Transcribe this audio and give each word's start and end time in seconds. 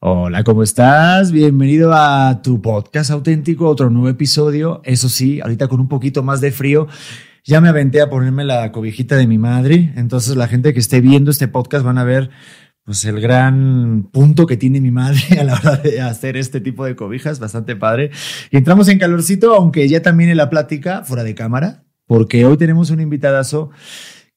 Hola, 0.00 0.44
¿cómo 0.44 0.62
estás? 0.62 1.32
Bienvenido 1.32 1.92
a 1.92 2.40
tu 2.40 2.62
podcast 2.62 3.10
auténtico, 3.10 3.68
otro 3.68 3.90
nuevo 3.90 4.08
episodio. 4.08 4.80
Eso 4.84 5.08
sí, 5.08 5.40
ahorita 5.40 5.66
con 5.66 5.80
un 5.80 5.88
poquito 5.88 6.22
más 6.22 6.40
de 6.40 6.52
frío. 6.52 6.86
Ya 7.42 7.60
me 7.60 7.68
aventé 7.68 8.00
a 8.00 8.08
ponerme 8.08 8.44
la 8.44 8.70
cobijita 8.70 9.16
de 9.16 9.26
mi 9.26 9.38
madre. 9.38 9.92
Entonces 9.96 10.36
la 10.36 10.46
gente 10.46 10.72
que 10.72 10.78
esté 10.78 11.00
viendo 11.00 11.32
este 11.32 11.48
podcast 11.48 11.84
van 11.84 11.98
a 11.98 12.04
ver 12.04 12.30
pues 12.84 13.04
el 13.06 13.20
gran 13.20 14.08
punto 14.12 14.46
que 14.46 14.56
tiene 14.56 14.80
mi 14.80 14.92
madre 14.92 15.20
a 15.40 15.42
la 15.42 15.54
hora 15.54 15.78
de 15.78 16.00
hacer 16.00 16.36
este 16.36 16.60
tipo 16.60 16.84
de 16.84 16.94
cobijas, 16.94 17.40
bastante 17.40 17.74
padre. 17.74 18.12
Y 18.52 18.56
entramos 18.56 18.86
en 18.86 19.00
calorcito, 19.00 19.52
aunque 19.52 19.88
ya 19.88 20.00
también 20.00 20.30
en 20.30 20.36
la 20.36 20.48
plática, 20.48 21.02
fuera 21.02 21.24
de 21.24 21.34
cámara, 21.34 21.82
porque 22.06 22.46
hoy 22.46 22.56
tenemos 22.56 22.90
un 22.90 23.00
invitadazo 23.00 23.70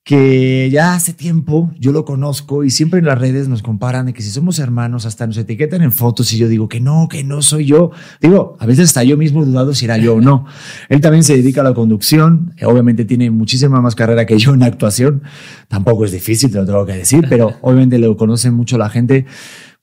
que 0.04 0.70
ya 0.72 0.96
hace 0.96 1.14
tiempo 1.14 1.72
yo 1.78 1.92
lo 1.92 2.06
conozco 2.06 2.64
y 2.64 2.72
siempre 2.72 3.00
en 3.00 3.06
las 3.06 3.20
redes 3.20 3.48
nos 3.48 3.62
comparan 3.62 4.08
de 4.08 4.14
que 4.14 4.24
si 4.24 4.32
somos 4.32 4.58
hermanos 4.58 5.06
hasta 5.06 5.28
nos 5.28 5.38
etiquetan 5.38 5.84
en 5.84 5.92
fotos 5.92 6.34
y 6.34 6.38
yo 6.38 6.48
digo 6.48 6.68
que 6.68 6.80
no, 6.80 7.08
que 7.08 7.24
no 7.24 7.44
soy 7.44 7.66
yo. 7.66 7.92
Digo, 8.20 8.58
a 8.60 8.66
veces 8.66 8.90
hasta 8.90 9.04
yo 9.04 9.16
mismo 9.16 9.46
dudado 9.46 9.76
si 9.76 9.86
era 9.86 9.98
yo 9.98 10.16
o 10.16 10.22
no. 10.22 10.46
Él 10.90 11.02
también 11.02 11.24
se 11.24 11.36
dedica 11.36 11.62
a 11.62 11.64
la 11.64 11.76
conducción, 11.76 12.56
obviamente 12.64 13.06
tiene 13.06 13.30
muchísima 13.30 13.80
más 13.80 13.94
carrera 13.94 14.26
que 14.26 14.40
yo 14.40 14.56
en 14.56 14.64
actuación. 14.64 15.22
Tampoco 15.68 16.06
es 16.06 16.12
difícil, 16.12 16.52
te 16.52 16.58
lo 16.58 16.66
tengo 16.66 16.86
que 16.86 16.94
decir, 16.94 17.28
pero 17.30 17.54
obviamente 17.62 18.00
lo 18.00 18.18
conoce 18.18 18.50
mucho 18.50 18.80
la 18.80 18.90
gente 18.90 19.26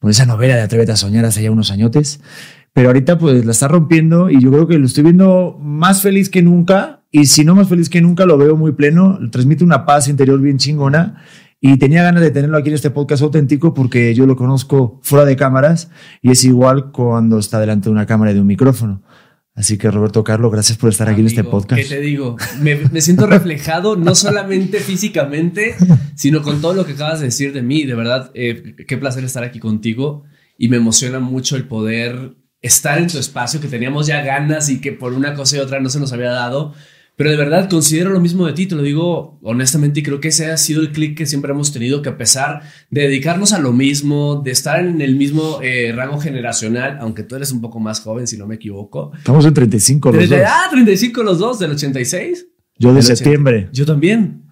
por 0.01 0.11
esa 0.11 0.27
novela 0.27 0.57
de 0.57 0.63
Atrévete 0.63 0.93
a 0.93 0.97
soñar 0.97 1.25
hace 1.27 1.43
ya 1.43 1.51
unos 1.53 1.71
añotes. 1.71 2.21
Pero 2.73 2.89
ahorita 2.89 3.19
pues 3.19 3.45
la 3.45 3.53
está 3.53 3.69
rompiendo 3.69 4.31
y 4.31 4.41
yo 4.41 4.51
creo 4.51 4.67
que 4.67 4.79
lo 4.79 4.87
estoy 4.87 5.05
viendo 5.05 5.59
más 5.61 6.03
feliz 6.03 6.29
que 6.29 6.43
nunca 6.43 6.98
y 7.11 7.27
si 7.27 7.45
no 7.45 7.55
más 7.55 7.69
feliz 7.69 7.89
que 7.89 8.01
nunca, 8.01 8.27
lo 8.27 8.37
veo 8.37 8.57
muy 8.57 8.73
pleno, 8.73 9.19
transmite 9.31 9.65
una 9.65 9.87
paz 9.87 10.09
interior 10.09 10.41
bien 10.41 10.59
chingona 10.59 11.23
y 11.61 11.77
tenía 11.79 12.03
ganas 12.03 12.23
de 12.23 12.31
tenerlo 12.31 12.57
aquí 12.57 12.69
en 12.69 12.75
este 12.75 12.91
podcast 12.91 13.23
auténtico 13.23 13.75
porque 13.75 14.15
yo 14.15 14.27
lo 14.27 14.37
conozco 14.37 15.01
fuera 15.03 15.25
de 15.25 15.35
cámaras 15.35 15.91
y 16.23 16.31
es 16.31 16.45
igual 16.45 16.93
cuando 16.93 17.39
está 17.39 17.59
delante 17.59 17.87
de 17.89 17.93
una 17.93 18.07
cámara 18.07 18.31
y 18.31 18.35
de 18.35 18.41
un 18.41 18.47
micrófono. 18.47 19.03
Así 19.55 19.77
que 19.77 19.91
Roberto 19.91 20.23
Carlos, 20.23 20.53
gracias 20.53 20.79
por 20.79 20.91
estar 20.91 21.09
aquí 21.09 21.21
en 21.21 21.27
este 21.27 21.43
podcast. 21.43 21.83
¿Qué 21.83 21.89
te 21.89 22.01
digo? 22.01 22.37
Me, 22.61 23.01
siento 23.01 23.27
reflejado 23.27 23.97
no 23.97 24.15
solamente 24.15 24.79
físicamente, 24.79 25.75
sino 26.15 26.43
con 26.43 26.61
todo 26.61 26.75
lo 26.75 26.87
que 26.87 26.93
acabas 26.93 27.19
de 27.19 27.27
decir 27.27 27.53
de 27.53 27.63
mí. 27.63 27.85
De 27.85 27.97
verdad, 27.97 28.31
eh, 28.35 28.77
qué 28.87 28.97
placer 28.99 29.25
estar 29.25 29.43
aquí 29.43 29.59
contigo 29.59 30.23
y 30.57 30.69
me 30.69 30.77
emociona 30.77 31.19
mucho 31.19 31.57
el 31.57 31.65
poder 31.67 32.37
estar 32.61 32.99
en 32.99 33.09
tu 33.09 33.19
espacio 33.19 33.61
que 33.61 33.67
teníamos 33.67 34.07
ya 34.07 34.23
ganas 34.23 34.69
y 34.69 34.81
que 34.81 34.93
por 34.93 35.13
una 35.13 35.35
cosa 35.35 35.57
y 35.57 35.61
otra 35.61 35.81
no 35.81 35.89
se 35.89 35.99
nos 35.99 36.13
había 36.13 36.31
dado 36.31 36.75
pero 37.19 37.31
de 37.31 37.37
verdad 37.37 37.69
considero 37.69 38.11
lo 38.11 38.21
mismo 38.21 38.47
de 38.47 38.53
ti, 38.53 38.67
te 38.67 38.77
lo 38.77 38.83
digo 38.83 39.41
honestamente 39.43 39.99
y 39.99 40.03
creo 40.05 40.21
que 40.21 40.29
ese 40.29 40.53
ha 40.53 40.57
sido 40.57 40.81
el 40.81 40.93
clic 40.93 41.19
que 41.19 41.27
siempre 41.27 41.51
hemos 41.51 41.73
tenido, 41.73 42.01
que 42.01 42.11
a 42.11 42.17
pesar 42.17 42.63
de 42.91 43.03
dedicarnos 43.03 43.53
a 43.53 43.59
lo 43.59 43.73
mismo, 43.73 44.41
de 44.45 44.53
estar 44.53 44.79
en 44.79 45.01
el 45.01 45.17
mismo 45.17 45.59
eh, 45.61 45.93
rango 45.93 46.21
generacional, 46.21 46.97
aunque 47.01 47.25
tú 47.25 47.35
eres 47.35 47.51
un 47.51 47.61
poco 47.61 47.81
más 47.81 47.99
joven 47.99 48.29
si 48.29 48.39
no 48.39 48.47
me 48.47 48.55
equivoco. 48.55 49.11
Estamos 49.19 49.45
en 49.45 49.53
35 49.53 50.13
los 50.13 50.29
dos. 50.29 50.39
Ah, 50.47 50.69
35 50.71 51.23
los 51.25 51.39
dos, 51.41 51.59
del 51.59 51.73
86. 51.73 52.47
Yo 52.79 52.95
de 52.95 53.03
septiembre. 53.03 53.69
Yo 53.73 53.85
también. 53.85 54.45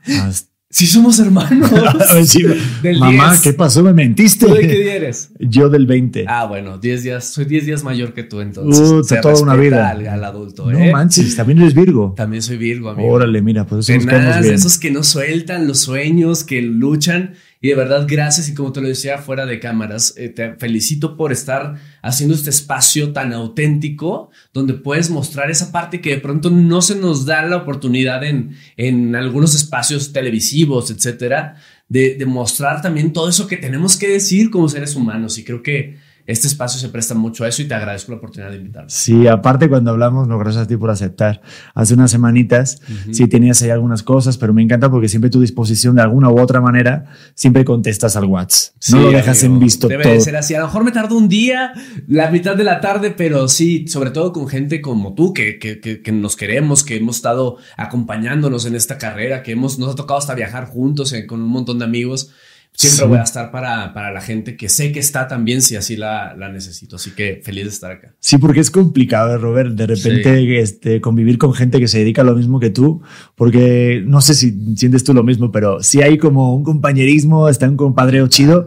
Si 0.68 0.86
somos 0.86 1.18
hermanos. 1.20 1.70
Mamá, 2.98 3.38
¿qué 3.40 3.52
pasó? 3.52 3.84
¿Me 3.84 3.92
mentiste? 3.92 4.46
¿Tú 4.46 4.54
de 4.54 4.60
qué 4.62 4.80
día 4.80 4.94
eres? 4.96 5.30
Yo 5.38 5.68
del 5.68 5.86
20. 5.86 6.24
Ah, 6.26 6.44
bueno, 6.46 6.78
10 6.78 7.02
días. 7.04 7.24
Soy 7.24 7.44
10 7.44 7.66
días 7.66 7.84
mayor 7.84 8.12
que 8.12 8.24
tú, 8.24 8.40
entonces. 8.40 8.80
Uh, 8.80 9.20
toda 9.22 9.40
una 9.40 9.54
vida. 9.54 9.90
Al, 9.90 10.24
adulto, 10.24 10.70
No 10.70 10.78
¿eh? 10.78 10.90
manches, 10.90 11.36
también 11.36 11.60
eres 11.60 11.74
Virgo. 11.74 12.14
También 12.16 12.42
soy 12.42 12.56
Virgo, 12.56 12.90
amigo. 12.90 13.08
Órale, 13.08 13.40
mira, 13.42 13.64
pues 13.64 13.88
eso 13.88 14.06
nos 14.06 14.42
bien. 14.42 14.54
Esos 14.54 14.78
que 14.78 14.90
no 14.90 15.04
sueltan 15.04 15.68
los 15.68 15.78
sueños, 15.78 16.42
que 16.42 16.60
luchan 16.62 17.34
y 17.60 17.68
de 17.68 17.74
verdad, 17.74 18.06
gracias. 18.08 18.48
Y 18.48 18.54
como 18.54 18.72
te 18.72 18.80
lo 18.80 18.88
decía 18.88 19.18
fuera 19.18 19.46
de 19.46 19.58
cámaras, 19.58 20.14
eh, 20.16 20.28
te 20.28 20.54
felicito 20.54 21.16
por 21.16 21.32
estar 21.32 21.76
haciendo 22.02 22.34
este 22.34 22.50
espacio 22.50 23.12
tan 23.12 23.32
auténtico 23.32 24.30
donde 24.52 24.74
puedes 24.74 25.10
mostrar 25.10 25.50
esa 25.50 25.72
parte 25.72 26.00
que 26.00 26.10
de 26.10 26.20
pronto 26.20 26.50
no 26.50 26.82
se 26.82 26.96
nos 26.96 27.24
da 27.24 27.42
la 27.42 27.56
oportunidad 27.56 28.24
en, 28.24 28.56
en 28.76 29.16
algunos 29.16 29.54
espacios 29.54 30.12
televisivos, 30.12 30.90
etcétera, 30.90 31.56
de, 31.88 32.16
de 32.16 32.26
mostrar 32.26 32.82
también 32.82 33.12
todo 33.12 33.28
eso 33.28 33.46
que 33.46 33.56
tenemos 33.56 33.96
que 33.96 34.08
decir 34.08 34.50
como 34.50 34.68
seres 34.68 34.94
humanos. 34.94 35.38
Y 35.38 35.44
creo 35.44 35.62
que 35.62 35.96
este 36.26 36.48
espacio 36.48 36.80
se 36.80 36.88
presta 36.88 37.14
mucho 37.14 37.44
a 37.44 37.48
eso 37.48 37.62
y 37.62 37.68
te 37.68 37.74
agradezco 37.74 38.12
la 38.12 38.18
oportunidad 38.18 38.50
de 38.50 38.56
invitarme. 38.56 38.90
Sí, 38.90 39.26
aparte 39.28 39.68
cuando 39.68 39.92
hablamos, 39.92 40.26
no, 40.26 40.38
gracias 40.38 40.64
a 40.64 40.66
ti 40.66 40.76
por 40.76 40.90
aceptar. 40.90 41.40
Hace 41.74 41.94
unas 41.94 42.10
semanitas 42.10 42.80
sí 43.12 43.28
tenías 43.28 43.62
ahí 43.62 43.70
algunas 43.70 44.02
cosas, 44.02 44.36
pero 44.36 44.52
me 44.52 44.62
encanta 44.62 44.90
porque 44.90 45.08
siempre 45.08 45.30
tu 45.30 45.40
disposición 45.40 45.94
de 45.96 46.02
alguna 46.02 46.28
u 46.28 46.40
otra 46.40 46.60
manera, 46.60 47.06
siempre 47.34 47.64
contestas 47.64 48.16
al 48.16 48.24
WhatsApp. 48.24 48.74
no 48.90 49.00
lo 49.02 49.10
dejas 49.12 49.42
en 49.44 49.58
visto 49.58 49.88
Debe 49.88 50.08
de 50.08 50.20
ser 50.20 50.36
así. 50.36 50.54
A 50.54 50.60
lo 50.60 50.66
mejor 50.66 50.84
me 50.84 50.92
tardo 50.92 51.16
un 51.16 51.28
día, 51.28 51.72
la 52.08 52.30
mitad 52.30 52.56
de 52.56 52.64
la 52.64 52.80
tarde, 52.80 53.12
pero 53.12 53.48
sí, 53.48 53.86
sobre 53.88 54.10
todo 54.10 54.32
con 54.32 54.48
gente 54.48 54.80
como 54.80 55.14
tú, 55.14 55.32
que, 55.32 55.58
que, 55.58 55.80
que, 55.80 56.12
nos 56.12 56.36
queremos, 56.36 56.82
que 56.82 56.96
hemos 56.96 57.16
estado 57.16 57.58
acompañándonos 57.76 58.66
en 58.66 58.74
esta 58.74 58.98
carrera, 58.98 59.42
que 59.42 59.52
hemos, 59.52 59.78
nos 59.78 59.92
ha 59.92 59.94
tocado 59.94 60.18
hasta 60.18 60.34
viajar 60.34 60.66
juntos 60.66 61.12
eh, 61.12 61.26
con 61.26 61.40
un 61.42 61.48
montón 61.48 61.78
de 61.78 61.84
amigos 61.84 62.30
siempre 62.76 63.06
voy 63.06 63.18
a 63.18 63.22
estar 63.22 63.50
para, 63.50 63.92
para, 63.94 64.12
la 64.12 64.20
gente 64.20 64.56
que 64.56 64.68
sé 64.68 64.92
que 64.92 65.00
está 65.00 65.26
también 65.26 65.62
si 65.62 65.76
así 65.76 65.96
la, 65.96 66.34
la, 66.36 66.50
necesito. 66.50 66.96
Así 66.96 67.12
que 67.12 67.40
feliz 67.42 67.64
de 67.64 67.70
estar 67.70 67.90
acá. 67.90 68.14
Sí, 68.20 68.38
porque 68.38 68.60
es 68.60 68.70
complicado, 68.70 69.38
Robert, 69.38 69.72
de 69.72 69.86
repente 69.86 70.60
este, 70.60 71.00
convivir 71.00 71.38
con 71.38 71.54
gente 71.54 71.80
que 71.80 71.88
se 71.88 71.98
dedica 71.98 72.22
a 72.22 72.24
lo 72.24 72.34
mismo 72.34 72.60
que 72.60 72.70
tú, 72.70 73.02
porque 73.34 74.02
no 74.04 74.20
sé 74.20 74.34
si 74.34 74.76
sientes 74.76 75.04
tú 75.04 75.14
lo 75.14 75.22
mismo, 75.22 75.50
pero 75.50 75.82
sí 75.82 76.02
hay 76.02 76.18
como 76.18 76.54
un 76.54 76.64
compañerismo, 76.64 77.48
está 77.48 77.68
un 77.68 77.76
compadreo 77.76 78.28
chido. 78.28 78.66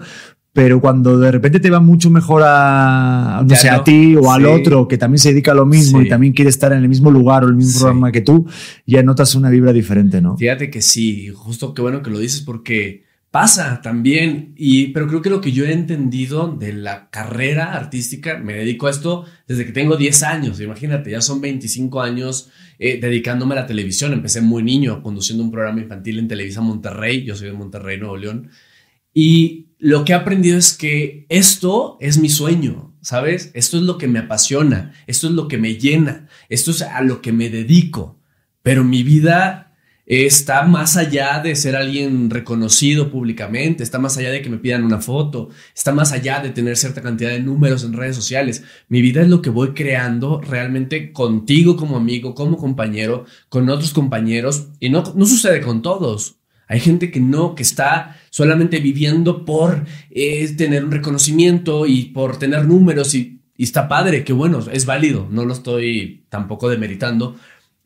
Pero 0.51 0.81
cuando 0.81 1.19
de 1.19 1.31
repente 1.31 1.59
te 1.59 1.69
va 1.69 1.79
mucho 1.79 2.09
mejor 2.09 2.41
a, 2.43 3.43
no 3.47 3.55
sé, 3.55 3.69
a 3.69 3.83
ti 3.83 4.15
o 4.15 4.31
al 4.31 4.47
otro 4.47 4.87
que 4.87 4.97
también 4.97 5.19
se 5.19 5.29
dedica 5.29 5.51
a 5.51 5.55
lo 5.55 5.65
mismo 5.67 6.01
y 6.01 6.09
también 6.09 6.33
quiere 6.33 6.49
estar 6.49 6.73
en 6.73 6.79
el 6.79 6.89
mismo 6.89 7.11
lugar 7.11 7.43
o 7.43 7.47
el 7.47 7.55
mismo 7.55 7.79
programa 7.79 8.11
que 8.11 8.21
tú, 8.21 8.47
ya 8.85 9.03
notas 9.03 9.35
una 9.35 9.51
vibra 9.51 9.71
diferente, 9.71 10.21
¿no? 10.21 10.35
Fíjate 10.37 10.71
que 10.71 10.81
sí, 10.81 11.29
justo 11.29 11.75
qué 11.75 11.83
bueno 11.83 12.01
que 12.01 12.09
lo 12.09 12.17
dices 12.17 12.41
porque 12.41 13.03
Pasa 13.31 13.81
también, 13.83 14.55
y, 14.57 14.87
pero 14.87 15.07
creo 15.07 15.21
que 15.21 15.29
lo 15.29 15.39
que 15.39 15.51
yo 15.51 15.63
he 15.63 15.71
entendido 15.71 16.47
de 16.47 16.73
la 16.73 17.11
carrera 17.11 17.73
artística, 17.73 18.39
me 18.39 18.55
dedico 18.55 18.87
a 18.87 18.89
esto 18.89 19.25
desde 19.47 19.67
que 19.67 19.71
tengo 19.71 19.97
10 19.97 20.23
años, 20.23 20.59
imagínate, 20.59 21.11
ya 21.11 21.21
son 21.21 21.39
25 21.39 22.01
años 22.01 22.49
eh, 22.79 22.99
dedicándome 22.99 23.53
a 23.53 23.61
la 23.61 23.67
televisión, 23.67 24.13
empecé 24.13 24.41
muy 24.41 24.63
niño 24.63 25.03
conduciendo 25.03 25.43
un 25.43 25.51
programa 25.51 25.79
infantil 25.79 26.17
en 26.17 26.27
Televisa 26.27 26.61
Monterrey, 26.61 27.23
yo 27.23 27.35
soy 27.35 27.49
de 27.49 27.53
Monterrey, 27.53 27.99
Nuevo 27.99 28.17
León, 28.17 28.49
y 29.13 29.67
lo 29.77 30.05
que 30.05 30.13
he 30.13 30.15
aprendido 30.15 30.57
es 30.57 30.73
que 30.73 31.27
esto 31.29 31.97
es 32.01 32.17
mi 32.17 32.29
sueño, 32.29 32.95
¿sabes? 33.01 33.51
Esto 33.53 33.77
es 33.77 33.83
lo 33.83 33.99
que 33.99 34.07
me 34.07 34.17
apasiona, 34.17 34.93
esto 35.05 35.27
es 35.27 35.33
lo 35.33 35.47
que 35.47 35.59
me 35.59 35.75
llena, 35.75 36.27
esto 36.49 36.71
es 36.71 36.81
a 36.81 37.01
lo 37.01 37.21
que 37.21 37.31
me 37.31 37.51
dedico, 37.51 38.19
pero 38.63 38.83
mi 38.83 39.03
vida 39.03 39.68
está 40.09 40.63
más 40.63 40.97
allá 40.97 41.39
de 41.39 41.55
ser 41.55 41.75
alguien 41.75 42.31
reconocido 42.31 43.11
públicamente, 43.11 43.83
está 43.83 43.99
más 43.99 44.17
allá 44.17 44.31
de 44.31 44.41
que 44.41 44.49
me 44.49 44.57
pidan 44.57 44.83
una 44.83 44.97
foto, 44.97 45.49
está 45.75 45.93
más 45.93 46.11
allá 46.11 46.39
de 46.41 46.49
tener 46.49 46.75
cierta 46.77 47.03
cantidad 47.03 47.29
de 47.29 47.41
números 47.41 47.83
en 47.83 47.93
redes 47.93 48.15
sociales. 48.15 48.63
Mi 48.87 49.03
vida 49.03 49.21
es 49.21 49.27
lo 49.27 49.43
que 49.43 49.51
voy 49.51 49.75
creando 49.75 50.41
realmente 50.41 51.13
contigo 51.13 51.75
como 51.75 51.95
amigo, 51.95 52.33
como 52.33 52.57
compañero, 52.57 53.25
con 53.49 53.69
otros 53.69 53.93
compañeros, 53.93 54.69
y 54.79 54.89
no, 54.89 55.03
no 55.15 55.27
sucede 55.27 55.61
con 55.61 55.83
todos. 55.83 56.37
Hay 56.67 56.79
gente 56.79 57.11
que 57.11 57.19
no, 57.19 57.53
que 57.53 57.61
está 57.61 58.19
solamente 58.31 58.79
viviendo 58.79 59.45
por 59.45 59.85
eh, 60.09 60.47
tener 60.55 60.83
un 60.85 60.91
reconocimiento 60.91 61.85
y 61.85 62.05
por 62.05 62.37
tener 62.37 62.65
números 62.65 63.13
y, 63.13 63.41
y 63.55 63.63
está 63.63 63.87
padre, 63.87 64.23
que 64.23 64.33
bueno, 64.33 64.59
es 64.71 64.87
válido, 64.87 65.27
no 65.29 65.45
lo 65.45 65.53
estoy 65.53 66.25
tampoco 66.29 66.67
demeritando, 66.67 67.35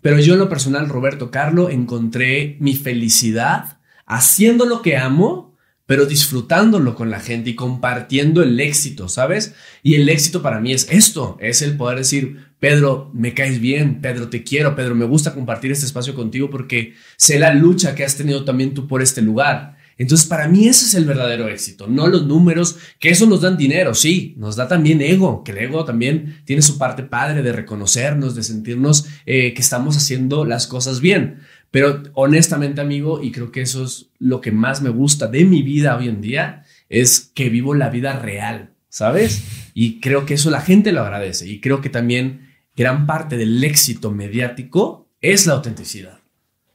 pero 0.03 0.19
yo 0.19 0.33
en 0.33 0.39
lo 0.39 0.49
personal, 0.49 0.89
Roberto 0.89 1.31
Carlo, 1.31 1.69
encontré 1.69 2.57
mi 2.59 2.75
felicidad 2.75 3.79
haciendo 4.05 4.65
lo 4.65 4.81
que 4.81 4.97
amo, 4.97 5.55
pero 5.85 6.05
disfrutándolo 6.05 6.93
con 6.93 7.09
la 7.09 7.21
gente 7.21 7.51
y 7.51 7.55
compartiendo 7.55 8.43
el 8.43 8.59
éxito, 8.59 9.07
¿sabes? 9.07 9.55
Y 9.81 9.95
el 9.95 10.09
éxito 10.09 10.41
para 10.41 10.59
mí 10.59 10.73
es 10.73 10.89
esto, 10.91 11.37
es 11.39 11.61
el 11.61 11.77
poder 11.77 11.99
decir, 11.99 12.47
Pedro, 12.59 13.11
me 13.13 13.33
caes 13.33 13.61
bien, 13.61 14.01
Pedro, 14.01 14.27
te 14.27 14.43
quiero, 14.43 14.75
Pedro, 14.75 14.93
me 14.93 15.05
gusta 15.05 15.33
compartir 15.33 15.71
este 15.71 15.85
espacio 15.85 16.13
contigo 16.15 16.49
porque 16.49 16.95
sé 17.15 17.39
la 17.39 17.53
lucha 17.53 17.95
que 17.95 18.03
has 18.03 18.17
tenido 18.17 18.43
también 18.43 18.73
tú 18.73 18.87
por 18.87 19.01
este 19.01 19.21
lugar. 19.21 19.77
Entonces, 19.97 20.27
para 20.27 20.47
mí 20.47 20.67
ese 20.67 20.85
es 20.85 20.93
el 20.95 21.05
verdadero 21.05 21.47
éxito, 21.47 21.87
no 21.87 22.07
los 22.07 22.25
números, 22.25 22.77
que 22.99 23.09
eso 23.09 23.25
nos 23.25 23.41
dan 23.41 23.57
dinero, 23.57 23.93
sí, 23.93 24.33
nos 24.37 24.55
da 24.55 24.67
también 24.67 25.01
ego, 25.01 25.43
que 25.43 25.51
el 25.51 25.59
ego 25.59 25.85
también 25.85 26.41
tiene 26.45 26.61
su 26.61 26.77
parte 26.77 27.03
padre 27.03 27.43
de 27.43 27.53
reconocernos, 27.53 28.35
de 28.35 28.43
sentirnos 28.43 29.07
eh, 29.25 29.53
que 29.53 29.61
estamos 29.61 29.95
haciendo 29.95 30.45
las 30.45 30.67
cosas 30.67 30.99
bien. 30.99 31.39
Pero 31.71 32.03
honestamente, 32.13 32.81
amigo, 32.81 33.21
y 33.23 33.31
creo 33.31 33.51
que 33.51 33.61
eso 33.61 33.85
es 33.85 34.11
lo 34.19 34.41
que 34.41 34.51
más 34.51 34.81
me 34.81 34.89
gusta 34.89 35.27
de 35.27 35.43
mi 35.45 35.63
vida 35.63 35.97
hoy 35.97 36.07
en 36.07 36.21
día, 36.21 36.65
es 36.87 37.31
que 37.33 37.49
vivo 37.49 37.73
la 37.73 37.89
vida 37.89 38.19
real, 38.19 38.73
¿sabes? 38.89 39.43
Y 39.73 39.99
creo 39.99 40.25
que 40.25 40.35
eso 40.35 40.51
la 40.51 40.61
gente 40.61 40.91
lo 40.91 41.01
agradece. 41.01 41.47
Y 41.47 41.61
creo 41.61 41.81
que 41.81 41.89
también 41.89 42.53
gran 42.75 43.07
parte 43.07 43.37
del 43.37 43.63
éxito 43.63 44.11
mediático 44.11 45.09
es 45.19 45.47
la 45.47 45.53
autenticidad. 45.53 46.22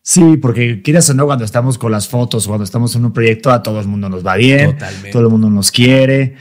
Sí, 0.09 0.39
porque 0.39 0.81
quieras 0.81 1.11
o 1.11 1.13
no, 1.13 1.27
cuando 1.27 1.45
estamos 1.45 1.77
con 1.77 1.93
las 1.93 2.09
fotos, 2.09 2.47
cuando 2.47 2.65
estamos 2.65 2.97
en 2.97 3.05
un 3.05 3.13
proyecto, 3.13 3.51
a 3.51 3.63
todo 3.63 3.79
el 3.79 3.87
mundo 3.87 4.09
nos 4.09 4.27
va 4.27 4.37
bien, 4.37 4.79
todo 5.13 5.25
el 5.25 5.29
mundo 5.29 5.51
nos 5.51 5.71
quiere. 5.71 6.35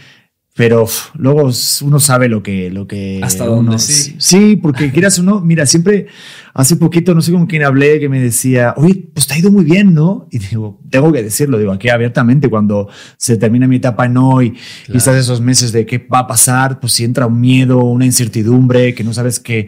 Pero 0.58 0.86
uf, 0.86 1.12
luego 1.14 1.52
uno 1.84 2.00
sabe 2.00 2.28
lo 2.28 2.42
que 2.42 2.72
lo 2.72 2.88
que 2.88 3.22
hasta 3.24 3.44
uno, 3.44 3.56
dónde 3.58 3.80
sí. 3.80 4.16
Sí 4.18 4.56
porque 4.56 4.92
quieras 4.92 5.20
uno 5.20 5.40
mira 5.40 5.68
siempre 5.68 6.08
hace 6.56 6.76
poquito 6.78 7.14
no 7.14 7.22
sé 7.22 7.32
con 7.32 7.46
quién 7.46 7.64
hablé 7.64 8.00
que 8.00 8.10
me 8.10 8.20
decía 8.20 8.74
oye 8.76 9.08
pues 9.14 9.28
te 9.28 9.36
ha 9.36 9.38
ido 9.38 9.52
muy 9.52 9.64
bien 9.64 9.94
no 9.94 10.28
y 10.32 10.40
digo 10.40 10.82
tengo 10.90 11.14
que 11.14 11.22
decirlo 11.22 11.60
digo 11.60 11.72
aquí 11.72 11.90
abiertamente 11.90 12.50
cuando 12.50 12.90
se 13.18 13.38
termina 13.38 13.68
mi 13.68 13.76
etapa 13.76 14.08
en 14.08 14.18
hoy 14.18 14.58
y 14.88 14.98
estás 14.98 15.16
esos 15.16 15.42
meses 15.42 15.72
de 15.72 15.86
qué 15.86 16.00
va 16.00 16.20
a 16.20 16.28
pasar 16.28 16.80
pues 16.80 16.94
si 16.94 17.04
entra 17.04 17.28
un 17.28 17.40
miedo 17.40 17.78
una 17.84 18.06
incertidumbre 18.06 18.96
que 18.96 19.04
no 19.04 19.14
sabes 19.14 19.40
qué 19.40 19.68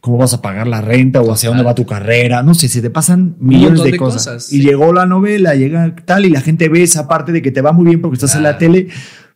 cómo 0.00 0.16
vas 0.16 0.32
a 0.32 0.40
pagar 0.40 0.66
la 0.66 0.80
renta 0.80 1.20
o 1.20 1.30
hacia 1.30 1.50
dónde 1.50 1.64
va 1.64 1.74
tu 1.74 1.84
carrera 1.84 2.42
no 2.42 2.54
sé 2.54 2.68
si 2.68 2.80
te 2.80 2.88
pasan 2.88 3.36
millones 3.40 3.82
de, 3.82 3.98
cosas, 3.98 4.50
y 4.50 4.62
llegó 4.62 4.94
la 4.94 5.04
novela 5.04 5.54
llega 5.54 5.94
tal 6.06 6.24
y 6.24 6.30
la 6.30 6.40
gente 6.40 6.70
ve 6.70 6.82
esa 6.82 7.06
parte 7.08 7.30
de 7.30 7.42
que 7.42 7.50
te 7.50 7.60
va 7.60 7.72
muy 7.72 7.84
bien 7.84 8.00
porque 8.00 8.14
estás 8.14 8.34
en 8.36 8.42
la 8.44 8.56
tele 8.56 8.88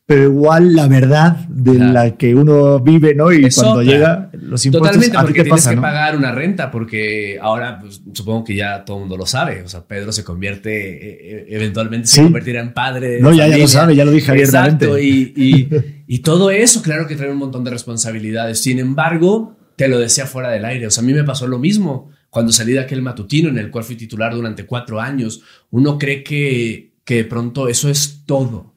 pero 0.07 0.25
igual 0.25 0.75
la 0.75 0.87
verdad 0.87 1.47
de 1.49 1.79
la 1.79 2.15
que 2.19 2.35
uno 2.35 2.79
vive, 2.79 3.15
¿no? 3.15 3.33
Y 3.33 3.49
cuando 3.49 3.83
llega 3.83 4.29
los 4.33 4.67
impuestos, 4.67 4.93
Totalmente, 4.93 5.19
porque 5.19 5.45
tienes 5.45 5.67
que 5.67 5.77
pagar 5.79 6.15
una 6.15 6.31
renta, 6.31 6.71
porque 6.71 7.39
ahora 7.41 7.79
pues, 7.81 8.03
supongo 8.13 8.45
que 8.45 8.55
ya 8.55 8.85
todo 8.85 8.99
el 8.99 9.01
mundo 9.03 9.17
lo 9.17 9.25
sabe. 9.25 9.63
O 9.63 9.69
sea, 9.69 9.87
Pedro 9.87 10.13
se 10.13 10.23
convierte, 10.23 10.71
eh, 10.71 11.19
eh, 11.23 11.47
eventualmente 11.49 12.07
se 12.07 12.23
convertirá 12.23 12.61
en 12.61 12.75
padre. 12.75 13.19
No, 13.19 13.33
ya, 13.33 13.49
ya 13.49 13.57
lo 13.57 13.67
sabe, 13.67 13.97
ya 13.97 14.05
lo 14.05 14.11
dije 14.11 14.31
abiertamente. 14.31 14.85
Exacto, 14.85 14.99
y, 14.99 15.33
y, 15.37 15.69
y 16.07 16.19
todo 16.19 16.51
eso, 16.51 16.83
claro 16.83 17.07
que 17.07 17.17
trae 17.17 17.31
un 17.31 17.39
montón 17.39 17.65
de 17.65 17.71
responsabilidades. 17.71 18.61
Sin 18.61 18.79
embargo, 18.79 19.57
te 19.77 19.89
lo 19.89 19.99
decía 19.99 20.27
fuera 20.27 20.51
del 20.51 20.67
aire. 20.67 20.87
O 20.87 20.91
sea, 20.91 21.03
a 21.03 21.07
mí 21.07 21.15
me 21.15 21.25
pasó 21.25 21.47
lo 21.47 21.59
mismo 21.59 22.11
cuando 22.29 22.53
salí 22.53 22.75
de 22.75 22.81
aquel 22.81 23.01
matutino 23.01 23.49
en 23.49 23.57
el 23.57 23.71
cual 23.71 23.85
fui 23.85 23.97
titular 23.97 24.35
durante 24.35 24.67
cuatro 24.67 25.01
años. 25.01 25.41
Uno 25.71 25.99
cree 25.99 26.23
que, 26.23 26.93
que 27.07 27.15
de 27.17 27.25
pronto 27.25 27.69
eso 27.69 27.89
es 27.89 28.25
todo 28.27 28.74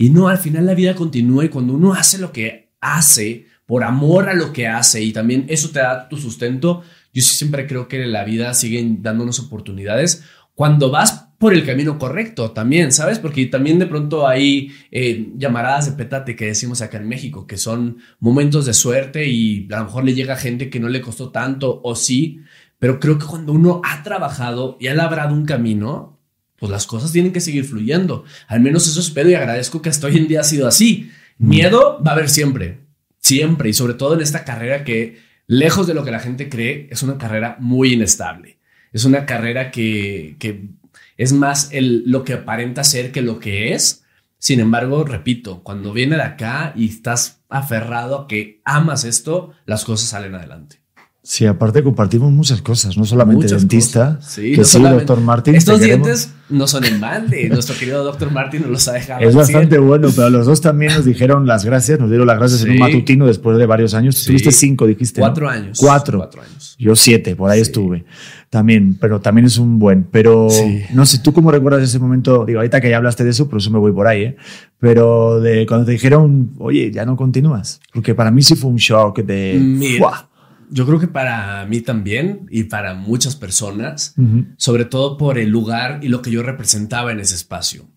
y 0.00 0.08
no, 0.08 0.28
al 0.28 0.38
final 0.38 0.64
la 0.64 0.72
vida 0.72 0.94
continúa 0.94 1.44
y 1.44 1.50
cuando 1.50 1.74
uno 1.74 1.92
hace 1.92 2.16
lo 2.16 2.32
que 2.32 2.70
hace, 2.80 3.44
por 3.66 3.84
amor 3.84 4.30
a 4.30 4.34
lo 4.34 4.50
que 4.50 4.66
hace 4.66 5.02
y 5.02 5.12
también 5.12 5.44
eso 5.48 5.68
te 5.68 5.80
da 5.80 6.08
tu 6.08 6.16
sustento, 6.16 6.82
yo 7.12 7.20
siempre 7.20 7.66
creo 7.66 7.86
que 7.86 8.06
la 8.06 8.24
vida 8.24 8.54
sigue 8.54 8.82
dándonos 9.02 9.40
oportunidades 9.40 10.24
cuando 10.54 10.90
vas 10.90 11.28
por 11.36 11.52
el 11.52 11.66
camino 11.66 11.98
correcto 11.98 12.52
también, 12.52 12.92
¿sabes? 12.92 13.18
Porque 13.18 13.44
también 13.44 13.78
de 13.78 13.84
pronto 13.84 14.26
hay 14.26 14.72
eh, 14.90 15.32
llamaradas 15.36 15.84
de 15.84 15.92
petate 16.02 16.34
que 16.34 16.46
decimos 16.46 16.80
acá 16.80 16.96
en 16.96 17.06
México, 17.06 17.46
que 17.46 17.58
son 17.58 17.98
momentos 18.20 18.64
de 18.64 18.72
suerte 18.72 19.26
y 19.26 19.68
a 19.70 19.80
lo 19.80 19.84
mejor 19.84 20.04
le 20.04 20.14
llega 20.14 20.34
gente 20.36 20.70
que 20.70 20.80
no 20.80 20.88
le 20.88 21.02
costó 21.02 21.28
tanto 21.30 21.78
o 21.84 21.94
sí, 21.94 22.40
pero 22.78 23.00
creo 23.00 23.18
que 23.18 23.26
cuando 23.26 23.52
uno 23.52 23.82
ha 23.84 24.02
trabajado 24.02 24.78
y 24.80 24.86
ha 24.86 24.94
labrado 24.94 25.34
un 25.34 25.44
camino, 25.44 26.19
pues 26.60 26.70
las 26.70 26.86
cosas 26.86 27.10
tienen 27.10 27.32
que 27.32 27.40
seguir 27.40 27.64
fluyendo. 27.64 28.24
Al 28.46 28.60
menos 28.60 28.86
eso 28.86 29.00
espero 29.00 29.30
y 29.30 29.34
agradezco 29.34 29.80
que 29.80 29.88
hasta 29.88 30.06
hoy 30.06 30.18
en 30.18 30.28
día 30.28 30.40
ha 30.40 30.44
sido 30.44 30.68
así. 30.68 31.10
Miedo 31.38 32.00
va 32.06 32.12
a 32.12 32.14
haber 32.14 32.28
siempre, 32.28 32.80
siempre, 33.18 33.70
y 33.70 33.72
sobre 33.72 33.94
todo 33.94 34.14
en 34.14 34.20
esta 34.20 34.44
carrera 34.44 34.84
que, 34.84 35.18
lejos 35.46 35.86
de 35.86 35.94
lo 35.94 36.04
que 36.04 36.10
la 36.10 36.20
gente 36.20 36.50
cree, 36.50 36.86
es 36.90 37.02
una 37.02 37.16
carrera 37.16 37.56
muy 37.60 37.94
inestable. 37.94 38.58
Es 38.92 39.06
una 39.06 39.24
carrera 39.24 39.70
que, 39.70 40.36
que 40.38 40.68
es 41.16 41.32
más 41.32 41.70
el, 41.72 42.04
lo 42.06 42.24
que 42.24 42.34
aparenta 42.34 42.84
ser 42.84 43.10
que 43.10 43.22
lo 43.22 43.40
que 43.40 43.72
es. 43.72 44.04
Sin 44.38 44.60
embargo, 44.60 45.04
repito, 45.04 45.62
cuando 45.62 45.94
viene 45.94 46.16
de 46.16 46.22
acá 46.22 46.74
y 46.76 46.90
estás 46.90 47.42
aferrado 47.48 48.18
a 48.18 48.28
que 48.28 48.60
amas 48.66 49.04
esto, 49.04 49.52
las 49.64 49.86
cosas 49.86 50.10
salen 50.10 50.34
adelante. 50.34 50.80
Sí, 51.22 51.44
aparte 51.44 51.82
compartimos 51.82 52.32
muchas 52.32 52.62
cosas, 52.62 52.96
no 52.96 53.04
solamente 53.04 53.46
dentista, 53.46 54.18
sí, 54.22 54.54
que 54.54 54.64
sí, 54.64 54.82
doctor 54.82 55.20
Martín. 55.20 55.54
Estos 55.54 55.78
dientes 55.78 56.32
no 56.48 56.66
son 56.66 56.84
en 56.86 56.98
balde, 56.98 57.46
nuestro 57.52 57.76
querido 57.76 58.02
doctor 58.02 58.30
Martín 58.32 58.62
nos 58.62 58.70
los 58.70 58.88
ha 58.88 58.94
dejado. 58.94 59.20
Es 59.20 59.34
bastante 59.34 59.78
bueno, 59.78 60.08
pero 60.16 60.30
los 60.30 60.46
dos 60.46 60.62
también 60.62 60.94
nos 60.94 61.04
dijeron 61.04 61.46
las 61.46 61.66
gracias, 61.66 62.00
nos 62.00 62.08
dieron 62.08 62.26
las 62.26 62.38
gracias 62.38 62.62
en 62.64 62.70
un 62.70 62.78
matutino 62.78 63.26
después 63.26 63.58
de 63.58 63.66
varios 63.66 63.92
años. 63.92 64.24
Tuviste 64.24 64.50
cinco, 64.50 64.86
dijiste. 64.86 65.20
Cuatro 65.20 65.46
años. 65.46 65.78
Cuatro. 65.78 66.18
Cuatro 66.18 66.40
años. 66.40 66.74
Yo 66.78 66.96
siete, 66.96 67.36
por 67.36 67.50
ahí 67.50 67.60
estuve. 67.60 68.06
También, 68.48 68.96
pero 68.98 69.20
también 69.20 69.46
es 69.46 69.58
un 69.58 69.78
buen. 69.78 70.04
Pero 70.10 70.48
no 70.94 71.04
sé, 71.04 71.18
¿tú 71.18 71.34
cómo 71.34 71.50
recuerdas 71.50 71.82
ese 71.82 71.98
momento? 71.98 72.46
Digo, 72.46 72.60
ahorita 72.60 72.80
que 72.80 72.88
ya 72.88 72.96
hablaste 72.96 73.24
de 73.24 73.30
eso, 73.30 73.46
por 73.46 73.58
eso 73.58 73.70
me 73.70 73.78
voy 73.78 73.92
por 73.92 74.06
ahí, 74.06 74.22
¿eh? 74.22 74.36
Pero 74.78 75.38
de 75.38 75.66
cuando 75.66 75.84
te 75.84 75.92
dijeron, 75.92 76.52
oye, 76.58 76.90
ya 76.90 77.04
no 77.04 77.14
continúas. 77.14 77.80
Porque 77.92 78.14
para 78.14 78.30
mí 78.30 78.42
sí 78.42 78.56
fue 78.56 78.70
un 78.70 78.76
shock 78.76 79.18
de. 79.18 79.58
Mira, 79.60 80.29
yo 80.70 80.86
creo 80.86 81.00
que 81.00 81.08
para 81.08 81.66
mí 81.66 81.80
también 81.80 82.46
y 82.50 82.64
para 82.64 82.94
muchas 82.94 83.36
personas, 83.36 84.14
sobre 84.56 84.84
todo 84.84 85.16
por 85.16 85.38
el 85.38 85.50
lugar 85.50 86.00
y 86.02 86.08
lo 86.08 86.22
que 86.22 86.30
yo 86.30 86.42
representaba 86.42 87.12
en 87.12 87.20
ese 87.20 87.34
espacio. 87.34 87.88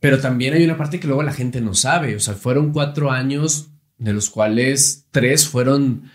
Pero 0.00 0.18
también 0.18 0.54
hay 0.54 0.64
una 0.64 0.76
parte 0.76 0.98
que 0.98 1.06
luego 1.06 1.22
la 1.22 1.32
gente 1.32 1.60
no 1.60 1.74
sabe. 1.74 2.16
O 2.16 2.20
sea, 2.20 2.34
fueron 2.34 2.72
cuatro 2.72 3.10
años 3.10 3.70
de 3.98 4.12
los 4.12 4.30
cuales 4.30 5.06
tres 5.10 5.46
fueron 5.46 6.10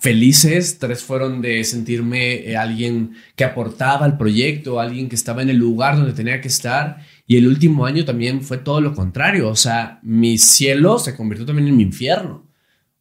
felices, 0.00 0.78
tres 0.78 1.04
fueron 1.04 1.42
de 1.42 1.62
sentirme 1.62 2.34
eh, 2.34 2.56
alguien 2.56 3.12
que 3.36 3.44
aportaba 3.44 4.04
al 4.04 4.18
proyecto, 4.18 4.80
alguien 4.80 5.08
que 5.08 5.14
estaba 5.14 5.42
en 5.42 5.50
el 5.50 5.58
lugar 5.58 5.96
donde 5.96 6.14
tenía 6.14 6.40
que 6.40 6.48
estar. 6.48 7.06
Y 7.26 7.36
el 7.36 7.46
último 7.46 7.86
año 7.86 8.04
también 8.04 8.42
fue 8.42 8.58
todo 8.58 8.80
lo 8.80 8.94
contrario. 8.94 9.48
O 9.48 9.56
sea, 9.56 10.00
mi 10.02 10.38
cielo 10.38 10.98
se 10.98 11.14
convirtió 11.14 11.46
también 11.46 11.68
en 11.68 11.76
mi 11.76 11.84
infierno. 11.84 12.48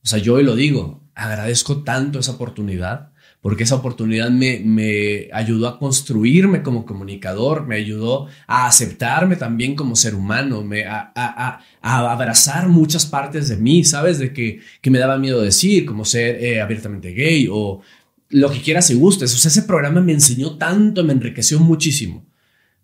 O 0.04 0.08
sea, 0.08 0.20
yo 0.20 0.36
hoy 0.36 0.44
lo 0.44 0.56
digo, 0.56 1.01
agradezco 1.16 1.84
tanto 1.84 2.20
esa 2.20 2.34
oportunidad 2.34 3.12
porque 3.42 3.64
esa 3.64 3.76
oportunidad 3.76 4.30
me, 4.30 4.60
me, 4.60 5.28
ayudó 5.34 5.68
a 5.68 5.80
construirme 5.80 6.62
como 6.62 6.86
comunicador, 6.86 7.66
me 7.66 7.76
ayudó 7.76 8.28
a 8.46 8.68
aceptarme 8.68 9.36
también 9.36 9.76
como 9.76 9.96
ser 9.96 10.14
humano, 10.14 10.64
me, 10.64 10.86
a, 10.86 11.12
a, 11.16 11.60
a, 11.82 12.12
abrazar 12.12 12.70
muchas 12.70 13.08
partes 13.08 13.50
de 13.50 13.58
mí, 13.58 13.84
¿sabes? 13.84 14.20
De 14.20 14.32
que, 14.32 14.60
que 14.80 14.92
me 14.92 15.00
daba 15.00 15.18
miedo 15.18 15.42
decir, 15.42 15.88
como 15.88 16.06
ser 16.06 16.36
eh, 16.44 16.62
abiertamente 16.62 17.14
gay 17.14 17.48
o 17.52 17.82
lo 18.30 18.52
que 18.52 18.62
quieras 18.62 18.92
y 18.92 18.94
gustes. 18.94 19.34
O 19.34 19.38
sea, 19.38 19.50
ese 19.50 19.64
programa 19.64 20.02
me 20.02 20.14
enseñó 20.14 20.58
tanto, 20.58 21.04
me 21.04 21.14
enriqueció 21.14 21.60
muchísimo. 21.60 22.28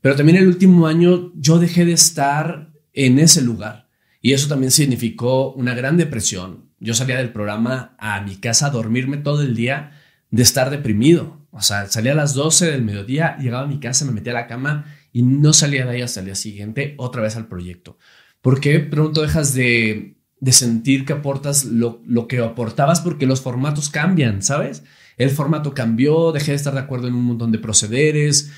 Pero 0.02 0.16
también 0.16 0.40
el 0.40 0.48
último 0.48 0.88
año 0.88 1.32
yo 1.36 1.60
dejé 1.60 1.86
de 1.86 1.94
estar 1.94 2.72
en 2.94 3.20
ese 3.20 3.42
lugar. 3.44 3.88
Y 4.24 4.34
eso 4.34 4.48
también 4.48 4.72
significó 4.72 5.54
una 5.54 5.76
gran 5.76 5.98
depresión, 5.98 6.67
yo 6.80 6.94
salía 6.94 7.18
del 7.18 7.32
programa 7.32 7.96
a 7.98 8.22
mi 8.22 8.36
casa 8.36 8.68
a 8.68 8.72
dormirme 8.72 9.18
todo 9.18 9.42
el 9.42 9.56
día 9.56 9.92
de 10.30 10.44
estar 10.44 10.70
deprimido. 10.70 11.48
O 11.52 11.62
sea, 11.62 11.88
salía 11.88 12.12
a 12.12 12.16
las 12.16 12.34
12 12.34 12.72
del 12.72 12.84
mediodía, 12.84 13.38
llegaba 13.38 13.64
a 13.64 13.68
mi 13.68 13.80
casa, 13.80 14.06
me 14.06 14.12
metía 14.12 14.32
a 14.34 14.42
la 14.42 14.48
cama 14.48 14.86
y 15.12 15.24
no 15.24 15.54
salía 15.54 15.86
de 15.86 15.92
ahí 15.92 16.02
hasta 16.02 16.20
el 16.20 16.28
día 16.28 16.36
siguiente 16.36 16.94
otra 16.98 17.22
vez 17.22 17.36
al 17.36 17.48
proyecto. 17.48 17.98
¿Por 18.42 18.60
qué 18.60 18.80
pronto 18.80 19.22
dejas 19.22 19.54
de, 19.54 20.18
de 20.40 20.52
sentir 20.52 21.06
que 21.06 21.14
aportas 21.14 21.66
lo, 21.66 22.02
lo 22.06 22.28
que 22.28 22.40
aportabas? 22.40 23.02
Porque 23.02 23.26
los 23.26 23.42
formatos 23.42 23.90
cambian, 23.90 24.44
¿sabes? 24.44 24.84
El 25.18 25.32
formato 25.32 25.74
cambió, 25.74 26.32
dejé 26.32 26.52
de 26.52 26.58
estar 26.58 26.74
de 26.74 26.82
acuerdo 26.82 27.08
en 27.08 27.16
un 27.16 27.26
montón 27.26 27.52
de 27.52 27.58
procederes 27.58 28.52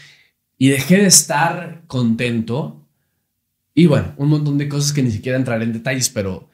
y 0.57 0.67
dejé 0.69 0.97
de 0.97 1.05
estar 1.05 1.83
contento. 1.87 2.85
Y 3.73 3.85
bueno, 3.85 4.13
un 4.17 4.27
montón 4.27 4.57
de 4.57 4.67
cosas 4.67 4.91
que 4.91 5.01
ni 5.01 5.11
siquiera 5.11 5.37
entraré 5.37 5.63
en 5.63 5.71
detalles, 5.71 6.09
pero 6.09 6.48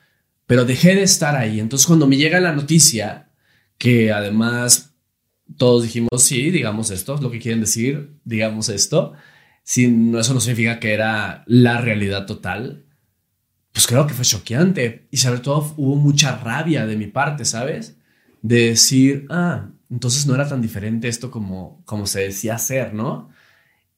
pero 0.48 0.66
dejé 0.66 0.96
de 0.96 1.04
estar 1.04 1.36
ahí. 1.36 1.60
Entonces 1.60 1.88
cuando 1.88 2.08
me 2.08 2.18
llega 2.18 2.40
la 2.40 2.54
noticia, 2.54 3.30
que 3.78 4.12
además 4.12 4.96
todos 5.58 5.84
dijimos, 5.84 6.24
sí, 6.24 6.52
digamos 6.52 6.92
esto, 6.92 7.16
es 7.16 7.22
lo 7.22 7.32
que 7.32 7.40
quieren 7.40 7.62
decir, 7.62 8.20
digamos 8.24 8.70
esto, 8.70 9.14
sin, 9.64 10.16
eso 10.16 10.34
no 10.34 10.40
significa 10.40 10.80
que 10.80 10.94
era 10.94 11.44
la 11.48 11.82
realidad 11.82 12.26
total, 12.26 12.86
pues 13.72 13.88
creo 13.88 14.08
que 14.08 14.14
fue 14.14 14.26
choqueante 14.26 15.08
y 15.12 15.18
sobre 15.18 15.40
todo 15.40 15.74
hubo 15.78 15.96
mucha 15.96 16.38
rabia 16.38 16.86
de 16.86 16.96
mi 16.96 17.08
parte, 17.08 17.46
¿sabes? 17.46 17.98
De 18.42 18.70
decir, 18.70 19.26
ah, 19.30 19.70
entonces 19.90 20.26
no 20.28 20.36
era 20.36 20.48
tan 20.48 20.62
diferente 20.62 21.08
esto 21.08 21.30
como, 21.30 21.84
como 21.86 22.08
se 22.08 22.22
decía 22.22 22.58
ser, 22.58 22.94
¿no? 22.94 23.30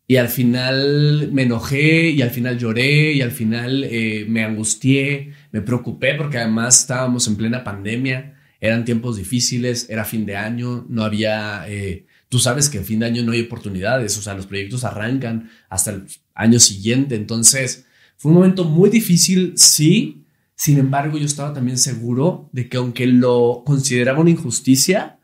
Y 0.07 0.15
al 0.17 0.29
final 0.29 1.29
me 1.33 1.43
enojé 1.43 2.09
y 2.09 2.21
al 2.21 2.31
final 2.31 2.57
lloré 2.57 3.11
y 3.13 3.21
al 3.21 3.31
final 3.31 3.83
eh, 3.83 4.25
me 4.27 4.43
angustié, 4.43 5.33
me 5.51 5.61
preocupé 5.61 6.15
porque 6.15 6.37
además 6.37 6.81
estábamos 6.81 7.27
en 7.27 7.35
plena 7.35 7.63
pandemia, 7.63 8.35
eran 8.59 8.85
tiempos 8.85 9.17
difíciles, 9.17 9.89
era 9.89 10.05
fin 10.05 10.25
de 10.25 10.35
año, 10.35 10.85
no 10.89 11.03
había, 11.03 11.65
eh, 11.67 12.05
tú 12.29 12.39
sabes 12.39 12.69
que 12.69 12.79
en 12.79 12.85
fin 12.85 12.99
de 12.99 13.05
año 13.05 13.23
no 13.23 13.31
hay 13.31 13.41
oportunidades, 13.41 14.17
o 14.17 14.21
sea, 14.21 14.33
los 14.33 14.47
proyectos 14.47 14.83
arrancan 14.83 15.49
hasta 15.69 15.91
el 15.91 16.07
año 16.33 16.59
siguiente, 16.59 17.15
entonces 17.15 17.85
fue 18.17 18.31
un 18.31 18.37
momento 18.37 18.63
muy 18.63 18.89
difícil, 18.89 19.53
sí, 19.55 20.23
sin 20.55 20.79
embargo 20.79 21.17
yo 21.17 21.25
estaba 21.25 21.53
también 21.53 21.77
seguro 21.77 22.49
de 22.51 22.67
que 22.67 22.77
aunque 22.77 23.05
lo 23.05 23.63
consideraba 23.65 24.19
una 24.19 24.31
injusticia, 24.31 25.19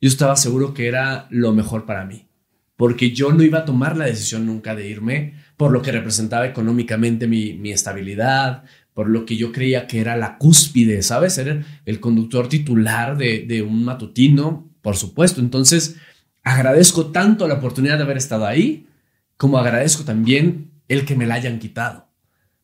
yo 0.00 0.08
estaba 0.08 0.36
seguro 0.36 0.74
que 0.74 0.86
era 0.86 1.26
lo 1.30 1.52
mejor 1.52 1.86
para 1.86 2.04
mí 2.04 2.28
porque 2.78 3.10
yo 3.10 3.32
no 3.32 3.42
iba 3.42 3.58
a 3.58 3.64
tomar 3.64 3.96
la 3.96 4.04
decisión 4.04 4.46
nunca 4.46 4.76
de 4.76 4.88
irme 4.88 5.34
por 5.56 5.72
lo 5.72 5.82
que 5.82 5.90
representaba 5.90 6.46
económicamente 6.46 7.26
mi, 7.26 7.72
estabilidad, 7.72 8.62
por 8.98 9.08
lo 9.08 9.24
que 9.26 9.36
yo 9.36 9.52
creía 9.52 9.86
que 9.86 10.00
era 10.00 10.16
la 10.16 10.38
cúspide, 10.38 11.02
¿sabes? 11.02 11.34
Ser 11.34 11.64
el 11.86 12.00
conductor 12.00 12.48
titular 12.48 13.16
de, 13.16 13.44
de 13.46 13.62
un 13.62 13.84
matutino, 13.84 14.72
por 14.82 14.96
supuesto. 14.96 15.40
Entonces, 15.40 15.94
agradezco 16.42 17.12
tanto 17.12 17.46
la 17.46 17.54
oportunidad 17.54 17.96
de 17.96 18.02
haber 18.02 18.16
estado 18.16 18.44
ahí, 18.44 18.88
como 19.36 19.56
agradezco 19.56 20.02
también 20.02 20.72
el 20.88 21.04
que 21.04 21.14
me 21.14 21.26
la 21.26 21.36
hayan 21.36 21.60
quitado. 21.60 22.08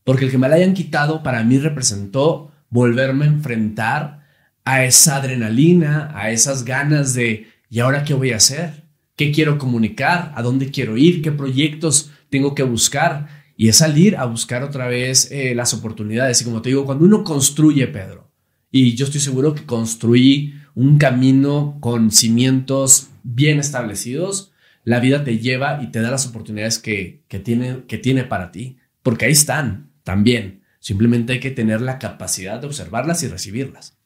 Porque 0.03 0.25
el 0.25 0.33
que 0.33 0.39
me 0.39 0.49
la 0.49 0.57
hayan 0.57 0.75
quitado 0.75 1.23
para 1.23 1.45
mí 1.45 1.57
representó 1.59 2.51
volverme 2.69 3.27
a 3.27 3.29
enfrentar 3.29 4.27
a 4.65 4.85
esa 4.85 5.19
adrenalina, 5.19 6.11
a 6.17 6.33
esas 6.33 6.65
ganas 6.65 7.15
de, 7.15 7.47
¿y 7.71 7.79
ahora 7.79 8.03
qué 8.03 8.15
voy 8.15 8.33
a 8.33 8.39
hacer? 8.39 8.83
¿Qué 9.15 9.31
quiero 9.31 9.57
comunicar? 9.57 10.33
¿A 10.35 10.43
dónde 10.43 10.73
quiero 10.73 10.97
ir? 10.97 11.23
¿Qué 11.23 11.31
proyectos 11.31 12.11
tengo 12.29 12.57
que 12.57 12.65
buscar? 12.65 13.44
Y 13.57 13.69
es 13.69 13.77
salir 13.77 14.17
a 14.17 14.25
buscar 14.25 14.63
otra 14.63 14.89
vez 14.89 15.31
eh, 15.31 15.55
las 15.55 15.75
oportunidades. 15.75 16.41
Y 16.41 16.45
como 16.45 16.63
te 16.63 16.71
digo, 16.71 16.85
cuando 16.85 17.05
uno 17.05 17.23
construye, 17.25 17.87
Pedro, 17.87 18.31
y 18.71 18.95
yo 18.95 19.07
estoy 19.07 19.21
seguro 19.21 19.55
que 19.55 19.65
construí 19.65 20.55
un 20.75 20.99
camino 20.99 21.79
con 21.81 22.11
cimientos 22.11 23.11
bien 23.23 23.61
establecidos, 23.61 24.53
la 24.83 24.99
vida 25.01 25.25
te 25.25 25.39
lleva 25.39 25.81
y 25.83 25.91
te 25.93 26.01
da 26.01 26.11
las 26.11 26.27
oportunidades 26.27 26.79
que, 26.79 27.23
que, 27.29 27.39
tiene, 27.39 27.85
que 27.87 27.99
tiene 27.99 28.25
para 28.25 28.51
ti. 28.51 28.79
Porque 29.03 29.27
ahí 29.27 29.33
están 29.33 29.91
también. 30.03 30.63
Simplemente 30.81 31.35
hay 31.35 31.41
que 31.41 31.51
tener 31.51 31.81
la 31.81 31.99
capacidad 31.99 32.61
de 32.61 32.67
observarlas 32.67 33.23
y 33.23 33.29
recibirlas. 33.29 33.97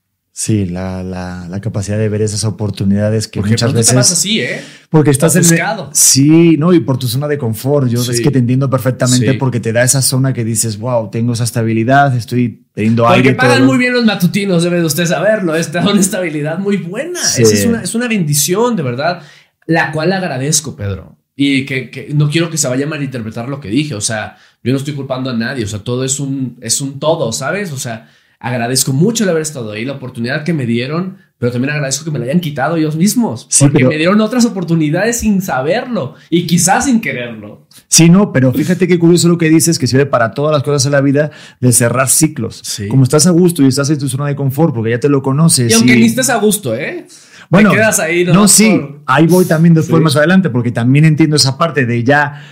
Sí, 0.40 0.66
la, 0.66 1.02
la, 1.02 1.48
la, 1.48 1.60
capacidad 1.60 1.98
de 1.98 2.08
ver 2.08 2.22
esas 2.22 2.44
oportunidades 2.44 3.26
que 3.26 3.40
porque 3.40 3.54
muchas 3.54 3.72
veces. 3.72 3.92
Vas 3.96 4.12
así, 4.12 4.40
¿eh? 4.40 4.62
Porque 4.88 5.10
estás 5.10 5.34
en. 5.34 5.42
Sí, 5.90 6.56
no, 6.56 6.72
y 6.72 6.78
por 6.78 6.96
tu 6.96 7.08
zona 7.08 7.26
de 7.26 7.36
confort. 7.36 7.88
Yo 7.88 8.00
es 8.00 8.20
que 8.20 8.30
te 8.30 8.38
entiendo 8.38 8.70
perfectamente 8.70 9.34
porque 9.34 9.58
te 9.58 9.72
da 9.72 9.82
esa 9.82 10.00
zona 10.00 10.32
que 10.32 10.44
dices, 10.44 10.78
wow, 10.78 11.10
tengo 11.10 11.32
esa 11.32 11.42
estabilidad, 11.42 12.14
estoy 12.14 12.68
teniendo 12.72 13.02
porque 13.02 13.16
aire. 13.16 13.30
Porque 13.34 13.48
pagan 13.48 13.66
muy 13.66 13.78
bien 13.78 13.92
los 13.92 14.04
matutinos, 14.04 14.62
debe 14.62 14.78
de 14.78 14.84
usted 14.84 15.06
saberlo. 15.06 15.56
Es 15.56 15.72
una 15.74 15.98
estabilidad 15.98 16.60
muy 16.60 16.76
buena. 16.76 17.18
Es, 17.36 17.66
una, 17.66 17.82
es 17.82 17.96
una 17.96 18.06
bendición, 18.06 18.76
de 18.76 18.84
verdad, 18.84 19.22
la 19.66 19.90
cual 19.90 20.12
agradezco, 20.12 20.76
Pedro. 20.76 21.16
Y 21.34 21.66
que, 21.66 21.90
que, 21.90 22.10
no 22.14 22.30
quiero 22.30 22.48
que 22.48 22.58
se 22.58 22.68
vaya 22.68 22.86
a 22.86 22.88
malinterpretar 22.88 23.48
lo 23.48 23.58
que 23.58 23.70
dije. 23.70 23.96
O 23.96 24.00
sea, 24.00 24.36
yo 24.62 24.70
no 24.70 24.78
estoy 24.78 24.94
culpando 24.94 25.30
a 25.30 25.34
nadie. 25.34 25.64
O 25.64 25.68
sea, 25.68 25.80
todo 25.80 26.04
es 26.04 26.20
un, 26.20 26.58
es 26.60 26.80
un 26.80 27.00
todo, 27.00 27.32
¿sabes? 27.32 27.72
O 27.72 27.76
sea 27.76 28.08
agradezco 28.40 28.92
mucho 28.92 29.24
el 29.24 29.30
haber 29.30 29.42
estado 29.42 29.72
ahí, 29.72 29.84
la 29.84 29.94
oportunidad 29.94 30.44
que 30.44 30.52
me 30.52 30.64
dieron, 30.64 31.18
pero 31.38 31.52
también 31.52 31.72
agradezco 31.72 32.04
que 32.04 32.10
me 32.10 32.18
la 32.18 32.26
hayan 32.26 32.40
quitado 32.40 32.76
ellos 32.76 32.96
mismos, 32.96 33.48
porque 33.58 33.84
me 33.84 33.96
dieron 33.96 34.20
otras 34.20 34.44
oportunidades 34.44 35.20
sin 35.20 35.40
saberlo 35.40 36.14
y 36.30 36.46
quizás 36.46 36.86
sin 36.86 37.00
quererlo. 37.00 37.66
Sí, 37.86 38.08
no, 38.08 38.32
pero 38.32 38.52
fíjate 38.52 38.88
qué 38.88 38.98
curioso 38.98 39.28
lo 39.28 39.38
que 39.38 39.48
dices, 39.48 39.78
que 39.78 39.86
sirve 39.86 40.06
para 40.06 40.32
todas 40.32 40.52
las 40.52 40.62
cosas 40.62 40.86
en 40.86 40.92
la 40.92 41.00
vida 41.00 41.30
de 41.60 41.72
cerrar 41.72 42.08
ciclos. 42.08 42.62
Como 42.88 43.04
estás 43.04 43.26
a 43.26 43.30
gusto 43.30 43.62
y 43.62 43.68
estás 43.68 43.90
en 43.90 43.98
tu 43.98 44.08
zona 44.08 44.26
de 44.26 44.36
confort 44.36 44.74
porque 44.74 44.90
ya 44.90 45.00
te 45.00 45.08
lo 45.08 45.22
conoces. 45.22 45.70
Y 45.70 45.74
aunque 45.74 45.96
ni 45.96 46.06
estés 46.06 46.30
a 46.30 46.36
gusto, 46.38 46.74
¿eh? 46.74 47.06
Bueno, 47.50 47.70
te 47.70 47.76
quedas 47.76 47.98
ahí, 47.98 48.24
¿no? 48.24 48.34
No, 48.34 48.48
sí, 48.48 48.80
ahí 49.06 49.26
voy 49.26 49.46
también 49.46 49.74
después 49.74 50.02
más 50.02 50.16
adelante 50.16 50.50
porque 50.50 50.70
también 50.70 51.04
entiendo 51.04 51.36
esa 51.36 51.56
parte 51.56 51.86
de 51.86 52.04
ya 52.04 52.42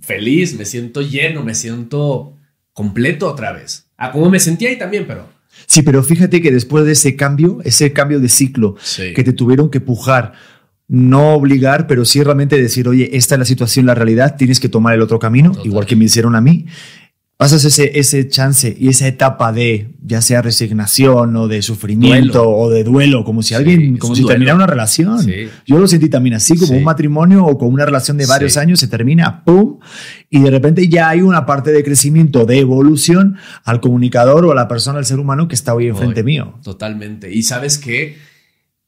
feliz, 0.00 0.56
me 0.56 0.64
siento 0.64 1.02
lleno, 1.02 1.44
me 1.44 1.54
siento 1.54 2.36
completo 2.72 3.30
otra 3.30 3.52
vez. 3.52 3.86
A 3.96 4.10
como 4.12 4.30
me 4.30 4.40
sentía 4.40 4.70
ahí 4.70 4.78
también, 4.78 5.06
pero... 5.06 5.28
Sí, 5.66 5.82
pero 5.82 6.02
fíjate 6.02 6.42
que 6.42 6.50
después 6.50 6.84
de 6.84 6.92
ese 6.92 7.16
cambio, 7.16 7.60
ese 7.64 7.92
cambio 7.92 8.20
de 8.20 8.28
ciclo 8.28 8.76
que 8.96 9.24
te 9.24 9.32
tuvieron 9.32 9.70
que 9.70 9.80
pujar, 9.80 10.34
no 10.86 11.34
obligar, 11.34 11.86
pero 11.86 12.04
sí 12.04 12.22
realmente 12.22 12.60
decir, 12.60 12.86
oye, 12.88 13.16
esta 13.16 13.36
es 13.36 13.38
la 13.38 13.44
situación, 13.44 13.86
la 13.86 13.94
realidad, 13.94 14.36
tienes 14.36 14.60
que 14.60 14.68
tomar 14.68 14.94
el 14.94 15.00
otro 15.00 15.18
camino, 15.18 15.52
igual 15.64 15.86
que 15.86 15.96
me 15.96 16.04
hicieron 16.04 16.36
a 16.36 16.40
mí 16.40 16.66
pasas 17.36 17.64
ese, 17.66 17.98
ese 17.98 18.28
chance 18.28 18.74
y 18.78 18.88
esa 18.88 19.06
etapa 19.06 19.52
de 19.52 19.94
ya 20.02 20.22
sea 20.22 20.40
resignación 20.40 21.36
o 21.36 21.48
de 21.48 21.60
sufrimiento 21.60 22.48
o 22.48 22.70
de 22.70 22.82
duelo, 22.82 23.24
como 23.24 23.42
si 23.42 23.54
alguien, 23.54 23.98
como 23.98 24.14
si 24.14 24.24
terminara 24.24 24.56
una 24.56 24.66
relación. 24.66 25.26
Yo 25.66 25.78
lo 25.78 25.86
sentí 25.86 26.08
también 26.08 26.36
así, 26.36 26.56
como 26.56 26.76
un 26.78 26.84
matrimonio 26.84 27.44
o 27.44 27.58
con 27.58 27.72
una 27.72 27.84
relación 27.84 28.16
de 28.16 28.24
varios 28.26 28.56
años 28.56 28.80
se 28.80 28.88
termina, 28.88 29.44
¡pum! 29.44 29.78
Y 30.30 30.40
de 30.40 30.50
repente 30.50 30.88
ya 30.88 31.10
hay 31.10 31.20
una 31.20 31.44
parte 31.44 31.72
de 31.72 31.84
crecimiento, 31.84 32.46
de 32.46 32.58
evolución 32.58 33.36
al 33.64 33.80
comunicador 33.80 34.46
o 34.46 34.52
a 34.52 34.54
la 34.54 34.66
persona, 34.66 34.98
al 34.98 35.04
ser 35.04 35.18
humano 35.18 35.46
que 35.46 35.54
está 35.54 35.74
hoy 35.74 35.88
enfrente 35.88 36.22
mío. 36.22 36.58
Totalmente. 36.62 37.32
Y 37.32 37.42
sabes 37.42 37.76
que 37.76 38.16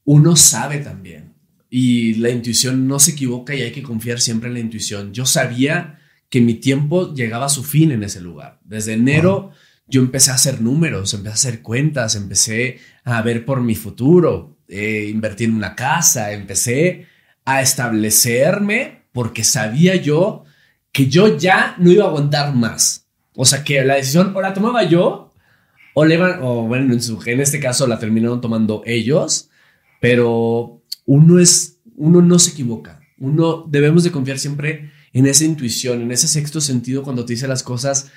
uno 0.05 0.37
sabe 0.37 0.79
también. 0.79 1.35
Y 1.69 2.15
la 2.15 2.31
intuición 2.31 2.89
no 2.89 2.99
se 2.99 3.11
equivoca 3.11 3.55
y 3.55 3.61
hay 3.61 3.73
que 3.73 3.83
confiar 3.83 4.21
siempre 4.21 4.49
en 4.49 4.55
la 4.55 4.61
intuición. 4.61 5.13
Yo 5.13 5.27
sabía 5.27 5.98
que 6.29 6.41
mi 6.41 6.55
tiempo 6.55 7.15
llegaba 7.15 7.47
a 7.47 7.51
su 7.51 7.65
fin 7.65 7.93
en 7.93 8.03
ese 8.03 8.21
lugar. 8.21 8.61
Desde 8.65 8.95
enero 8.95 9.53
yo 9.87 10.03
empecé 10.03 10.31
a 10.31 10.35
hacer 10.35 10.61
números, 10.61 11.15
empecé 11.15 11.31
a 11.31 11.35
hacer 11.35 11.63
cuentas, 11.63 12.15
empecé 12.15 12.79
a 13.05 13.23
ver 13.23 13.45
por 13.45 13.63
mi 13.63 13.75
futuro, 13.75 14.59
eh, 14.69 15.09
invertí 15.11 15.45
en 15.45 15.55
una 15.55 15.75
casa, 15.75 16.33
empecé 16.33 17.07
a 17.47 17.63
establecerme 17.63 19.07
porque 19.13 19.45
sabía 19.45 19.97
yo 19.97 20.45
que 20.93 21.07
yo 21.07 21.39
ya 21.39 21.75
no 21.79 21.91
iba 21.91 22.05
a 22.05 22.09
aguantar 22.09 22.55
más. 22.55 23.07
O 23.35 23.45
sea, 23.45 23.65
que 23.65 23.83
la 23.85 23.95
decisión 23.95 24.37
o 24.37 24.43
la 24.43 24.53
tomaba 24.53 24.83
yo 24.85 25.33
o 25.95 26.05
le 26.05 26.15
iban, 26.15 26.41
o 26.43 26.65
bueno, 26.65 26.93
en, 26.93 27.03
su, 27.03 27.21
en 27.25 27.41
este 27.41 27.59
caso 27.59 27.87
la 27.87 27.99
terminaron 27.99 28.41
tomando 28.41 28.83
ellos, 28.85 29.49
pero 30.01 30.83
uno 31.07 31.39
es, 31.39 31.81
uno 31.97 32.21
no 32.21 32.39
se 32.39 32.51
equivoca. 32.51 33.01
Uno 33.19 33.65
debemos 33.67 34.05
de 34.05 34.13
confiar 34.13 34.39
siempre 34.39 34.91
en 35.13 35.27
esa 35.27 35.45
intuición, 35.45 36.03
en 36.03 36.11
ese 36.11 36.29
sexto 36.29 36.61
sentido 36.61 37.03
cuando 37.03 37.25
te 37.25 37.33
dice 37.35 37.49
las 37.49 37.63
cosas, 37.63 38.11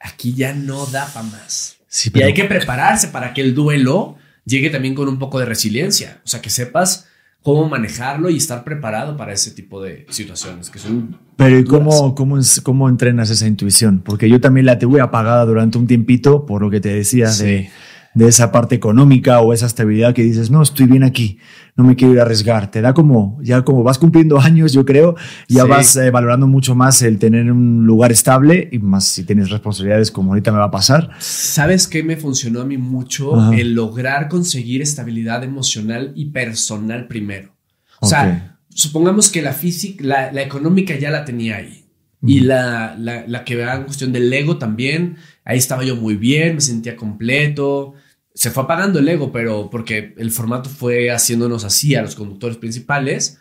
aquí 0.00 0.34
ya 0.34 0.54
no 0.54 0.86
da 0.86 1.06
para 1.12 1.26
más. 1.26 1.76
Y 2.12 2.22
hay 2.22 2.34
que 2.34 2.44
prepararse 2.44 3.08
para 3.08 3.32
que 3.32 3.40
el 3.40 3.54
duelo 3.54 4.16
llegue 4.44 4.70
también 4.70 4.94
con 4.94 5.08
un 5.08 5.18
poco 5.18 5.38
de 5.38 5.46
resiliencia, 5.46 6.20
o 6.24 6.28
sea, 6.28 6.42
que 6.42 6.50
sepas 6.50 7.06
cómo 7.42 7.68
manejarlo 7.68 8.30
y 8.30 8.38
estar 8.38 8.64
preparado 8.64 9.16
para 9.16 9.32
ese 9.32 9.50
tipo 9.50 9.82
de 9.82 10.06
situaciones 10.08 10.70
que 10.70 10.78
son... 10.78 11.18
Pero 11.36 11.58
¿y 11.58 11.64
cómo, 11.64 12.14
cómo, 12.14 12.38
cómo 12.62 12.88
entrenas 12.88 13.28
esa 13.28 13.46
intuición? 13.46 14.00
Porque 14.00 14.30
yo 14.30 14.40
también 14.40 14.66
la 14.66 14.78
tuve 14.78 15.00
apagada 15.00 15.44
durante 15.44 15.76
un 15.76 15.86
tiempito, 15.86 16.46
por 16.46 16.62
lo 16.62 16.70
que 16.70 16.80
te 16.80 16.88
decía, 16.88 17.30
de 17.30 17.70
de 18.14 18.28
esa 18.28 18.52
parte 18.52 18.76
económica 18.76 19.40
o 19.40 19.52
esa 19.52 19.66
estabilidad 19.66 20.14
que 20.14 20.22
dices, 20.22 20.50
no, 20.50 20.62
estoy 20.62 20.86
bien 20.86 21.02
aquí, 21.02 21.38
no 21.76 21.82
me 21.82 21.96
quiero 21.96 22.14
ir 22.14 22.20
a 22.20 22.22
arriesgar. 22.22 22.70
Te 22.70 22.80
da 22.80 22.94
como, 22.94 23.38
ya 23.42 23.62
como 23.62 23.82
vas 23.82 23.98
cumpliendo 23.98 24.38
años, 24.40 24.72
yo 24.72 24.84
creo, 24.84 25.16
ya 25.48 25.64
vas 25.64 25.96
eh, 25.96 26.10
valorando 26.10 26.46
mucho 26.46 26.74
más 26.74 27.02
el 27.02 27.18
tener 27.18 27.50
un 27.50 27.84
lugar 27.84 28.12
estable 28.12 28.68
y 28.70 28.78
más 28.78 29.04
si 29.04 29.24
tienes 29.24 29.50
responsabilidades 29.50 30.10
como 30.10 30.30
ahorita 30.30 30.52
me 30.52 30.58
va 30.58 30.66
a 30.66 30.70
pasar. 30.70 31.10
¿Sabes 31.18 31.88
qué 31.88 32.02
me 32.02 32.16
funcionó 32.16 32.60
a 32.60 32.64
mí 32.64 32.78
mucho? 32.78 33.52
El 33.52 33.74
lograr 33.74 34.28
conseguir 34.28 34.80
estabilidad 34.80 35.42
emocional 35.42 36.12
y 36.14 36.26
personal 36.26 37.08
primero. 37.08 37.52
O 38.00 38.06
sea, 38.06 38.58
supongamos 38.68 39.30
que 39.30 39.42
la 39.42 39.52
física, 39.52 40.04
la, 40.04 40.32
la, 40.32 40.42
económica 40.42 40.96
ya 40.96 41.10
la 41.10 41.24
tenía 41.24 41.56
ahí. 41.56 41.80
Y 42.26 42.40
la, 42.40 42.96
la, 42.98 43.26
la 43.26 43.44
que 43.44 43.56
va 43.56 43.74
en 43.74 43.84
cuestión 43.84 44.10
del 44.10 44.32
ego 44.32 44.56
también, 44.56 45.16
ahí 45.44 45.58
estaba 45.58 45.84
yo 45.84 45.96
muy 45.96 46.16
bien, 46.16 46.54
me 46.54 46.60
sentía 46.62 46.96
completo, 46.96 47.94
se 48.34 48.50
fue 48.50 48.64
apagando 48.64 48.98
el 48.98 49.08
ego, 49.08 49.30
pero 49.30 49.70
porque 49.70 50.12
el 50.18 50.32
formato 50.32 50.68
fue 50.68 51.10
haciéndonos 51.10 51.64
así 51.64 51.94
a 51.94 52.02
los 52.02 52.16
conductores 52.16 52.56
principales. 52.56 53.38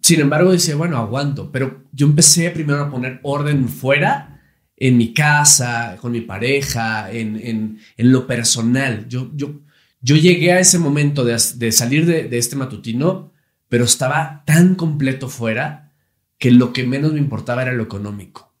Sin 0.00 0.20
embargo, 0.20 0.52
decía, 0.52 0.76
bueno, 0.76 0.96
aguanto, 0.96 1.50
pero 1.50 1.82
yo 1.92 2.06
empecé 2.06 2.50
primero 2.50 2.80
a 2.82 2.90
poner 2.90 3.18
orden 3.24 3.68
fuera, 3.68 4.40
en 4.76 4.98
mi 4.98 5.12
casa, 5.12 5.96
con 6.00 6.12
mi 6.12 6.20
pareja, 6.20 7.10
en, 7.10 7.80
lo 7.96 8.26
personal. 8.26 9.08
Yo, 9.08 9.30
yo, 9.34 9.60
yo 10.00 10.16
llegué 10.16 10.52
a 10.52 10.60
ese 10.60 10.78
momento 10.78 11.24
de, 11.24 11.38
salir 11.72 12.06
de, 12.06 12.28
de, 12.28 12.38
este 12.38 12.56
matutino, 12.56 13.32
pero 13.68 13.84
estaba 13.84 14.44
tan 14.46 14.74
completo 14.76 15.28
fuera 15.28 15.92
que 16.38 16.50
lo 16.50 16.72
que 16.72 16.84
menos 16.84 17.12
me 17.12 17.18
importaba 17.18 17.62
era 17.62 17.72
lo 17.72 17.82
económico. 17.82 18.54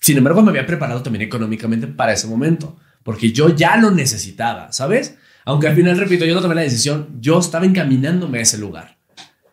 Sin 0.00 0.16
embargo, 0.16 0.42
me 0.42 0.50
había 0.50 0.66
preparado 0.66 1.02
también 1.02 1.22
económicamente 1.22 1.86
para 1.86 2.14
ese 2.14 2.26
momento 2.26 2.78
porque 3.02 3.32
yo 3.32 3.54
ya 3.54 3.76
lo 3.76 3.90
necesitaba, 3.90 4.72
¿sabes? 4.72 5.16
Aunque 5.44 5.68
al 5.68 5.74
final, 5.74 5.96
repito, 5.96 6.24
yo 6.24 6.34
no 6.34 6.42
tomé 6.42 6.54
la 6.54 6.60
decisión, 6.60 7.08
yo 7.20 7.38
estaba 7.38 7.64
encaminándome 7.64 8.38
a 8.38 8.42
ese 8.42 8.58
lugar, 8.58 8.98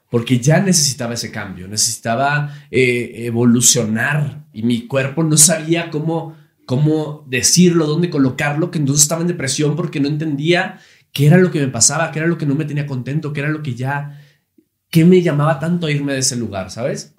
porque 0.09 0.39
ya 0.39 0.59
necesitaba 0.59 1.13
ese 1.13 1.31
cambio, 1.31 1.67
necesitaba 1.67 2.53
eh, 2.69 3.25
evolucionar 3.25 4.45
y 4.51 4.63
mi 4.63 4.87
cuerpo 4.87 5.23
no 5.23 5.37
sabía 5.37 5.89
cómo, 5.89 6.35
cómo 6.65 7.25
decirlo, 7.29 7.87
dónde 7.87 8.09
colocarlo, 8.09 8.71
que 8.71 8.79
entonces 8.79 9.03
estaba 9.03 9.21
en 9.21 9.27
depresión 9.27 9.75
porque 9.75 9.99
no 9.99 10.07
entendía 10.07 10.79
qué 11.13 11.27
era 11.27 11.37
lo 11.37 11.49
que 11.49 11.61
me 11.61 11.69
pasaba, 11.69 12.11
qué 12.11 12.19
era 12.19 12.27
lo 12.27 12.37
que 12.37 12.45
no 12.45 12.55
me 12.55 12.65
tenía 12.65 12.85
contento, 12.85 13.31
qué 13.31 13.39
era 13.39 13.49
lo 13.49 13.63
que 13.63 13.73
ya, 13.73 14.21
qué 14.89 15.05
me 15.05 15.21
llamaba 15.21 15.59
tanto 15.59 15.87
a 15.87 15.91
irme 15.91 16.11
de 16.11 16.19
ese 16.19 16.35
lugar, 16.35 16.71
¿sabes? 16.71 17.15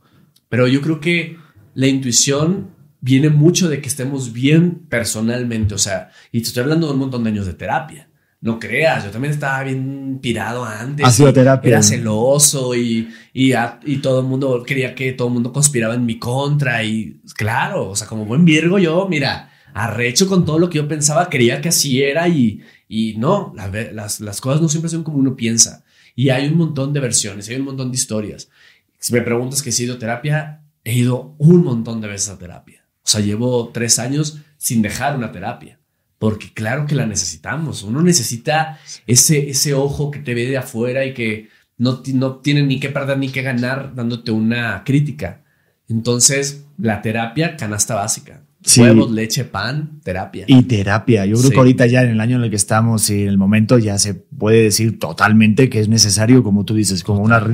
Pero 0.51 0.69
yo 0.69 0.83
creo 0.83 1.01
que 1.01 1.39
la 1.73 1.87
intuición 1.87 2.76
viene 3.07 3.31
mucho 3.31 3.69
de 3.69 3.81
que 3.81 3.89
estemos 3.89 4.33
bien 4.33 4.81
personalmente, 4.89 5.77
o 5.77 5.79
sea, 5.79 6.11
y 6.33 6.41
te 6.41 6.49
estoy 6.49 6.65
hablando 6.65 6.89
de 6.89 6.95
un 6.95 6.99
montón 6.99 7.23
de 7.23 7.31
años 7.31 7.47
de 7.47 7.55
terapia. 7.55 8.09
No 8.41 8.59
creas, 8.59 9.05
yo 9.05 9.11
también 9.11 9.33
estaba 9.33 9.63
bien 9.63 10.19
pirado 10.21 10.65
antes. 10.65 11.07
Ha 11.07 11.11
sido 11.13 11.33
terapia. 11.33 11.69
Era 11.69 11.83
celoso 11.85 12.75
y, 12.75 13.09
y, 13.33 13.53
y, 13.85 13.97
todo 13.99 14.21
el 14.21 14.27
mundo 14.27 14.65
quería 14.65 14.93
que 14.95 15.13
todo 15.13 15.29
el 15.29 15.35
mundo 15.35 15.53
conspiraba 15.53 15.95
en 15.95 16.05
mi 16.05 16.19
contra. 16.19 16.83
Y 16.83 17.21
claro, 17.37 17.91
o 17.91 17.97
sea, 17.97 18.09
como 18.09 18.25
buen 18.25 18.45
Virgo, 18.45 18.79
yo, 18.81 19.07
mira, 19.09 19.53
arrecho 19.73 20.27
con 20.27 20.45
todo 20.45 20.59
lo 20.59 20.69
que 20.69 20.79
yo 20.79 20.89
pensaba, 20.89 21.31
creía 21.31 21.61
que 21.61 21.69
así 21.69 22.03
era 22.03 22.27
y, 22.27 22.61
y 22.89 23.15
no, 23.19 23.55
las, 23.55 24.21
las 24.21 24.41
cosas 24.41 24.61
no 24.61 24.69
siempre 24.69 24.91
son 24.91 25.05
como 25.05 25.19
uno 25.19 25.37
piensa. 25.37 25.85
Y 26.17 26.31
hay 26.31 26.49
un 26.49 26.57
montón 26.57 26.93
de 26.93 26.99
versiones, 26.99 27.49
hay 27.49 27.57
un 27.57 27.67
montón 27.67 27.93
de 27.93 27.97
historias. 27.97 28.49
Si 28.99 29.13
me 29.13 29.23
preguntas 29.23 29.63
que 29.63 29.71
he 29.71 29.73
sido 29.73 29.97
terapia, 29.97 30.63
he 30.83 30.95
ido 30.95 31.37
un 31.39 31.63
montón 31.63 32.01
de 32.01 32.09
veces 32.09 32.31
a 32.31 32.39
terapia. 32.39 32.86
O 33.07 33.09
sea, 33.09 33.21
llevo 33.21 33.69
tres 33.69 34.01
años 34.01 34.39
sin 34.59 34.83
dejar 34.83 35.17
una 35.17 35.31
terapia. 35.31 35.79
Porque 36.19 36.53
claro 36.53 36.87
que 36.87 36.97
la 36.97 37.07
necesitamos. 37.07 37.85
Uno 37.85 38.03
necesita 38.03 38.81
ese, 39.07 39.49
ese 39.49 39.75
ojo 39.75 40.11
que 40.11 40.19
te 40.19 40.35
ve 40.35 40.47
de 40.47 40.57
afuera 40.57 41.05
y 41.05 41.15
que 41.15 41.49
no, 41.79 42.03
no 42.15 42.37
tiene 42.37 42.63
ni 42.63 42.81
que 42.81 42.89
perder 42.89 43.19
ni 43.19 43.29
que 43.29 43.43
ganar 43.43 43.95
dándote 43.95 44.33
una 44.33 44.83
crítica. 44.85 45.45
Entonces, 45.89 46.65
la 46.79 47.01
terapia, 47.01 47.57
canasta 47.57 47.95
básica. 47.95 48.43
Huevos, 48.77 49.13
leche, 49.13 49.45
pan, 49.45 50.01
terapia. 50.03 50.45
Y 50.49 50.63
terapia. 50.65 51.25
Yo 51.27 51.37
creo 51.37 51.51
que 51.51 51.59
ahorita 51.59 51.87
ya 51.87 52.03
en 52.03 52.11
el 52.11 52.21
año 52.21 52.39
en 52.39 52.43
el 52.43 52.51
que 52.51 52.57
estamos 52.57 53.09
y 53.11 53.23
en 53.23 53.29
el 53.29 53.39
momento 53.39 53.79
ya 53.79 53.97
se 53.99 54.15
puede 54.15 54.65
decir 54.65 54.99
totalmente 54.99 55.71
que 55.71 55.79
es 55.79 55.89
necesario, 55.89 56.43
como 56.43 56.65
tú 56.65 56.75
dices, 56.75 57.05
como 57.05 57.21
una, 57.21 57.47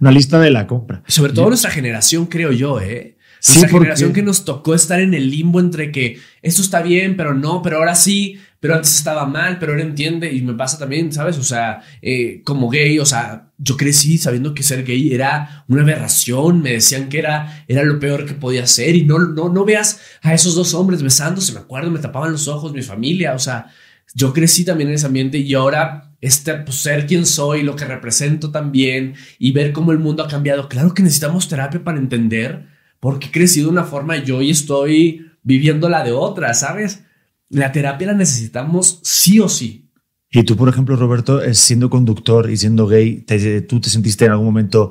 una 0.00 0.10
lista 0.10 0.40
de 0.40 0.50
la 0.50 0.66
compra. 0.66 1.04
Sobre 1.06 1.32
todo 1.32 1.46
nuestra 1.46 1.70
generación, 1.70 2.26
creo 2.26 2.50
yo, 2.50 2.80
¿eh? 2.80 3.17
Sí, 3.40 3.58
Esa 3.58 3.68
generación 3.68 4.12
que 4.12 4.22
nos 4.22 4.44
tocó 4.44 4.74
estar 4.74 5.00
en 5.00 5.14
el 5.14 5.30
limbo 5.30 5.60
entre 5.60 5.92
que 5.92 6.18
esto 6.42 6.62
está 6.62 6.82
bien, 6.82 7.16
pero 7.16 7.34
no, 7.34 7.62
pero 7.62 7.78
ahora 7.78 7.94
sí, 7.94 8.38
pero 8.60 8.74
antes 8.74 8.96
estaba 8.96 9.26
mal, 9.26 9.58
pero 9.58 9.72
ahora 9.72 9.84
entiende 9.84 10.32
y 10.32 10.42
me 10.42 10.54
pasa 10.54 10.78
también, 10.78 11.12
¿sabes? 11.12 11.38
O 11.38 11.44
sea, 11.44 11.80
eh, 12.02 12.42
como 12.44 12.68
gay, 12.68 12.98
o 12.98 13.06
sea, 13.06 13.52
yo 13.58 13.76
crecí 13.76 14.18
sabiendo 14.18 14.54
que 14.54 14.62
ser 14.62 14.84
gay 14.84 15.14
era 15.14 15.64
una 15.68 15.82
aberración, 15.82 16.62
me 16.62 16.72
decían 16.72 17.08
que 17.08 17.20
era, 17.20 17.64
era 17.68 17.84
lo 17.84 18.00
peor 18.00 18.26
que 18.26 18.34
podía 18.34 18.66
ser 18.66 18.96
y 18.96 19.04
no, 19.04 19.18
no, 19.18 19.48
no 19.48 19.64
veas 19.64 20.00
a 20.22 20.34
esos 20.34 20.54
dos 20.54 20.74
hombres 20.74 21.02
besándose, 21.02 21.52
me 21.52 21.60
acuerdo, 21.60 21.90
me 21.90 22.00
tapaban 22.00 22.32
los 22.32 22.48
ojos, 22.48 22.72
mi 22.72 22.82
familia, 22.82 23.34
o 23.34 23.38
sea, 23.38 23.66
yo 24.14 24.32
crecí 24.32 24.64
también 24.64 24.88
en 24.88 24.96
ese 24.96 25.06
ambiente 25.06 25.38
y 25.38 25.54
ahora 25.54 26.12
este, 26.20 26.54
pues, 26.54 26.78
ser 26.78 27.06
quien 27.06 27.26
soy, 27.26 27.62
lo 27.62 27.76
que 27.76 27.84
represento 27.84 28.50
también 28.50 29.14
y 29.38 29.52
ver 29.52 29.72
cómo 29.72 29.92
el 29.92 29.98
mundo 29.98 30.24
ha 30.24 30.28
cambiado, 30.28 30.68
claro 30.68 30.94
que 30.94 31.02
necesitamos 31.02 31.48
terapia 31.48 31.84
para 31.84 31.98
entender 31.98 32.66
porque 33.00 33.28
he 33.28 33.30
crecido 33.30 33.66
de 33.66 33.72
una 33.72 33.84
forma 33.84 34.16
y 34.16 34.30
hoy 34.30 34.50
estoy 34.50 35.26
viviendo 35.42 35.88
la 35.88 36.04
de 36.04 36.12
otra, 36.12 36.52
¿sabes? 36.54 37.04
La 37.48 37.72
terapia 37.72 38.08
la 38.08 38.14
necesitamos 38.14 39.00
sí 39.02 39.40
o 39.40 39.48
sí. 39.48 39.88
Y 40.30 40.42
tú, 40.42 40.56
por 40.56 40.68
ejemplo, 40.68 40.96
Roberto, 40.96 41.42
eh, 41.42 41.54
siendo 41.54 41.88
conductor 41.88 42.50
y 42.50 42.56
siendo 42.56 42.86
gay, 42.86 43.24
¿tú 43.66 43.80
te 43.80 43.88
sentiste 43.88 44.26
en 44.26 44.32
algún 44.32 44.46
momento 44.46 44.90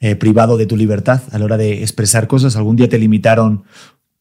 eh, 0.00 0.16
privado 0.16 0.56
de 0.56 0.66
tu 0.66 0.76
libertad 0.76 1.22
a 1.30 1.38
la 1.38 1.44
hora 1.44 1.56
de 1.58 1.82
expresar 1.82 2.26
cosas? 2.26 2.56
¿Algún 2.56 2.76
día 2.76 2.88
te 2.88 2.98
limitaron 2.98 3.64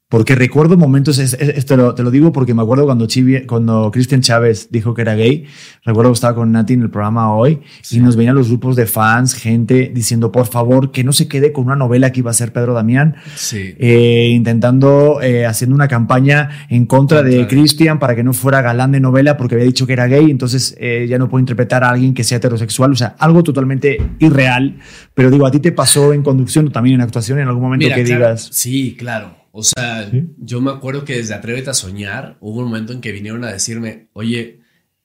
porque 0.10 0.36
recuerdo 0.36 0.78
momentos, 0.78 1.20
esto 1.20 1.76
lo, 1.76 1.94
te 1.94 2.02
lo 2.02 2.12
digo 2.12 2.32
porque 2.32 2.54
me 2.54 2.62
acuerdo 2.62 2.86
cuando, 2.86 3.08
cuando 3.46 3.92
Cristian 3.92 4.22
Chávez 4.22 4.70
dijo 4.72 4.94
que 4.94 5.02
era 5.02 5.16
gay, 5.16 5.46
recuerdo 5.84 6.12
que 6.12 6.16
estaba 6.16 6.36
con 6.36 6.54
Nati 6.54 6.76
en 6.76 6.84
el 6.84 6.90
programa 6.90 7.36
hoy 7.36 7.60
y 7.92 8.00
nos 8.00 8.16
venían 8.16 8.36
los 8.36 8.48
grupos 8.48 8.78
de 8.78 8.86
fans, 8.86 9.34
gente 9.34 9.92
diciendo 9.94 10.32
por 10.32 10.48
favor 10.48 10.92
que 10.92 11.04
no 11.04 11.12
se 11.12 11.28
quede 11.28 11.52
con 11.52 11.66
una 11.66 11.76
novela 11.76 12.14
que 12.14 12.22
iba 12.22 12.32
a 12.32 12.34
ser 12.34 12.54
Pedro 12.54 12.74
Damián, 12.74 13.18
eh, 13.52 14.30
intentando, 14.32 15.22
eh, 15.22 15.46
haciendo 15.46 15.76
una 15.76 15.90
campaña 15.90 16.68
en 16.70 16.86
contra, 16.86 17.22
de 17.22 17.46
Cristian 17.48 18.00
para 18.00 18.16
que 18.16 18.24
no 18.24 18.32
fuera 18.32 18.62
galán 18.62 18.94
de 18.94 19.02
novela 19.02 19.36
porque 19.36 19.56
había 19.56 19.66
dicho 19.66 19.86
que 19.86 19.94
era 19.94 20.08
gay, 20.08 20.32
entonces 20.32 20.74
eh, 20.80 21.06
ya 21.10 21.18
no 21.18 21.28
puede 21.28 21.42
interpretar 21.42 21.84
a 21.84 21.90
alguien 21.90 22.14
que 22.14 22.24
sea 22.24 22.38
heterosexual, 22.38 22.94
o 22.94 22.96
sea, 22.96 23.16
algo 23.20 23.44
totalmente 23.44 23.98
irreal, 24.20 24.78
pero 25.14 25.30
digo, 25.30 25.46
a 25.46 25.52
ti 25.52 25.60
te 25.60 25.74
pasó 25.74 26.14
en 26.14 26.24
conducción 26.24 26.68
o 26.68 26.72
también 26.72 26.96
en 26.96 27.02
actuación 27.02 27.40
en 27.40 27.50
algún 27.50 27.64
momento 27.64 27.88
que 27.94 28.06
digas. 28.06 28.50
Sí, 28.54 28.96
claro. 28.98 29.37
O 29.60 29.64
sea, 29.64 30.08
yo 30.38 30.62
me 30.62 30.70
acuerdo 30.70 31.04
que 31.04 31.16
desde 31.16 31.34
Atrévete 31.34 31.72
a 31.72 31.74
Soñar 31.74 32.38
hubo 32.42 32.60
un 32.60 32.66
momento 32.66 32.94
en 32.94 33.02
que 33.02 33.12
vinieron 33.12 33.44
a 33.44 33.52
decirme, 33.52 34.08
oye, 34.14 34.60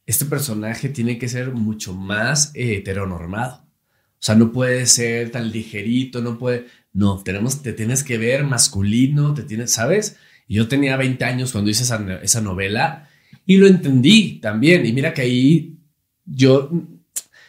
este 0.05 0.27
personaje 0.27 0.91
tiene 0.91 1.17
que 1.17 1.27
ser 1.27 1.53
mucho 1.53 1.95
más 1.95 2.51
heteronormado. 2.53 3.65
O 3.65 4.19
sea, 4.19 4.35
no 4.35 4.53
puede 4.53 4.85
ser 4.85 5.31
tan 5.31 5.51
ligerito, 5.51 6.21
no 6.21 6.38
puede... 6.38 6.67
No, 6.93 7.23
tenemos, 7.23 7.62
te 7.62 7.73
tienes 7.73 8.05
que 8.05 8.19
ver 8.19 8.45
masculino, 8.45 9.33
te 9.33 9.45
tienes, 9.45 9.73
¿sabes? 9.73 10.19
Y 10.47 10.57
yo 10.57 10.69
tenía 10.69 10.99
20 10.99 11.25
años 11.25 11.53
cuando 11.53 11.71
hice 11.71 11.85
esa, 11.85 12.21
esa 12.23 12.43
novela 12.43 13.09
y 13.47 13.57
lo 13.57 13.67
entendí 13.67 14.38
también. 14.38 14.85
Y 14.85 14.93
mira 14.93 15.15
que 15.15 15.23
ahí 15.23 15.79
yo... 16.27 16.71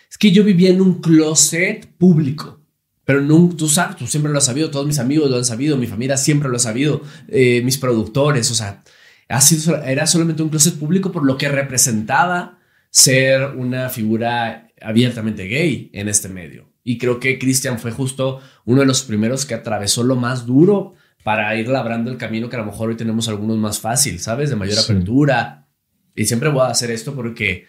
Es 0.10 0.18
que 0.18 0.32
yo 0.32 0.46
vivía 0.46 0.70
en 0.70 0.80
un 0.80 1.02
closet 1.02 1.86
público. 1.98 2.62
Pero 3.06 3.22
no, 3.22 3.54
tú 3.58 3.68
sabes, 3.68 3.98
tú 3.98 4.08
siempre 4.08 4.32
lo 4.32 4.38
has 4.38 4.46
sabido, 4.46 4.72
todos 4.72 4.88
mis 4.88 5.00
amigos 5.00 5.30
lo 5.30 5.38
han 5.38 5.46
sabido, 5.46 5.76
mi 5.78 5.88
familia 5.88 6.16
siempre 6.18 6.50
lo 6.50 6.56
ha 6.56 6.60
sabido, 6.60 7.02
eh, 7.28 7.62
mis 7.63 7.78
productores, 7.78 8.50
o 8.50 8.56
sea, 8.56 8.82
ha 9.28 9.42
sido, 9.42 9.82
era 9.84 10.08
solamente 10.08 10.44
un 10.44 10.50
closet 10.50 10.76
público 10.76 11.12
por 11.12 11.26
lo 11.26 11.38
que 11.38 11.50
representaba 11.50 12.60
ser 12.89 13.56
una 13.58 13.89
figura 13.89 14.70
abiertamente 14.82 15.46
gay 15.46 15.89
en 15.94 16.08
este 16.08 16.30
medio. 16.30 16.72
Y 16.84 16.98
creo 16.98 17.20
que 17.20 17.39
Christian 17.39 17.80
fue 17.80 17.92
justo 17.92 18.42
uno 18.66 18.82
de 18.82 18.86
los 18.86 19.04
primeros 19.04 19.46
que 19.46 19.54
atravesó 19.54 20.04
lo 20.04 20.16
más 20.16 20.46
duro 20.46 20.96
para 21.24 21.56
ir 21.56 21.70
labrando 21.70 22.12
el 22.12 22.18
camino 22.18 22.50
que 22.50 22.58
a 22.58 22.60
lo 22.60 22.66
mejor 22.66 22.89
hoy 22.89 22.98
tenemos 22.98 23.30
algunos 23.30 23.58
más 23.58 23.80
fácil, 23.80 24.20
¿sabes? 24.20 24.50
De 24.50 24.58
mayor 24.58 24.78
apertura. 24.78 25.68
Y 26.16 26.26
siempre 26.26 26.50
voy 26.50 26.63
a 26.63 26.72
hacer 26.72 26.92
esto 26.92 27.16
porque 27.16 27.66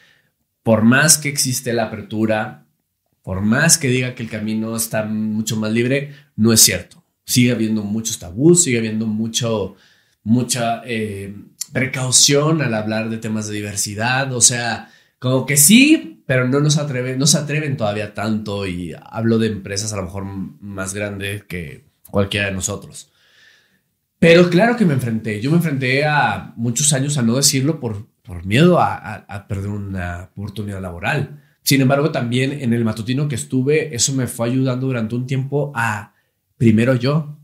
por 0.62 0.82
más 0.82 1.18
que 1.18 1.28
existe 1.28 1.72
la 1.72 1.84
apertura, 1.84 2.63
por 3.24 3.40
más 3.40 3.78
que 3.78 3.88
diga 3.88 4.14
que 4.14 4.22
el 4.22 4.28
camino 4.28 4.76
está 4.76 5.06
mucho 5.06 5.56
más 5.56 5.72
libre, 5.72 6.12
no 6.36 6.52
es 6.52 6.60
cierto. 6.60 7.02
Sigue 7.24 7.52
habiendo 7.52 7.82
muchos 7.82 8.18
tabús, 8.18 8.62
sigue 8.64 8.76
habiendo 8.76 9.06
mucho, 9.06 9.76
mucha 10.22 10.82
eh, 10.84 11.34
precaución 11.72 12.60
al 12.60 12.74
hablar 12.74 13.08
de 13.08 13.16
temas 13.16 13.48
de 13.48 13.54
diversidad. 13.54 14.30
O 14.34 14.42
sea, 14.42 14.90
como 15.18 15.46
que 15.46 15.56
sí, 15.56 16.22
pero 16.26 16.46
no 16.46 16.60
nos 16.60 16.76
atreven, 16.76 17.18
no 17.18 17.26
se 17.26 17.38
atreven 17.38 17.78
todavía 17.78 18.12
tanto. 18.12 18.66
Y 18.66 18.94
hablo 19.06 19.38
de 19.38 19.46
empresas 19.46 19.94
a 19.94 19.96
lo 19.96 20.02
mejor 20.02 20.24
más 20.26 20.92
grandes 20.92 21.44
que 21.44 21.86
cualquiera 22.10 22.48
de 22.48 22.52
nosotros. 22.52 23.10
Pero 24.18 24.50
claro 24.50 24.76
que 24.76 24.84
me 24.84 24.92
enfrenté. 24.92 25.40
Yo 25.40 25.50
me 25.50 25.56
enfrenté 25.56 26.04
a 26.04 26.52
muchos 26.56 26.92
años 26.92 27.16
a 27.16 27.22
no 27.22 27.36
decirlo 27.36 27.80
por, 27.80 28.06
por 28.22 28.44
miedo 28.44 28.80
a, 28.80 28.96
a 28.96 29.48
perder 29.48 29.70
una 29.70 30.28
oportunidad 30.30 30.82
laboral. 30.82 31.40
Sin 31.64 31.80
embargo, 31.80 32.12
también 32.12 32.52
en 32.52 32.74
el 32.74 32.84
matutino 32.84 33.26
que 33.26 33.34
estuve, 33.34 33.94
eso 33.94 34.12
me 34.12 34.26
fue 34.26 34.48
ayudando 34.48 34.86
durante 34.86 35.14
un 35.14 35.26
tiempo 35.26 35.72
a 35.74 36.14
primero 36.58 36.94
yo 36.94 37.38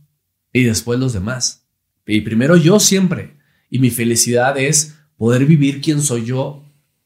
y 0.53 0.65
después 0.65 1.01
los 1.01 1.15
demás. 1.15 1.67
Y 2.07 2.21
primero 2.21 2.57
yo 2.57 2.79
siempre. 2.81 3.39
Y 3.71 3.79
mi 3.79 3.91
felicidad 3.91 4.59
es 4.59 4.97
poder 5.17 5.47
vivir 5.47 5.81
quien 5.81 6.03
soy 6.03 6.27
yo 6.27 6.65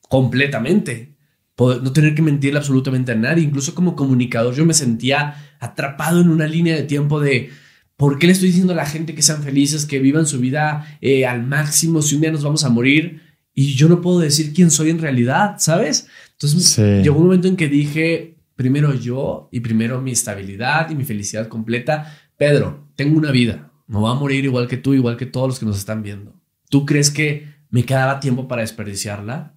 completamente. 0.09 1.15
no 1.57 1.93
tener 1.93 2.17
que 2.17 2.23
mentirle 2.23 2.59
absolutamente 2.59 3.13
a 3.13 3.17
nadie. 3.17 3.45
Incluso 3.45 3.77
como 3.77 3.95
comunicador 3.95 4.55
yo 4.55 4.67
me 4.67 4.75
sentía 4.75 5.57
atrapado 5.61 6.21
en 6.21 6.29
una 6.29 6.49
línea 6.49 6.75
de 6.75 6.83
tiempo 6.83 7.21
de 7.21 7.51
¿por 7.97 8.19
qué 8.19 8.27
le 8.27 8.33
estoy 8.33 8.49
diciendo 8.49 8.73
a 8.73 8.77
la 8.77 8.87
gente 8.87 9.15
que 9.15 9.23
sean 9.23 9.43
felices, 9.45 9.87
que 9.87 10.01
vivan 10.01 10.27
su 10.27 10.41
vida 10.41 10.99
eh, 11.01 11.27
al 11.27 11.47
máximo 11.47 12.03
si 12.03 12.17
un 12.17 12.23
día 12.23 12.33
nos 12.33 12.43
vamos 12.43 12.65
a 12.65 12.71
morir? 12.71 13.23
Y 13.55 13.75
yo 13.75 13.89
no 13.89 14.01
puedo 14.01 14.19
decir 14.19 14.53
quién 14.53 14.71
soy 14.71 14.91
en 14.91 14.99
realidad, 14.99 15.57
¿sabes? 15.59 16.09
Entonces 16.33 16.77
llegó 17.05 17.19
un 17.19 17.27
momento 17.27 17.47
en 17.47 17.57
que 17.57 17.69
dije, 17.69 18.37
primero 18.57 18.95
yo 18.95 19.49
y 19.53 19.61
primero 19.61 20.01
mi 20.01 20.11
estabilidad 20.11 20.91
y 20.91 20.97
mi 20.97 21.05
felicidad 21.05 21.49
completa. 21.49 22.19
Pedro, 22.37 22.89
tengo 22.97 23.17
una 23.17 23.31
vida, 23.31 23.71
no 23.87 24.01
voy 24.01 24.11
a 24.11 24.19
morir 24.19 24.45
igual 24.45 24.67
que 24.67 24.77
tú, 24.77 24.93
igual 24.95 25.17
que 25.17 25.27
todos 25.27 25.49
los 25.49 25.59
que 25.61 25.67
nos 25.67 25.79
están 25.79 26.03
viendo. 26.03 26.35
¿Tú 26.69 26.85
crees 26.85 27.11
que 27.11 27.49
me 27.71 27.85
quedaba 27.85 28.19
tiempo 28.19 28.49
para 28.49 28.63
desperdiciarla? 28.63 29.55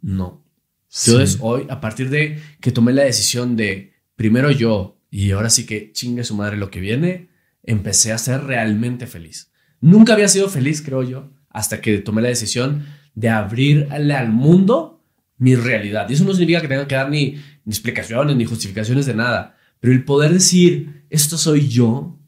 No. 0.00 0.44
Entonces 1.06 1.38
hoy, 1.40 1.66
a 1.68 1.80
partir 1.80 2.10
de 2.10 2.38
que 2.60 2.72
tomé 2.72 2.92
la 2.92 3.04
decisión 3.04 3.56
de 3.56 3.94
primero 4.16 4.50
yo 4.50 4.98
y 5.10 5.30
ahora 5.30 5.50
sí 5.50 5.64
que 5.64 5.92
chingue 5.92 6.24
su 6.24 6.34
madre 6.34 6.56
lo 6.56 6.70
que 6.70 6.80
viene, 6.80 7.28
empecé 7.62 8.12
a 8.12 8.18
ser 8.18 8.44
realmente 8.44 9.06
feliz. 9.06 9.50
Nunca 9.80 10.14
había 10.14 10.28
sido 10.28 10.48
feliz, 10.48 10.82
creo 10.82 11.02
yo, 11.02 11.30
hasta 11.50 11.80
que 11.80 11.98
tomé 11.98 12.22
la 12.22 12.28
decisión 12.28 12.84
de 13.18 13.28
abrirle 13.28 14.14
al 14.14 14.30
mundo 14.30 15.00
mi 15.38 15.54
realidad. 15.54 16.08
Y 16.08 16.14
eso 16.14 16.24
no 16.24 16.32
significa 16.32 16.60
que 16.60 16.68
tenga 16.68 16.86
que 16.86 16.94
dar 16.94 17.10
ni, 17.10 17.36
ni 17.64 17.70
explicaciones 17.70 18.36
ni 18.36 18.44
justificaciones 18.44 19.06
de 19.06 19.14
nada, 19.14 19.56
pero 19.80 19.92
el 19.92 20.04
poder 20.04 20.32
decir, 20.32 21.04
esto 21.10 21.36
soy 21.36 21.68
yo, 21.68 22.18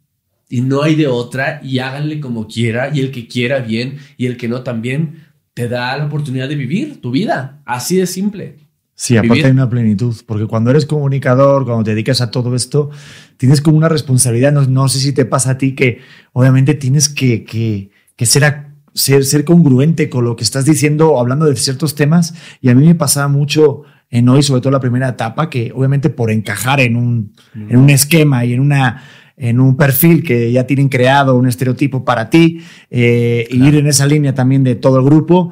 y 0.50 0.62
no 0.62 0.83
hay 0.83 0.96
de 0.96 1.07
otra 1.07 1.61
y 1.62 1.79
háganle 1.79 2.20
como 2.20 2.48
quiera 2.48 2.90
y 2.92 3.00
el 3.00 3.12
que 3.12 3.29
quiera 3.29 3.61
bien 3.61 3.98
y 4.18 4.26
el 4.26 4.37
que 4.37 4.48
no 4.48 4.62
también 4.62 5.24
te 5.55 5.68
da 5.68 5.96
la 5.96 6.07
oportunidad 6.07 6.48
de 6.48 6.57
vivir 6.57 7.00
tu 7.00 7.12
vida. 7.12 7.62
Así 7.64 7.96
de 7.96 8.07
simple. 8.07 8.57
Sí, 8.96 9.16
aparte 9.16 9.46
hay 9.46 9.53
una 9.53 9.70
plenitud, 9.70 10.14
porque 10.26 10.46
cuando 10.46 10.70
eres 10.70 10.85
comunicador, 10.85 11.64
cuando 11.64 11.85
te 11.85 11.92
dedicas 11.92 12.20
a 12.20 12.31
todo 12.31 12.55
esto, 12.55 12.90
tienes 13.38 13.62
como 13.62 13.79
una 13.79 13.88
responsabilidad, 13.88 14.53
no, 14.53 14.62
no 14.66 14.88
sé 14.88 14.98
si 14.98 15.12
te 15.14 15.24
pasa 15.24 15.53
a 15.53 15.59
ti 15.59 15.74
que 15.74 16.00
obviamente 16.33 16.74
tienes 16.74 17.09
que, 17.09 17.44
que, 17.44 17.90
que 18.16 18.26
ser, 18.26 18.69
ser, 18.94 19.24
ser 19.24 19.44
congruente 19.44 20.09
con 20.09 20.24
lo 20.24 20.37
que 20.37 20.44
estás 20.44 20.64
diciendo 20.64 21.12
o 21.12 21.20
hablando 21.20 21.46
de 21.46 21.57
ciertos 21.57 21.94
temas, 21.94 22.35
y 22.61 22.68
a 22.68 22.74
mí 22.74 22.87
me 22.87 22.94
pasaba 22.94 23.29
mucho 23.29 23.83
en 24.11 24.29
hoy, 24.29 24.42
sobre 24.42 24.61
todo 24.61 24.72
la 24.72 24.81
primera 24.81 25.09
etapa, 25.09 25.48
que 25.48 25.72
obviamente 25.74 26.11
por 26.11 26.31
encajar 26.31 26.81
en 26.81 26.96
un, 26.96 27.33
en 27.55 27.76
un 27.76 27.90
esquema 27.90 28.44
y 28.44 28.55
en 28.55 28.61
una 28.61 29.03
en 29.40 29.59
un 29.59 29.74
perfil 29.74 30.22
que 30.22 30.53
ya 30.53 30.66
tienen 30.66 30.90
creado 30.90 31.35
un 31.35 31.48
estereotipo 31.48 32.05
para 32.05 32.29
ti, 32.29 32.61
eh, 32.90 33.48
ir 33.50 33.74
en 33.74 33.87
esa 33.87 34.05
línea 34.05 34.35
también 34.35 34.62
de 34.64 34.74
todo 34.74 34.98
el 34.98 35.05
grupo. 35.07 35.50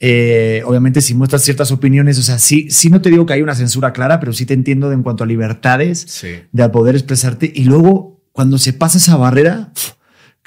Eh, 0.00 0.62
obviamente, 0.66 1.00
si 1.00 1.14
muestras 1.14 1.42
ciertas 1.42 1.70
opiniones, 1.70 2.18
o 2.18 2.22
sea, 2.22 2.40
sí, 2.40 2.66
sí 2.70 2.90
no 2.90 3.00
te 3.00 3.08
digo 3.08 3.26
que 3.26 3.34
hay 3.34 3.42
una 3.42 3.54
censura 3.54 3.92
clara, 3.92 4.18
pero 4.18 4.32
sí 4.32 4.46
te 4.46 4.54
entiendo 4.54 4.88
de 4.88 4.96
en 4.96 5.04
cuanto 5.04 5.22
a 5.22 5.28
libertades, 5.28 6.24
de 6.50 6.68
poder 6.70 6.96
expresarte. 6.96 7.52
Y 7.54 7.64
luego, 7.64 8.20
cuando 8.32 8.58
se 8.58 8.72
pasa 8.72 8.98
esa 8.98 9.16
barrera, 9.16 9.72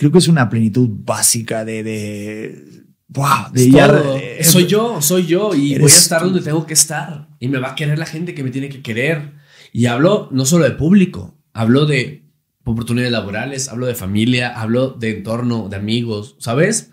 creo 0.04 0.12
que 0.12 0.18
es 0.20 0.28
una 0.28 0.50
plenitud 0.50 0.90
básica 0.92 1.64
de. 1.64 1.84
de 1.84 2.84
Wow, 3.08 3.52
de 3.54 4.40
soy 4.44 4.66
yo, 4.66 5.02
soy 5.02 5.28
yo 5.28 5.54
y 5.54 5.78
voy 5.78 5.92
a 5.92 5.96
estar 5.96 6.24
donde 6.24 6.42
tengo 6.42 6.66
que 6.66 6.74
estar 6.74 7.30
y 7.40 7.48
me 7.48 7.60
va 7.60 7.70
a 7.70 7.76
querer 7.76 8.00
la 8.00 8.08
gente 8.08 8.34
que 8.34 8.44
me 8.44 8.50
tiene 8.50 8.70
que 8.70 8.82
querer. 8.82 9.34
Y 9.72 9.86
hablo 9.86 10.30
no 10.32 10.46
solo 10.46 10.66
de 10.66 10.72
público, 10.72 11.38
hablo 11.54 11.86
de 11.86 12.26
oportunidades 12.64 13.12
laborales, 13.12 13.70
hablo 13.70 13.86
de 13.86 13.96
familia, 13.96 14.60
hablo 14.60 14.90
de 14.90 15.18
entorno, 15.18 15.70
de 15.70 15.76
amigos, 15.76 16.36
¿sabes? 16.40 16.92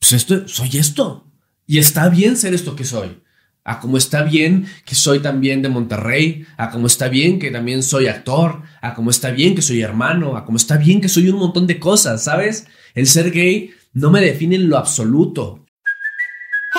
Pues 0.00 0.12
esto, 0.12 0.48
soy 0.48 0.70
esto. 0.74 1.26
Y 1.66 1.78
está 1.78 2.08
bien 2.08 2.36
ser 2.36 2.52
esto 2.52 2.74
que 2.74 2.84
soy. 2.84 3.22
A 3.64 3.78
como 3.78 3.96
está 3.96 4.22
bien 4.22 4.66
que 4.84 4.94
soy 4.94 5.20
también 5.20 5.62
de 5.62 5.68
Monterrey, 5.68 6.46
a 6.56 6.70
como 6.70 6.86
está 6.86 7.08
bien 7.08 7.38
que 7.38 7.50
también 7.50 7.82
soy 7.82 8.06
actor, 8.06 8.62
a 8.80 8.94
como 8.94 9.10
está 9.10 9.30
bien 9.30 9.54
que 9.54 9.62
soy 9.62 9.82
hermano, 9.82 10.36
a 10.36 10.44
como 10.44 10.56
está 10.56 10.76
bien 10.76 11.00
que 11.00 11.08
soy 11.08 11.28
un 11.28 11.38
montón 11.38 11.66
de 11.66 11.78
cosas, 11.78 12.24
¿sabes? 12.24 12.66
El 12.94 13.06
ser 13.06 13.30
gay 13.30 13.70
no 13.92 14.10
me 14.10 14.20
define 14.20 14.56
en 14.56 14.68
lo 14.68 14.78
absoluto. 14.78 15.59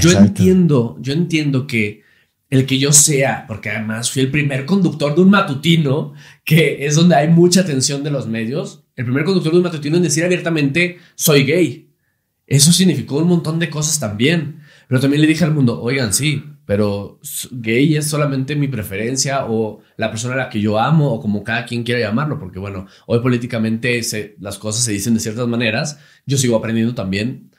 Yo 0.00 0.10
entiendo, 0.12 0.96
yo 1.00 1.12
entiendo 1.12 1.66
que 1.66 2.02
el 2.50 2.66
que 2.66 2.78
yo 2.78 2.92
sea, 2.92 3.46
porque 3.46 3.70
además 3.70 4.10
fui 4.10 4.22
el 4.22 4.30
primer 4.30 4.66
conductor 4.66 5.14
de 5.14 5.22
un 5.22 5.30
matutino, 5.30 6.12
que 6.44 6.86
es 6.86 6.96
donde 6.96 7.14
hay 7.14 7.28
mucha 7.28 7.60
atención 7.60 8.02
de 8.02 8.10
los 8.10 8.26
medios, 8.26 8.84
el 8.94 9.06
primer 9.06 9.24
conductor 9.24 9.52
de 9.52 9.58
un 9.58 9.64
matutino 9.64 9.96
en 9.96 10.02
decir 10.02 10.24
abiertamente, 10.24 10.98
soy 11.14 11.44
gay. 11.44 11.88
Eso 12.46 12.72
significó 12.72 13.16
un 13.18 13.28
montón 13.28 13.58
de 13.58 13.70
cosas 13.70 13.98
también. 13.98 14.60
Pero 14.86 15.00
también 15.00 15.22
le 15.22 15.28
dije 15.28 15.44
al 15.44 15.54
mundo, 15.54 15.80
oigan, 15.80 16.12
sí, 16.12 16.44
pero 16.66 17.18
gay 17.50 17.96
es 17.96 18.08
solamente 18.08 18.56
mi 18.56 18.68
preferencia 18.68 19.46
o 19.46 19.80
la 19.96 20.10
persona 20.10 20.34
a 20.34 20.36
la 20.36 20.50
que 20.50 20.60
yo 20.60 20.78
amo 20.78 21.10
o 21.14 21.20
como 21.20 21.42
cada 21.42 21.64
quien 21.64 21.82
quiera 21.82 22.00
llamarlo, 22.00 22.38
porque 22.38 22.58
bueno, 22.58 22.86
hoy 23.06 23.20
políticamente 23.20 24.02
las 24.38 24.58
cosas 24.58 24.84
se 24.84 24.92
dicen 24.92 25.14
de 25.14 25.20
ciertas 25.20 25.48
maneras, 25.48 25.98
yo 26.26 26.36
sigo 26.36 26.56
aprendiendo 26.56 26.94
también 26.94 27.51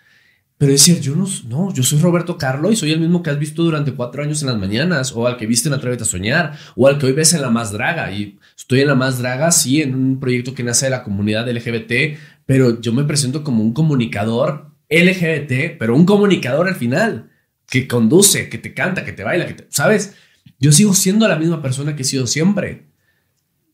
pero 0.57 0.71
decir, 0.71 1.01
yo 1.01 1.15
no, 1.15 1.27
no, 1.47 1.73
yo 1.73 1.83
soy 1.83 1.99
Roberto 1.99 2.37
Carlo 2.37 2.71
y 2.71 2.75
soy 2.75 2.91
el 2.91 2.99
mismo 2.99 3.21
que 3.21 3.29
has 3.29 3.39
visto 3.39 3.63
durante 3.63 3.93
cuatro 3.93 4.23
años 4.23 4.41
en 4.41 4.49
las 4.49 4.57
mañanas, 4.57 5.11
o 5.13 5.27
al 5.27 5.37
que 5.37 5.45
viste 5.45 5.67
en 5.67 5.75
Atrévete 5.75 6.03
a 6.03 6.05
Soñar, 6.05 6.57
o 6.75 6.87
al 6.87 6.97
que 6.97 7.07
hoy 7.07 7.11
ves 7.11 7.33
en 7.33 7.41
La 7.41 7.49
Más 7.49 7.71
Draga. 7.71 8.11
Y 8.11 8.39
estoy 8.57 8.81
en 8.81 8.87
La 8.87 8.95
Más 8.95 9.19
Draga, 9.19 9.51
sí, 9.51 9.81
en 9.81 9.95
un 9.95 10.19
proyecto 10.19 10.53
que 10.53 10.63
nace 10.63 10.85
de 10.85 10.91
la 10.91 11.03
comunidad 11.03 11.49
LGBT, 11.49 12.17
pero 12.45 12.79
yo 12.79 12.93
me 12.93 13.03
presento 13.03 13.43
como 13.43 13.63
un 13.63 13.73
comunicador 13.73 14.71
LGBT, 14.89 15.77
pero 15.77 15.95
un 15.95 16.05
comunicador 16.05 16.67
al 16.67 16.75
final, 16.75 17.31
que 17.67 17.87
conduce, 17.87 18.49
que 18.49 18.57
te 18.57 18.73
canta, 18.73 19.03
que 19.03 19.13
te 19.13 19.23
baila, 19.23 19.47
que 19.47 19.53
te, 19.53 19.67
¿sabes? 19.69 20.15
Yo 20.59 20.71
sigo 20.71 20.93
siendo 20.93 21.27
la 21.27 21.35
misma 21.35 21.61
persona 21.61 21.95
que 21.95 22.03
he 22.03 22.05
sido 22.05 22.27
siempre 22.27 22.92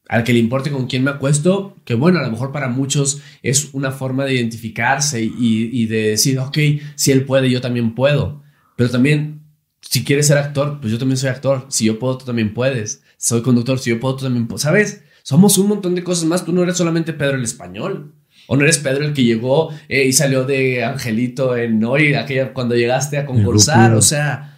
al 0.10 0.24
que 0.24 0.34
le 0.34 0.40
importe 0.40 0.72
con 0.72 0.88
quién 0.88 1.04
me 1.04 1.12
acuesto, 1.12 1.78
que 1.86 1.94
bueno, 1.94 2.20
a 2.20 2.24
lo 2.24 2.32
mejor 2.32 2.52
para 2.52 2.68
muchos 2.68 3.22
es 3.44 3.70
una 3.74 3.92
forma 3.92 4.26
de 4.26 4.34
identificarse 4.34 5.22
y, 5.24 5.86
de 5.86 6.10
decir, 6.10 6.40
ok, 6.40 6.58
si 6.96 7.12
él 7.12 7.26
puede, 7.26 7.52
yo 7.52 7.62
también 7.62 7.94
puedo. 7.94 8.42
Pero 8.76 8.90
también, 8.90 9.44
si 9.82 10.04
quieres 10.04 10.26
ser 10.26 10.40
actor, 10.40 10.80
pues 10.82 10.92
yo 10.92 10.98
también 10.98 11.18
soy 11.18 11.30
actor. 11.30 11.68
Si 11.70 11.86
yo 11.86 12.00
puedo, 12.00 12.18
tú 12.18 12.26
también 12.26 12.56
puedes. 12.56 13.04
Soy 13.18 13.44
conductor, 13.44 13.78
si 13.78 13.92
yo 13.92 14.00
puedo, 14.00 14.16
tú 14.16 14.24
también 14.24 14.48
puedes. 14.48 14.64
¿Sabes? 14.64 15.04
Somos 15.22 15.60
un 15.60 15.68
montón 15.68 15.94
de 15.94 16.04
cosas 16.04 16.26
más. 16.26 16.44
Tú 16.44 16.54
no 16.54 16.64
eres 16.64 16.78
solamente 16.78 17.14
Pedro 17.14 17.38
el 17.38 17.44
español. 17.44 18.16
O 18.48 18.58
no 18.58 18.64
eres 18.64 18.80
Pedro 18.80 19.06
el 19.06 19.14
que 19.14 19.24
llegó 19.24 19.72
eh, 19.88 20.06
y 20.06 20.14
salió 20.14 20.44
de 20.44 20.84
Angelito 20.84 21.56
en 21.56 21.84
hoy, 21.84 22.16
aquella 22.16 22.52
cuando 22.52 22.74
llegaste 22.74 23.20
a 23.20 23.28
concursar. 23.28 23.94
O 23.94 24.02
sea, 24.02 24.58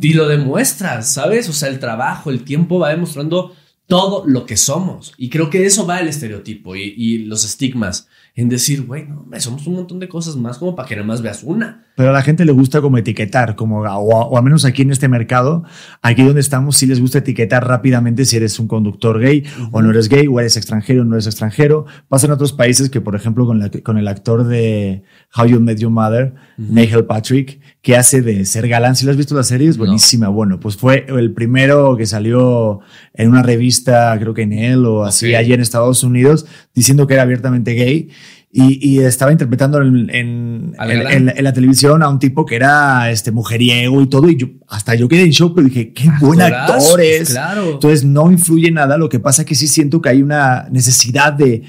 y 0.00 0.12
lo 0.12 0.28
demuestras, 0.28 1.12
¿sabes? 1.12 1.48
O 1.48 1.52
sea, 1.52 1.70
el 1.70 1.80
trabajo, 1.80 2.30
el 2.30 2.44
tiempo 2.44 2.78
va 2.78 2.90
demostrando 2.90 3.56
todo 3.92 4.24
lo 4.26 4.46
que 4.46 4.56
somos. 4.56 5.12
Y 5.18 5.28
creo 5.28 5.50
que 5.50 5.66
eso 5.66 5.86
va 5.86 6.00
el 6.00 6.08
estereotipo 6.08 6.74
y, 6.74 7.26
los 7.26 7.44
estigmas 7.44 8.08
en 8.34 8.48
decir, 8.48 8.86
güey, 8.86 9.06
no, 9.06 9.26
somos 9.38 9.66
un 9.66 9.74
montón 9.74 10.00
de 10.00 10.08
cosas 10.08 10.34
más 10.34 10.56
como 10.56 10.74
para 10.74 10.88
que 10.88 10.96
nada 10.96 11.06
más 11.06 11.20
veas 11.20 11.42
una. 11.42 11.84
Pero 11.94 12.08
a 12.08 12.12
la 12.12 12.22
gente 12.22 12.46
le 12.46 12.52
gusta 12.52 12.80
como 12.80 12.96
etiquetar, 12.96 13.54
como, 13.54 13.82
o, 13.82 14.38
al 14.38 14.42
menos 14.42 14.64
aquí 14.64 14.80
en 14.80 14.92
este 14.92 15.08
mercado, 15.08 15.64
aquí 16.00 16.22
donde 16.22 16.40
estamos, 16.40 16.78
sí 16.78 16.86
les 16.86 17.02
gusta 17.02 17.18
etiquetar 17.18 17.68
rápidamente 17.68 18.24
si 18.24 18.38
eres 18.38 18.58
un 18.58 18.66
conductor 18.66 19.20
gay 19.20 19.44
o 19.72 19.82
no 19.82 19.90
eres 19.90 20.08
gay, 20.08 20.26
o 20.26 20.40
eres 20.40 20.56
extranjero 20.56 21.02
o 21.02 21.04
no 21.04 21.16
eres 21.16 21.26
extranjero. 21.26 21.84
Pasa 22.08 22.24
en 22.24 22.32
otros 22.32 22.54
países 22.54 22.88
que, 22.88 23.02
por 23.02 23.14
ejemplo, 23.14 23.44
con, 23.44 23.68
con 23.82 23.98
el 23.98 24.08
actor 24.08 24.44
de 24.46 25.02
How 25.36 25.44
You 25.44 25.60
Met 25.60 25.78
Your 25.78 25.92
Mother, 25.92 26.34
Nigel 26.56 27.04
Patrick, 27.04 27.60
que 27.82 27.96
hace 27.96 28.22
de 28.22 28.44
ser 28.44 28.68
galán. 28.68 28.94
Si 28.94 29.04
lo 29.04 29.10
has 29.10 29.16
visto 29.16 29.34
la 29.34 29.42
serie, 29.42 29.68
es 29.68 29.76
buenísima. 29.76 30.28
Bueno, 30.28 30.60
pues 30.60 30.76
fue 30.76 31.04
el 31.08 31.32
primero 31.32 31.96
que 31.96 32.06
salió 32.06 32.78
en 33.12 33.28
una 33.28 33.42
revista, 33.42 34.16
creo 34.20 34.32
que 34.32 34.42
en 34.42 34.52
él 34.52 34.86
o 34.86 35.04
así, 35.04 35.34
allí 35.34 35.52
en 35.52 35.60
Estados 35.60 36.04
Unidos, 36.04 36.46
diciendo 36.74 37.08
que 37.08 37.14
era 37.14 37.24
abiertamente 37.24 37.72
gay. 37.72 38.08
Y, 38.54 38.98
estaba 38.98 39.32
interpretando 39.32 39.80
en, 39.80 40.10
en, 40.10 40.74
la 40.76 41.52
televisión 41.54 42.02
a 42.02 42.10
un 42.10 42.18
tipo 42.18 42.44
que 42.44 42.56
era 42.56 43.10
este 43.10 43.32
mujeriego 43.32 44.02
y 44.02 44.06
todo. 44.08 44.28
Y 44.28 44.36
yo, 44.36 44.48
hasta 44.68 44.94
yo 44.94 45.08
quedé 45.08 45.22
en 45.22 45.30
shock, 45.30 45.54
pero 45.54 45.68
dije, 45.68 45.94
qué 45.94 46.10
buen 46.20 46.42
actor 46.42 47.00
es. 47.00 47.30
Claro. 47.30 47.72
Entonces 47.72 48.04
no 48.04 48.30
influye 48.30 48.70
nada. 48.70 48.98
Lo 48.98 49.08
que 49.08 49.20
pasa 49.20 49.42
es 49.42 49.48
que 49.48 49.54
sí 49.54 49.66
siento 49.66 50.02
que 50.02 50.10
hay 50.10 50.22
una 50.22 50.68
necesidad 50.70 51.32
de, 51.32 51.62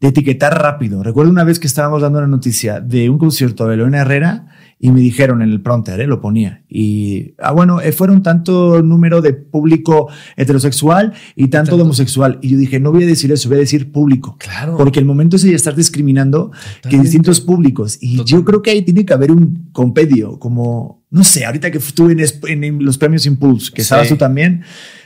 de 0.00 0.08
etiquetar 0.08 0.60
rápido. 0.60 1.02
Recuerdo 1.02 1.30
una 1.30 1.44
vez 1.44 1.58
que 1.60 1.66
estábamos 1.66 2.00
dando 2.00 2.18
una 2.18 2.26
noticia 2.26 2.80
de 2.80 3.10
un 3.10 3.18
concierto 3.18 3.68
de 3.68 3.76
Leona 3.76 3.98
Herrera 3.98 4.46
y 4.78 4.92
me 4.92 5.00
dijeron 5.00 5.42
en 5.42 5.50
el 5.50 5.60
pronter, 5.60 6.00
¿eh? 6.00 6.06
lo 6.06 6.22
ponía. 6.22 6.62
Y, 6.70 7.34
ah, 7.38 7.52
bueno, 7.52 7.82
eh, 7.82 7.92
fueron 7.92 8.22
tanto 8.22 8.82
número 8.82 9.20
de 9.20 9.34
público 9.34 10.08
heterosexual 10.38 11.12
y 11.36 11.48
tanto, 11.48 11.76
de 11.76 11.82
homosexual. 11.82 12.38
Y 12.40 12.48
yo 12.48 12.56
dije, 12.56 12.80
no 12.80 12.90
voy 12.90 13.04
a 13.04 13.06
decir 13.06 13.30
eso, 13.30 13.50
voy 13.50 13.58
a 13.58 13.60
decir 13.60 13.92
público. 13.92 14.36
Claro. 14.38 14.78
Porque 14.78 14.98
el 14.98 15.04
momento 15.04 15.36
es 15.36 15.42
ya 15.42 15.54
estar 15.54 15.74
discriminando 15.76 16.50
que 16.88 16.98
distintos 16.98 17.42
públicos. 17.42 17.98
Y 18.00 18.24
yo 18.24 18.42
creo 18.42 18.62
que 18.62 18.70
ahí 18.70 18.80
tiene 18.80 19.04
que 19.04 19.12
haber 19.12 19.30
un 19.30 19.68
compedio, 19.72 20.38
como, 20.38 21.04
no 21.10 21.24
sé, 21.24 21.44
ahorita 21.44 21.70
que 21.70 21.76
estuve 21.76 22.16
en, 22.48 22.82
los 22.82 22.96
premios 22.96 23.26
Impulse, 23.26 23.70
que 23.70 23.82
estabas 23.82 24.08
tú 24.08 24.16
también, 24.16 24.62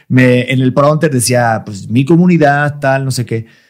me, 0.07 0.53
en 0.53 0.61
el 0.61 0.73
pronter 0.73 1.11
decía, 1.11 1.63
pues 1.67 1.91
mi 1.91 2.05
comunidad, 2.05 2.79
tal, 2.79 3.05
no 3.05 3.11
sé 3.11 3.27
qué 3.27 3.64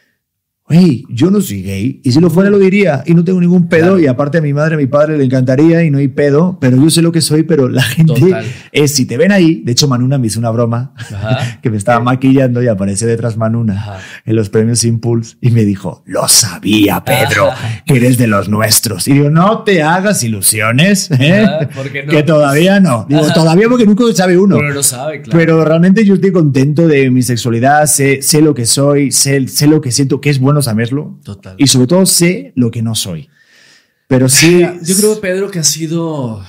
Hey, 0.66 1.04
yo 1.10 1.30
no 1.30 1.42
soy 1.42 1.62
gay. 1.62 2.00
Y 2.02 2.12
si 2.12 2.20
lo 2.20 2.30
fuera, 2.30 2.48
lo 2.48 2.58
diría. 2.58 3.02
Y 3.04 3.12
no 3.12 3.22
tengo 3.22 3.38
ningún 3.38 3.68
pedo. 3.68 3.82
Claro. 3.82 4.00
Y 4.00 4.06
aparte 4.06 4.38
a 4.38 4.40
mi 4.40 4.54
madre, 4.54 4.76
a 4.76 4.78
mi 4.78 4.86
padre 4.86 5.18
le 5.18 5.24
encantaría 5.24 5.84
y 5.84 5.90
no 5.90 5.98
hay 5.98 6.08
pedo. 6.08 6.56
Pero 6.58 6.78
yo 6.78 6.88
sé 6.88 7.02
lo 7.02 7.12
que 7.12 7.20
soy. 7.20 7.42
Pero 7.42 7.68
la 7.68 7.82
gente 7.82 8.14
Total. 8.18 8.46
es, 8.72 8.94
si 8.94 9.04
te 9.04 9.18
ven 9.18 9.30
ahí. 9.30 9.60
De 9.62 9.72
hecho, 9.72 9.88
Manuna 9.88 10.16
me 10.16 10.28
hizo 10.28 10.38
una 10.38 10.50
broma 10.50 10.94
Ajá. 10.96 11.58
que 11.62 11.68
me 11.68 11.76
estaba 11.76 12.00
maquillando 12.00 12.62
y 12.62 12.68
apareció 12.68 13.06
detrás 13.06 13.36
Manuna 13.36 13.74
Ajá. 13.74 13.98
en 14.24 14.36
los 14.36 14.48
premios 14.48 14.84
Impulse 14.84 15.36
y 15.42 15.50
me 15.50 15.64
dijo: 15.66 16.02
Lo 16.06 16.28
sabía, 16.28 17.04
Pedro, 17.04 17.50
Ajá. 17.50 17.84
que 17.84 17.96
eres 17.96 18.16
de 18.16 18.26
los 18.26 18.48
nuestros. 18.48 19.06
Y 19.06 19.12
digo: 19.12 19.28
No 19.28 19.64
te 19.64 19.82
hagas 19.82 20.24
ilusiones, 20.24 21.10
¿eh? 21.10 21.46
Que 22.08 22.22
todavía 22.22 22.80
no. 22.80 23.04
Digo. 23.06 23.20
Todavía 23.34 23.68
porque 23.68 23.84
nunca 23.84 24.04
sabe 24.14 24.38
uno. 24.38 24.56
Pero 24.56 24.72
no 24.72 24.82
sabe, 24.82 25.20
claro. 25.20 25.38
Pero 25.38 25.64
realmente 25.64 26.06
yo 26.06 26.14
estoy 26.14 26.32
contento 26.32 26.88
de 26.88 27.10
mi 27.10 27.20
sexualidad, 27.22 27.84
sé, 27.86 28.22
sé 28.22 28.40
lo 28.40 28.54
que 28.54 28.64
soy, 28.64 29.12
sé, 29.12 29.46
sé 29.48 29.66
lo 29.66 29.82
que 29.82 29.92
siento, 29.92 30.22
que 30.22 30.30
es 30.30 30.38
bueno 30.38 30.53
saberlo. 30.62 31.18
Total. 31.24 31.56
Y 31.58 31.66
sobre 31.66 31.86
todo 31.86 32.06
sé 32.06 32.52
lo 32.56 32.70
que 32.70 32.82
no 32.82 32.94
soy. 32.94 33.28
Pero 34.08 34.28
sí. 34.28 34.64
Yo 34.82 34.96
creo, 34.96 35.20
Pedro, 35.20 35.50
que 35.50 35.58
ha 35.58 35.64
sido. 35.64 36.44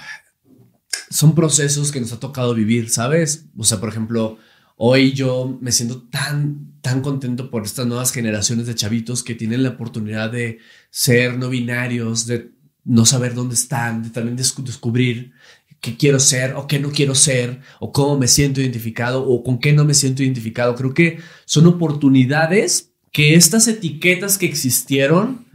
Son 1.10 1.36
procesos 1.36 1.92
que 1.92 2.02
nos 2.02 2.12
ha 2.12 2.20
tocado 2.20 2.54
vivir, 2.54 2.90
¿sabes? 2.90 3.46
O 3.58 3.64
sea, 3.64 3.80
por 3.80 3.90
ejemplo, 3.90 4.38
hoy 4.76 5.14
yo 5.14 5.58
me 5.62 5.72
siento 5.72 6.02
tan, 6.10 6.74
tan 6.82 7.02
contento 7.02 7.50
por 7.50 7.64
estas 7.64 7.86
nuevas 7.88 8.12
generaciones 8.12 8.68
de 8.68 8.76
chavitos 8.76 9.24
que 9.24 9.36
tienen 9.36 9.64
la 9.64 9.70
oportunidad 9.70 10.32
de 10.32 10.60
ser 10.90 11.38
no 11.38 11.50
binarios, 11.50 12.26
de 12.26 12.52
no 12.84 13.06
saber 13.06 13.34
dónde 13.34 13.56
están, 13.56 14.04
de 14.04 14.10
también 14.10 14.38
descu- 14.38 14.64
descubrir 14.64 15.32
qué 15.80 15.96
quiero 15.96 16.20
ser 16.20 16.56
o 16.56 16.68
qué 16.68 16.80
no 16.80 16.90
quiero 16.92 17.14
ser, 17.14 17.62
o 17.80 17.92
cómo 17.92 18.18
me 18.18 18.28
siento 18.28 18.60
identificado 18.60 19.24
o 19.24 19.44
con 19.44 19.60
qué 19.60 19.72
no 19.72 19.86
me 19.86 19.94
siento 19.94 20.24
identificado. 20.24 20.76
Creo 20.76 20.94
que 20.94 21.20
son 21.46 21.68
oportunidades 21.68 22.92
que 23.16 23.34
estas 23.34 23.70
etiquetas 23.70 24.38
que 24.38 24.46
existieron 24.46 25.46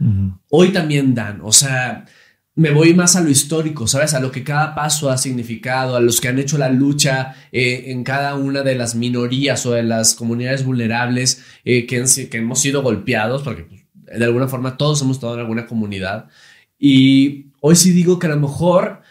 hoy 0.49 0.69
también 0.69 1.13
dan. 1.13 1.41
O 1.43 1.51
sea, 1.51 2.05
me 2.55 2.71
voy 2.71 2.95
más 2.95 3.15
a 3.15 3.21
lo 3.21 3.29
histórico, 3.29 3.85
¿sabes? 3.85 4.15
A 4.15 4.19
lo 4.19 4.31
que 4.31 4.43
cada 4.43 4.73
paso 4.73 5.11
ha 5.11 5.17
significado, 5.19 5.95
a 5.95 5.99
los 5.99 6.19
que 6.19 6.27
han 6.27 6.39
hecho 6.39 6.57
la 6.57 6.71
lucha 6.71 7.35
eh, 7.51 7.83
en 7.91 8.03
cada 8.03 8.33
una 8.33 8.63
de 8.63 8.73
las 8.73 8.95
minorías 8.95 9.63
o 9.67 9.73
de 9.73 9.83
las 9.83 10.15
comunidades 10.15 10.65
vulnerables 10.65 11.43
eh, 11.63 11.85
que, 11.85 12.03
que 12.31 12.37
hemos 12.39 12.59
sido 12.59 12.81
golpeados, 12.81 13.43
porque 13.43 13.65
pues, 13.65 13.85
de 13.93 14.25
alguna 14.25 14.47
forma 14.47 14.75
todos 14.75 14.99
hemos 15.03 15.17
estado 15.17 15.35
en 15.35 15.41
alguna 15.41 15.67
comunidad. 15.67 16.29
Y 16.79 17.51
hoy 17.59 17.75
sí 17.75 17.91
digo 17.91 18.17
que 18.17 18.25
a 18.25 18.31
lo 18.31 18.39
mejor, 18.39 19.03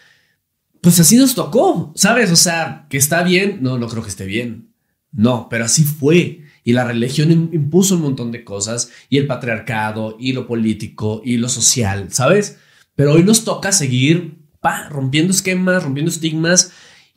pues 0.81 0.99
así 0.99 1.15
nos 1.15 1.35
tocó, 1.35 1.93
¿sabes? 1.95 2.29
O 2.31 2.35
sea, 2.35 2.85
que 2.89 2.97
está 2.97 3.23
bien, 3.23 3.59
no, 3.61 3.77
no 3.77 3.87
creo 3.87 4.03
que 4.03 4.09
esté 4.09 4.25
bien. 4.25 4.73
No, 5.13 5.47
pero 5.49 5.63
así 5.63 5.85
fue. 5.85 6.40
Y 6.63 6.73
la 6.73 6.83
religión 6.83 7.29
im- 7.31 7.53
impuso 7.53 7.95
un 7.95 8.01
montón 8.01 8.31
de 8.31 8.43
cosas, 8.43 8.91
y 9.09 9.17
el 9.17 9.27
patriarcado, 9.27 10.15
y 10.19 10.33
lo 10.33 10.45
político, 10.47 11.21
y 11.25 11.37
lo 11.37 11.49
social, 11.49 12.07
¿sabes? 12.11 12.57
Pero 12.95 13.13
hoy 13.13 13.23
nos 13.23 13.43
toca 13.43 13.71
seguir 13.71 14.37
pa, 14.59 14.87
rompiendo 14.89 15.31
esquemas, 15.31 15.83
rompiendo 15.83 16.11
estigmas, 16.11 16.71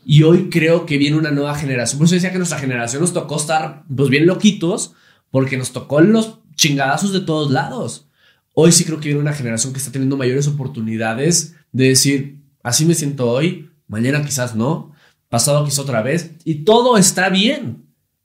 y 0.06 0.22
hoy 0.22 0.48
creo 0.50 0.86
que 0.86 0.98
viene 0.98 1.16
una 1.16 1.30
nueva 1.30 1.54
generación. 1.56 1.98
Por 1.98 2.06
eso 2.06 2.14
decía 2.14 2.32
que 2.32 2.38
nuestra 2.38 2.58
generación 2.58 3.02
nos 3.02 3.12
tocó 3.12 3.36
estar 3.36 3.84
pues 3.94 4.08
bien 4.08 4.26
loquitos, 4.26 4.92
porque 5.30 5.56
nos 5.56 5.72
tocó 5.72 6.00
los 6.00 6.38
chingadazos 6.54 7.12
de 7.12 7.20
todos 7.20 7.50
lados. 7.50 8.08
Hoy 8.54 8.70
sí 8.70 8.84
creo 8.84 9.00
que 9.00 9.08
viene 9.08 9.20
una 9.20 9.32
generación 9.32 9.72
que 9.72 9.78
está 9.78 9.90
teniendo 9.90 10.16
mayores 10.16 10.46
oportunidades 10.46 11.56
de 11.72 11.88
decir, 11.88 12.38
así 12.62 12.84
me 12.84 12.94
siento 12.94 13.28
hoy, 13.28 13.70
mañana 13.88 14.24
quizás 14.24 14.54
no, 14.54 14.92
pasado 15.28 15.64
quizás 15.64 15.80
otra 15.80 16.02
vez, 16.02 16.32
y 16.44 16.64
todo 16.64 16.96
está 16.96 17.28
bien. 17.30 17.83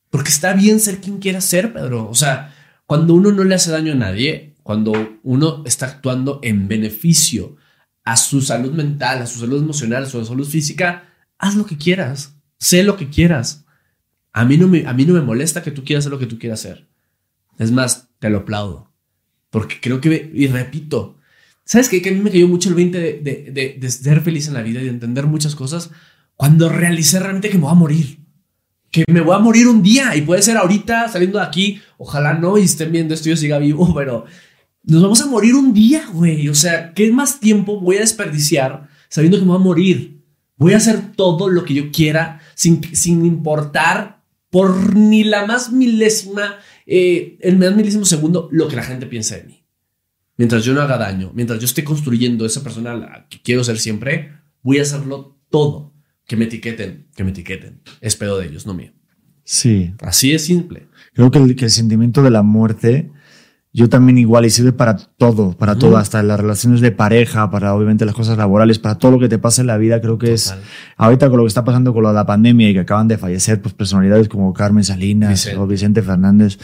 Porque 0.10 0.30
está 0.30 0.54
bien 0.54 0.80
ser 0.80 1.00
quien 1.00 1.20
quiera 1.20 1.42
ser, 1.42 1.74
Pedro. 1.74 2.10
O 2.10 2.16
sea, 2.16 2.56
cuando 2.86 3.14
uno 3.14 3.32
no 3.32 3.44
le 3.44 3.56
hace 3.56 3.72
daño 3.72 3.94
a 3.94 3.96
nadie, 3.96 4.56
cuando 4.64 5.20
uno 5.24 5.64
está 5.66 5.86
actuando 5.86 6.40
en 6.44 6.68
beneficio 6.68 7.58
a 8.04 8.18
su 8.18 8.42
salud 8.42 8.72
mental, 8.72 9.22
a 9.22 9.28
su 9.28 9.40
salud 9.40 9.62
emocional, 9.62 10.04
a 10.04 10.10
su 10.10 10.24
salud 10.26 10.48
física, 10.48 11.14
haz 11.38 11.56
lo 11.56 11.66
que 11.66 11.78
quieras, 11.78 12.36
sé 12.58 12.84
lo 12.84 12.98
que 12.98 13.10
quieras. 13.10 13.66
A 14.34 14.46
mí 14.46 14.58
no 14.58 14.68
me, 14.68 14.88
a 14.88 14.94
mí 14.94 15.06
no 15.06 15.14
me 15.14 15.22
molesta 15.22 15.62
que 15.62 15.72
tú 15.72 15.84
quieras 15.84 16.04
hacer 16.04 16.12
lo 16.12 16.20
que 16.20 16.26
tú 16.26 16.40
quieras 16.40 16.66
hacer. 16.66 16.88
Es 17.58 17.72
más, 17.72 18.10
te 18.20 18.30
lo 18.30 18.40
aplaudo. 18.40 18.92
Porque 19.50 19.80
creo 19.82 20.02
que, 20.02 20.32
y 20.34 20.48
repito, 20.48 21.18
¿sabes 21.66 21.90
qué? 21.90 22.02
Que 22.02 22.10
a 22.10 22.14
mí 22.14 22.20
me 22.20 22.32
cayó 22.32 22.48
mucho 22.48 22.70
el 22.70 22.76
20 22.76 23.00
de, 23.00 23.78
de, 23.80 23.92
ser 23.92 24.22
feliz 24.22 24.48
en 24.48 24.54
la 24.54 24.62
vida 24.62 24.82
y 24.82 24.86
de 24.86 24.90
entender 24.90 25.26
muchas 25.26 25.56
cosas 25.56 25.92
cuando 26.36 26.70
realicé 26.70 27.20
realmente 27.20 27.50
que 27.50 27.58
me 27.58 27.64
voy 27.64 27.72
a 27.72 27.76
morir 27.76 28.20
que 28.92 29.04
me 29.12 29.22
voy 29.22 29.36
a 29.36 29.40
morir 29.40 29.68
un 29.68 29.84
día 29.84 30.16
y 30.16 30.22
puede 30.22 30.42
ser 30.42 30.58
ahorita 30.58 31.08
saliendo 31.10 31.40
de 31.40 31.46
aquí, 31.46 31.82
ojalá 31.98 32.34
no 32.34 32.58
y 32.58 32.64
estén 32.64 32.92
viendo 32.92 33.14
esto 33.14 33.30
y 33.30 33.32
yo 33.32 33.38
siga 33.38 33.60
vivo, 33.60 33.94
pero 33.96 34.26
nos 34.84 35.02
vamos 35.02 35.22
a 35.22 35.28
morir 35.28 35.56
un 35.56 35.74
día, 35.74 36.08
güey. 36.12 36.50
O 36.50 36.56
sea, 36.56 36.94
¿qué 36.94 37.12
más 37.12 37.40
tiempo 37.40 37.80
voy 37.80 37.98
a 37.98 38.02
desperdiciar 38.02 38.90
sabiendo 39.10 39.38
que 39.38 39.44
me 39.44 39.52
voy 39.52 39.62
a 39.62 39.64
morir? 39.64 40.20
Voy 40.58 40.74
a 40.74 40.78
hacer 40.78 41.14
todo 41.16 41.50
lo 41.50 41.64
que 41.64 41.74
yo 41.74 41.92
quiera 41.92 42.42
sin, 42.56 42.84
sin 42.96 43.26
importar 43.26 44.22
por 44.50 44.96
ni 44.96 45.24
la 45.24 45.46
más 45.46 45.72
milésima, 45.72 46.58
eh, 46.86 47.38
el 47.42 47.58
más 47.58 47.76
milésimo 47.76 48.04
segundo 48.06 48.50
lo 48.52 48.68
que 48.68 48.76
la 48.76 48.84
gente 48.84 49.06
piensa 49.06 49.36
de 49.36 49.44
mí. 49.44 49.64
Mientras 50.38 50.64
yo 50.64 50.74
no 50.74 50.82
haga 50.82 50.98
daño, 50.98 51.32
mientras 51.34 51.60
yo 51.60 51.66
esté 51.66 51.84
construyendo 51.84 52.46
esa 52.46 52.64
persona 52.64 52.96
la 52.96 53.28
que 53.30 53.42
quiero 53.42 53.64
ser 53.64 53.78
siempre, 53.78 54.34
voy 54.64 54.80
a 54.80 54.84
hacerlo 54.84 55.38
todo. 55.50 55.89
Que 56.30 56.36
me 56.36 56.46
etiqueten, 56.46 57.08
que 57.16 57.24
me 57.24 57.32
etiqueten. 57.32 57.82
Es 58.02 58.16
pedo 58.16 58.38
de 58.38 58.46
ellos, 58.46 58.68
no 58.68 58.76
mío. 58.76 58.92
Sí. 59.44 59.96
Así 60.00 60.32
es 60.32 60.46
simple. 60.46 60.88
Creo 61.14 61.32
que 61.32 61.40
el, 61.40 61.56
que 61.56 61.66
el 61.66 61.72
sentimiento 61.72 62.22
de 62.22 62.30
la 62.30 62.44
muerte, 62.44 63.10
yo 63.72 63.88
también 63.88 64.18
igual, 64.18 64.46
y 64.46 64.50
sirve 64.50 64.74
para 64.74 64.98
todo, 64.98 65.52
para 65.56 65.76
todo, 65.78 65.98
hasta 65.98 66.24
las 66.24 66.40
relaciones 66.40 66.82
de 66.82 66.92
pareja, 66.92 67.52
para 67.52 67.76
obviamente 67.76 68.04
las 68.04 68.16
cosas 68.16 68.36
laborales, 68.36 68.80
para 68.80 68.96
todo 68.96 69.12
lo 69.12 69.20
que 69.20 69.30
te 69.30 69.38
pasa 69.38 69.62
en 69.62 69.68
la 69.68 69.78
vida, 69.78 70.02
creo 70.02 70.18
que 70.18 70.34
es, 70.34 70.46
Total. 70.46 70.60
ahorita 70.98 71.30
con 71.30 71.38
lo 71.38 71.44
que 71.44 71.50
está 71.50 71.64
pasando 71.64 71.94
con 71.94 72.02
la 72.04 72.26
pandemia 72.26 72.68
y 72.72 72.74
que 72.74 72.80
acaban 72.80 73.08
de 73.08 73.20
fallecer, 73.20 73.62
pues 73.62 73.76
personalidades 73.76 74.28
como 74.28 74.52
Carmen 74.54 74.84
Salinas 74.84 75.30
Vicente. 75.30 75.60
o 75.60 75.68
Vicente 75.68 76.02
Fernández, 76.02 76.58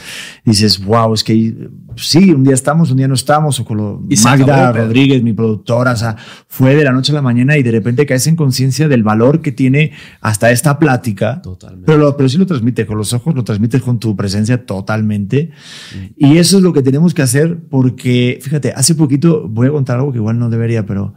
dices, 0.46 0.84
wow, 0.84 1.13
es 1.13 1.24
que 1.24 1.70
sí, 1.96 2.32
un 2.32 2.44
día 2.44 2.56
estamos, 2.56 2.89
un 2.89 2.98
día 2.98 3.08
no 3.08 3.13
estamos, 3.13 3.60
o 3.60 3.65
con 3.65 3.78
lo, 3.78 4.02
Magda 4.24 4.70
acabó. 4.70 4.86
Rodríguez, 4.86 5.22
mi 5.22 5.34
productora, 5.34 5.91
o 5.91 5.96
sea, 5.98 6.15
fue 6.48 6.74
de 6.76 6.84
la 6.86 6.91
noche 6.91 7.12
a 7.12 7.15
la 7.15 7.22
mañana 7.22 7.56
y 7.56 7.62
de 7.62 7.70
repente 7.70 8.08
caes 8.08 8.26
en 8.26 8.36
conciencia 8.36 8.88
del 8.88 9.04
valor 9.04 9.41
que 9.44 9.52
tiene 9.52 9.91
hasta 10.22 10.50
esta 10.50 10.80
plática. 10.80 11.39
Totalmente. 11.44 11.86
Pero, 11.86 12.00
lo- 12.00 12.18
pero 12.18 12.28
sí 12.30 12.39
lo 12.39 12.48
transmite 12.48 12.88
con 12.88 12.98
los 12.98 13.13
ojos, 13.13 13.36
lo 13.36 13.44
transmites 13.44 13.84
con 13.84 14.00
tu 14.00 14.15
presencia 14.15 14.65
totalmente. 14.65 15.52
Y 16.18 16.38
eso 16.38 16.58
es 16.58 16.63
lo 16.63 16.74
que 16.74 16.82
tenemos 16.82 16.94
que 17.13 17.21
hacer 17.21 17.60
porque, 17.69 18.39
fíjate, 18.41 18.71
hace 18.73 18.95
poquito 18.95 19.47
voy 19.47 19.67
a 19.67 19.71
contar 19.71 19.97
algo 19.97 20.12
que 20.12 20.17
igual 20.19 20.39
no 20.39 20.49
debería, 20.49 20.86
pero 20.86 21.13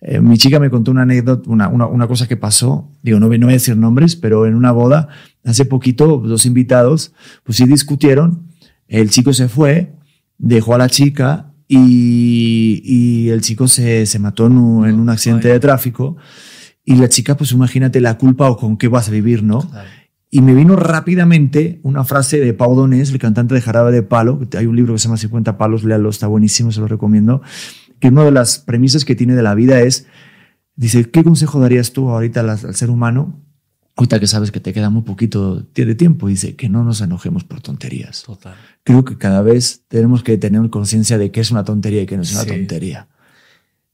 eh, 0.00 0.20
mi 0.20 0.38
chica 0.38 0.58
me 0.58 0.70
contó 0.70 0.90
una 0.90 1.02
anécdota, 1.02 1.48
una, 1.50 1.68
una, 1.68 1.86
una 1.86 2.06
cosa 2.06 2.26
que 2.26 2.36
pasó. 2.36 2.90
Digo, 3.02 3.20
no, 3.20 3.28
voy- 3.28 3.38
no 3.38 3.46
voy 3.46 3.52
a 3.54 3.56
decir 3.56 3.76
nombres, 3.76 4.16
pero 4.16 4.46
en 4.46 4.54
una 4.54 4.72
boda, 4.72 5.08
hace 5.44 5.64
poquito, 5.64 6.18
dos 6.24 6.46
invitados, 6.46 7.12
pues 7.44 7.58
sí 7.58 7.66
discutieron. 7.66 8.46
El 8.88 9.10
chico 9.10 9.32
se 9.32 9.48
fue, 9.48 9.92
dejó 10.38 10.74
a 10.74 10.78
la 10.78 10.88
chica 10.88 11.52
y, 11.68 12.82
y 12.84 13.28
el 13.30 13.40
chico 13.42 13.68
se, 13.68 14.06
se 14.06 14.18
mató 14.18 14.46
en 14.46 14.56
un, 14.58 14.88
en 14.88 14.98
un 14.98 15.08
accidente 15.10 15.48
de 15.48 15.60
tráfico. 15.60 16.16
Y 16.84 16.96
la 16.96 17.08
chica, 17.08 17.36
pues 17.36 17.52
imagínate 17.52 18.00
la 18.00 18.16
culpa 18.18 18.50
o 18.50 18.56
con 18.56 18.76
qué 18.76 18.88
vas 18.88 19.08
a 19.08 19.12
vivir, 19.12 19.42
¿no? 19.42 19.60
Claro. 19.68 19.88
Y 20.30 20.42
me 20.42 20.54
vino 20.54 20.76
rápidamente 20.76 21.80
una 21.82 22.04
frase 22.04 22.38
de 22.38 22.54
Pau 22.54 22.76
Donés, 22.76 23.10
el 23.10 23.18
cantante 23.18 23.54
de 23.54 23.60
Jarabe 23.60 23.90
de 23.90 24.02
Palo. 24.02 24.40
Hay 24.56 24.66
un 24.66 24.76
libro 24.76 24.94
que 24.94 25.00
se 25.00 25.04
llama 25.08 25.16
50 25.16 25.58
palos, 25.58 25.82
léalo, 25.82 26.08
está 26.08 26.28
buenísimo, 26.28 26.70
se 26.70 26.78
lo 26.80 26.86
recomiendo. 26.86 27.42
Que 27.98 28.08
una 28.08 28.24
de 28.24 28.30
las 28.30 28.58
premisas 28.60 29.04
que 29.04 29.16
tiene 29.16 29.34
de 29.34 29.42
la 29.42 29.54
vida 29.56 29.80
es, 29.80 30.06
dice, 30.76 31.10
¿qué 31.10 31.24
consejo 31.24 31.58
darías 31.58 31.92
tú 31.92 32.08
ahorita 32.10 32.40
al, 32.40 32.50
al 32.50 32.74
ser 32.76 32.90
humano? 32.90 33.42
Ahorita 33.96 34.20
que 34.20 34.28
sabes 34.28 34.52
que 34.52 34.60
te 34.60 34.72
queda 34.72 34.88
muy 34.88 35.02
poquito 35.02 35.66
de 35.74 35.94
tiempo, 35.96 36.28
dice, 36.28 36.54
que 36.54 36.68
no 36.68 36.84
nos 36.84 37.00
enojemos 37.00 37.42
por 37.42 37.60
tonterías. 37.60 38.22
Total. 38.22 38.54
Creo 38.84 39.04
que 39.04 39.18
cada 39.18 39.42
vez 39.42 39.82
tenemos 39.88 40.22
que 40.22 40.38
tener 40.38 40.70
conciencia 40.70 41.18
de 41.18 41.32
que 41.32 41.40
es 41.40 41.50
una 41.50 41.64
tontería 41.64 42.02
y 42.02 42.06
que 42.06 42.16
no 42.16 42.22
es 42.22 42.32
una 42.32 42.42
Sí. 42.44 42.48
tontería. 42.50 43.08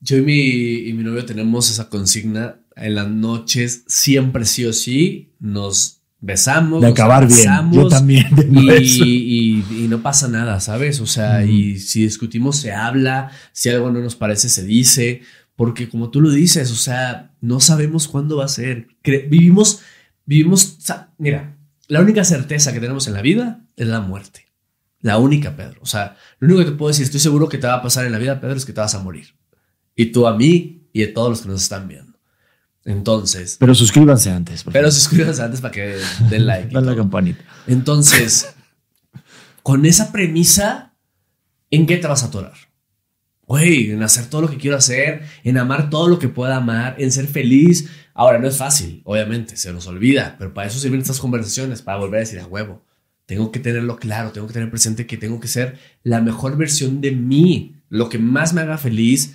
Yo 0.00 0.18
y 0.18 0.22
mi, 0.22 0.88
y 0.88 0.92
mi 0.92 1.02
novio 1.02 1.24
tenemos 1.24 1.70
esa 1.70 1.88
consigna. 1.88 2.60
En 2.76 2.94
las 2.94 3.08
noches, 3.08 3.84
siempre 3.86 4.44
sí 4.44 4.66
o 4.66 4.72
sí, 4.74 5.32
nos 5.40 5.95
besamos. 6.20 6.80
De 6.80 6.88
acabar 6.88 7.26
bien. 7.26 7.38
Yo 7.72 7.88
también 7.88 8.26
Y, 8.52 8.70
eso. 8.70 9.04
y- 9.04 9.64
y 9.84 9.88
no 9.88 10.02
pasa 10.02 10.28
nada, 10.28 10.60
¿sabes? 10.60 11.00
O 11.00 11.06
sea, 11.06 11.44
y 11.44 11.78
si 11.78 12.02
discutimos, 12.02 12.56
se 12.56 12.72
habla. 12.72 13.30
Si 13.52 13.68
algo 13.68 13.90
no 13.90 14.00
nos 14.00 14.16
parece, 14.16 14.48
se 14.48 14.64
dice. 14.64 15.22
Porque 15.54 15.88
como 15.88 16.10
tú 16.10 16.20
lo 16.20 16.30
dices, 16.30 16.70
o 16.70 16.74
sea, 16.76 17.34
no 17.40 17.60
sabemos 17.60 18.08
cuándo 18.08 18.36
va 18.36 18.44
a 18.44 18.48
ser. 18.48 18.88
Cre- 19.02 19.28
vivimos, 19.28 19.80
vivimos, 20.26 20.78
mira, 21.18 21.56
la 21.88 22.00
única 22.00 22.24
certeza 22.24 22.72
que 22.74 22.80
tenemos 22.80 23.06
en 23.06 23.14
la 23.14 23.22
vida 23.22 23.64
es 23.76 23.86
la 23.86 24.00
muerte. 24.00 24.46
La 25.00 25.18
única, 25.18 25.56
Pedro. 25.56 25.80
O 25.82 25.86
sea, 25.86 26.16
lo 26.40 26.48
único 26.48 26.64
que 26.64 26.70
te 26.72 26.76
puedo 26.76 26.88
decir, 26.88 27.04
estoy 27.04 27.20
seguro 27.20 27.48
que 27.48 27.58
te 27.58 27.66
va 27.66 27.74
a 27.74 27.82
pasar 27.82 28.04
en 28.04 28.12
la 28.12 28.18
vida, 28.18 28.40
Pedro, 28.40 28.54
es 28.56 28.66
que 28.66 28.72
te 28.72 28.80
vas 28.80 28.94
a 28.94 29.02
morir. 29.02 29.28
Y 29.94 30.06
tú 30.06 30.26
a 30.26 30.36
mí 30.36 30.88
y 30.92 31.04
a 31.04 31.14
todos 31.14 31.30
los 31.30 31.40
que 31.42 31.48
nos 31.48 31.62
están 31.62 31.88
viendo. 31.88 32.15
Entonces, 32.86 33.56
Pero 33.58 33.74
suscríbanse 33.74 34.30
antes. 34.30 34.62
por 34.62 34.72
pero 34.72 34.90
suscríbanse 34.92 35.42
antes 35.42 35.60
para 35.60 35.72
que 35.72 35.98
den 36.30 36.46
like. 36.46 36.72
Dale 36.72 36.86
la 36.86 36.96
campanita. 36.96 37.42
Entonces, 37.66 38.54
con 39.64 39.84
esa 39.84 40.12
premisa, 40.12 40.94
¿en 41.70 41.86
qué 41.86 41.96
te 41.96 42.06
vas 42.06 42.22
a 42.22 42.26
atorar? 42.26 42.54
Güey, 43.42 43.90
en 43.90 44.02
hacer 44.02 44.26
todo 44.26 44.40
lo 44.42 44.50
que 44.50 44.56
quiero 44.56 44.76
hacer, 44.76 45.24
en 45.42 45.58
amar 45.58 45.90
todo 45.90 46.08
lo 46.08 46.18
que 46.20 46.28
pueda 46.28 46.56
amar, 46.56 46.94
en 46.98 47.10
ser 47.10 47.26
feliz. 47.26 47.88
Ahora, 48.14 48.38
no 48.38 48.46
es 48.46 48.56
fácil, 48.56 49.02
obviamente, 49.04 49.56
se 49.56 49.72
nos 49.72 49.86
olvida, 49.88 50.36
pero 50.38 50.54
para 50.54 50.68
eso 50.68 50.78
sirven 50.78 51.00
estas 51.00 51.18
conversaciones, 51.18 51.82
para 51.82 51.98
volver 51.98 52.18
a 52.18 52.20
decir 52.20 52.38
a 52.38 52.46
huevo. 52.46 52.84
Tengo 53.26 53.50
que 53.50 53.58
tenerlo 53.58 53.96
claro, 53.96 54.30
tengo 54.30 54.46
que 54.46 54.52
tener 54.52 54.70
presente 54.70 55.06
que 55.06 55.16
tengo 55.16 55.40
que 55.40 55.48
ser 55.48 55.76
la 56.04 56.20
mejor 56.20 56.56
versión 56.56 57.00
de 57.00 57.10
mí, 57.10 57.74
lo 57.88 58.08
que 58.08 58.18
más 58.18 58.52
me 58.52 58.60
haga 58.60 58.78
feliz 58.78 59.34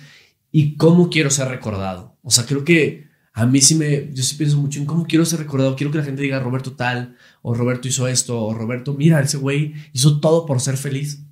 y 0.50 0.76
cómo 0.76 1.10
quiero 1.10 1.28
ser 1.30 1.48
recordado. 1.48 2.16
O 2.22 2.30
sea, 2.30 2.46
creo 2.46 2.64
que 2.64 3.11
a 3.34 3.46
mí 3.46 3.60
sí 3.60 3.74
me, 3.74 4.10
yo 4.12 4.22
sí 4.22 4.36
pienso 4.36 4.58
mucho 4.58 4.78
en 4.78 4.86
cómo 4.86 5.06
quiero 5.06 5.24
ser 5.24 5.38
recordado. 5.38 5.74
Quiero 5.74 5.90
que 5.90 5.98
la 5.98 6.04
gente 6.04 6.22
diga 6.22 6.38
Roberto 6.38 6.72
tal, 6.72 7.16
o 7.40 7.54
Roberto 7.54 7.88
hizo 7.88 8.06
esto, 8.06 8.42
o 8.42 8.54
Roberto, 8.54 8.94
mira, 8.94 9.20
ese 9.20 9.38
güey 9.38 9.74
hizo 9.92 10.20
todo 10.20 10.44
por 10.44 10.60
ser 10.60 10.76
feliz. 10.76 11.22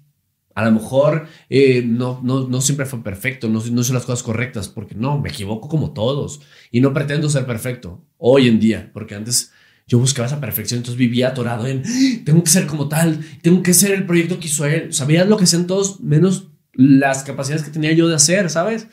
A 0.54 0.64
lo 0.64 0.72
mejor 0.72 1.26
eh, 1.48 1.82
no, 1.82 2.20
no, 2.22 2.48
no 2.48 2.60
siempre 2.60 2.86
fue 2.86 3.02
perfecto, 3.02 3.48
no, 3.48 3.62
no 3.64 3.80
hice 3.82 3.92
las 3.92 4.04
cosas 4.04 4.22
correctas, 4.22 4.68
porque 4.68 4.94
no, 4.94 5.18
me 5.20 5.28
equivoco 5.28 5.68
como 5.68 5.92
todos 5.92 6.40
y 6.70 6.80
no 6.80 6.92
pretendo 6.92 7.28
ser 7.28 7.46
perfecto 7.46 8.02
hoy 8.18 8.48
en 8.48 8.58
día, 8.58 8.90
porque 8.92 9.14
antes 9.14 9.52
yo 9.86 9.98
buscaba 9.98 10.26
esa 10.26 10.40
perfección, 10.40 10.78
entonces 10.78 10.98
vivía 10.98 11.28
atorado 11.28 11.66
en 11.66 11.82
tengo 12.24 12.42
que 12.42 12.50
ser 12.50 12.66
como 12.66 12.88
tal, 12.88 13.20
tengo 13.42 13.62
que 13.62 13.74
ser 13.74 13.92
el 13.92 14.06
proyecto 14.06 14.38
que 14.38 14.46
hizo 14.46 14.64
él. 14.66 14.92
Sabía 14.92 15.24
lo 15.24 15.36
que 15.36 15.44
hacían 15.44 15.66
todos, 15.66 16.00
menos 16.00 16.48
las 16.72 17.24
capacidades 17.24 17.64
que 17.64 17.70
tenía 17.70 17.92
yo 17.92 18.08
de 18.08 18.14
hacer, 18.14 18.50
¿sabes? 18.50 18.88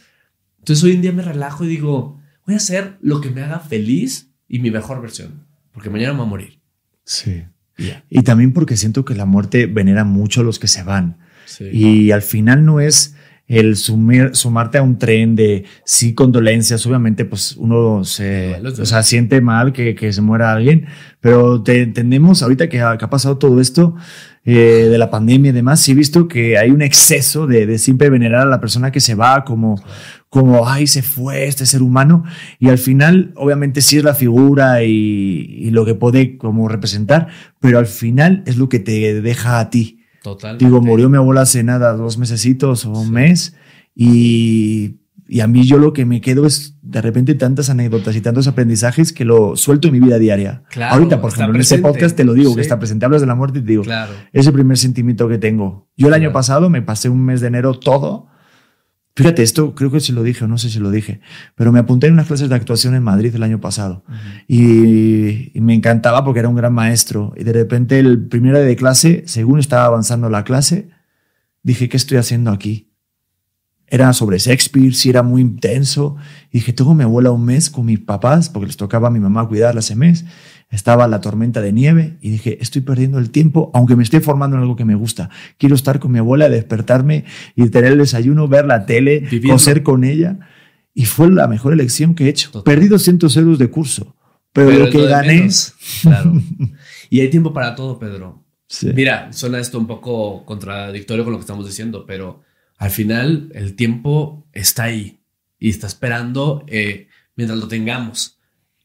Entonces 0.59 0.83
hoy 0.83 0.91
en 0.91 1.01
día 1.01 1.11
me 1.11 1.23
relajo 1.23 1.63
y 1.63 1.67
digo, 1.67 2.16
voy 2.47 2.55
a 2.55 2.57
hacer 2.57 2.97
lo 3.01 3.21
que 3.21 3.29
me 3.29 3.43
haga 3.43 3.59
feliz 3.59 4.31
y 4.47 4.59
mi 4.59 4.71
mejor 4.71 5.01
versión, 5.01 5.45
porque 5.71 5.89
mañana 5.89 6.13
me 6.13 6.19
voy 6.19 6.25
a 6.25 6.29
morir. 6.29 6.61
Sí. 7.03 7.43
Y 8.09 8.23
también 8.23 8.53
porque 8.53 8.75
siento 8.75 9.05
que 9.05 9.13
la 9.13 9.25
muerte 9.25 9.67
venera 9.67 10.03
mucho 10.03 10.41
a 10.41 10.43
los 10.43 10.57
que 10.57 10.67
se 10.67 10.81
van. 10.81 11.19
Y 11.59 12.11
al 12.11 12.21
final 12.21 12.65
no 12.65 12.79
es 12.79 13.15
el 13.47 13.77
sumarte 13.77 14.77
a 14.77 14.81
un 14.81 14.97
tren 14.97 15.35
de 15.35 15.63
sí 15.85 16.13
condolencias, 16.13 16.85
obviamente 16.85 17.23
pues 17.23 17.55
uno 17.55 18.03
se 18.03 18.59
o 18.61 18.85
sea, 18.85 19.03
siente 19.03 19.39
mal 19.39 19.71
que, 19.71 19.95
que, 19.95 20.11
se 20.11 20.21
muera 20.21 20.51
alguien, 20.51 20.87
pero 21.21 21.63
te 21.63 21.81
entendemos 21.81 22.43
ahorita 22.43 22.67
que 22.67 22.81
ha, 22.81 22.97
pasado 22.97 23.37
todo 23.37 23.61
esto 23.61 23.95
eh, 24.43 24.87
de 24.91 24.97
la 24.97 25.09
pandemia 25.09 25.51
y 25.51 25.53
demás, 25.53 25.79
sí 25.79 25.93
he 25.93 25.95
visto 25.95 26.27
que 26.27 26.57
hay 26.57 26.71
un 26.71 26.81
exceso 26.81 27.47
de, 27.47 27.65
de, 27.65 27.77
siempre 27.77 28.09
venerar 28.09 28.41
a 28.41 28.49
la 28.49 28.59
persona 28.59 28.91
que 28.91 28.99
se 28.99 29.15
va 29.15 29.45
como, 29.45 29.81
como, 30.29 30.67
ay, 30.67 30.87
se 30.87 31.01
fue 31.01 31.47
este 31.47 31.65
ser 31.65 31.81
humano, 31.81 32.23
y 32.59 32.69
al 32.69 32.77
final 32.77 33.31
obviamente 33.35 33.81
sí 33.81 33.97
es 33.97 34.03
la 34.03 34.13
figura 34.13 34.83
y, 34.83 34.89
y 34.89 35.71
lo 35.71 35.85
que 35.85 35.95
puede 35.95 36.37
como 36.37 36.67
representar, 36.67 37.27
pero 37.59 37.79
al 37.79 37.87
final 37.87 38.43
es 38.45 38.57
lo 38.57 38.69
que 38.69 38.79
te 38.79 39.21
deja 39.21 39.59
a 39.59 39.69
ti. 39.69 39.97
Digo, 40.59 40.81
murió 40.81 41.09
mi 41.09 41.17
abuela 41.17 41.41
hace 41.41 41.63
nada, 41.63 41.93
dos 41.93 42.17
mesecitos 42.17 42.85
o 42.85 42.91
un 42.91 43.11
mes. 43.11 43.55
Y, 43.95 44.97
y, 45.27 45.39
a 45.39 45.47
mí 45.47 45.63
yo 45.65 45.77
lo 45.77 45.93
que 45.93 46.05
me 46.05 46.21
quedo 46.21 46.45
es 46.45 46.75
de 46.81 47.01
repente 47.01 47.33
tantas 47.35 47.69
anécdotas 47.69 48.15
y 48.15 48.21
tantos 48.21 48.47
aprendizajes 48.47 49.13
que 49.13 49.25
lo 49.25 49.55
suelto 49.55 49.87
en 49.87 49.93
mi 49.93 49.99
vida 49.99 50.19
diaria. 50.19 50.63
Ahorita, 50.89 51.21
por 51.21 51.31
ejemplo, 51.31 51.55
en 51.55 51.61
este 51.61 51.79
podcast 51.79 52.15
te 52.15 52.23
lo 52.23 52.33
digo, 52.33 52.55
que 52.55 52.61
está 52.61 52.77
presente. 52.77 53.05
Hablas 53.05 53.21
de 53.21 53.27
la 53.27 53.35
muerte 53.35 53.59
y 53.59 53.61
te 53.61 53.69
digo, 53.69 53.83
claro. 53.83 54.13
es 54.33 54.45
el 54.45 54.53
primer 54.53 54.77
sentimiento 54.77 55.27
que 55.27 55.37
tengo. 55.37 55.87
Yo 55.95 56.07
el 56.07 56.13
año 56.13 56.31
pasado 56.31 56.69
me 56.69 56.81
pasé 56.81 57.09
un 57.09 57.23
mes 57.23 57.41
de 57.41 57.47
enero 57.47 57.73
todo 57.73 58.27
Fíjate, 59.17 59.41
esto 59.41 59.73
creo 59.73 59.89
que 59.89 59.99
si 59.99 60.11
lo 60.11 60.21
dije 60.21 60.45
o 60.45 60.47
no 60.47 60.59
sé 60.59 60.69
si 60.69 60.77
lo 60.77 60.91
dije, 60.91 61.21
pero 61.55 61.71
me 61.71 61.79
apunté 61.79 62.05
en 62.05 62.13
unas 62.13 62.27
clases 62.27 62.49
de 62.49 62.55
actuación 62.55 62.93
en 62.93 63.01
Madrid 63.01 63.33
el 63.33 63.41
año 63.41 63.59
pasado 63.59 64.03
y, 64.47 65.51
me 65.55 65.73
encantaba 65.73 66.23
porque 66.23 66.39
era 66.39 66.49
un 66.49 66.55
gran 66.55 66.71
maestro. 66.71 67.33
Y 67.35 67.43
de 67.43 67.51
repente, 67.51 67.97
el 67.97 68.27
primer 68.27 68.53
día 68.53 68.63
de 68.63 68.75
clase, 68.75 69.23
según 69.25 69.57
estaba 69.57 69.85
avanzando 69.85 70.29
la 70.29 70.43
clase, 70.43 70.89
dije, 71.63 71.89
¿qué 71.89 71.97
estoy 71.97 72.19
haciendo 72.19 72.51
aquí? 72.51 72.86
Era 73.87 74.11
sobre 74.13 74.37
Shakespeare, 74.37 74.93
sí 74.93 75.09
era 75.09 75.23
muy 75.23 75.41
intenso. 75.41 76.17
Y 76.51 76.59
dije, 76.59 76.73
tengo 76.73 76.93
mi 76.93 77.03
abuela 77.03 77.31
un 77.31 77.45
mes 77.45 77.69
con 77.69 77.85
mis 77.85 77.99
papás, 77.99 78.49
porque 78.49 78.67
les 78.67 78.77
tocaba 78.77 79.07
a 79.07 79.11
mi 79.11 79.19
mamá 79.19 79.47
cuidarla 79.47 79.79
ese 79.79 79.95
mes 79.95 80.25
estaba 80.69 81.07
la 81.07 81.21
tormenta 81.21 81.61
de 81.61 81.71
nieve 81.71 82.17
y 82.21 82.29
dije, 82.29 82.57
estoy 82.61 82.81
perdiendo 82.81 83.19
el 83.19 83.29
tiempo, 83.29 83.71
aunque 83.73 83.95
me 83.95 84.03
esté 84.03 84.19
formando 84.19 84.57
en 84.57 84.63
algo 84.63 84.75
que 84.75 84.85
me 84.85 84.95
gusta. 84.95 85.29
Quiero 85.57 85.75
estar 85.75 85.99
con 85.99 86.11
mi 86.11 86.19
abuela, 86.19 86.49
despertarme 86.49 87.25
y 87.55 87.69
tener 87.69 87.93
el 87.93 87.99
desayuno, 87.99 88.47
ver 88.47 88.65
la 88.65 88.85
tele, 88.85 89.27
coser 89.47 89.83
con 89.83 90.03
ella. 90.03 90.39
Y 90.93 91.05
fue 91.05 91.31
la 91.31 91.47
mejor 91.47 91.73
elección 91.73 92.15
que 92.15 92.25
he 92.25 92.29
hecho. 92.29 92.63
Perdí 92.63 92.87
200 92.87 93.35
euros 93.37 93.59
de 93.59 93.69
curso, 93.69 94.15
pero, 94.51 94.71
lo 94.71 94.89
que 94.89 95.05
gané... 95.05 95.47
claro. 96.01 96.33
y 97.09 97.21
hay 97.21 97.29
tiempo 97.29 97.53
para 97.53 97.75
todo, 97.75 97.97
Pedro. 97.99 98.43
Mira, 98.93 99.31
suena 99.31 99.59
esto 99.59 99.79
un 99.79 99.87
poco 99.87 100.43
contradictorio 100.43 101.23
con 101.23 101.31
lo 101.31 101.39
que 101.39 101.43
estamos 101.43 101.65
diciendo, 101.65 102.05
pero 102.05 102.41
al 102.77 102.91
final 102.91 103.51
el 103.53 103.75
tiempo 103.75 104.47
está 104.53 104.83
ahí 104.83 105.19
y 105.59 105.69
está 105.69 105.87
esperando 105.87 106.63
eh, 106.67 107.07
mientras 107.35 107.59
lo 107.59 107.67
tengamos 107.67 108.37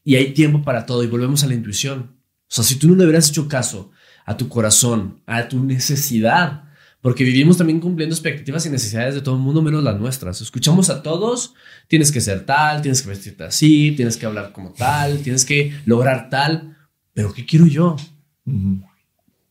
y 0.03 0.15
hay 0.15 0.33
tiempo 0.33 0.63
para 0.63 0.85
todo 0.85 1.03
y 1.03 1.07
volvemos 1.07 1.43
a 1.43 1.47
la 1.47 1.53
intuición. 1.53 2.17
O 2.49 2.55
sea, 2.55 2.63
si 2.63 2.75
tú 2.75 2.89
no 2.89 2.95
le 2.95 3.05
hubieras 3.05 3.29
hecho 3.29 3.47
caso 3.47 3.91
a 4.25 4.37
tu 4.37 4.49
corazón, 4.49 5.21
a 5.25 5.47
tu 5.47 5.63
necesidad, 5.63 6.63
porque 7.01 7.23
vivimos 7.23 7.57
también 7.57 7.79
cumpliendo 7.79 8.15
expectativas 8.15 8.65
y 8.65 8.69
necesidades 8.69 9.15
de 9.15 9.21
todo 9.21 9.35
el 9.35 9.41
mundo 9.41 9.61
menos 9.61 9.83
las 9.83 9.99
nuestras. 9.99 10.39
Escuchamos 10.41 10.89
a 10.89 11.03
todos, 11.03 11.53
tienes 11.87 12.11
que 12.11 12.21
ser 12.21 12.45
tal, 12.45 12.81
tienes 12.81 13.01
que 13.01 13.09
vestirte 13.09 13.43
así, 13.43 13.93
tienes 13.95 14.17
que 14.17 14.25
hablar 14.25 14.51
como 14.53 14.71
tal, 14.71 15.19
tienes 15.19 15.45
que 15.45 15.73
lograr 15.85 16.29
tal, 16.29 16.77
pero 17.13 17.33
¿qué 17.33 17.45
quiero 17.45 17.67
yo? 17.67 17.97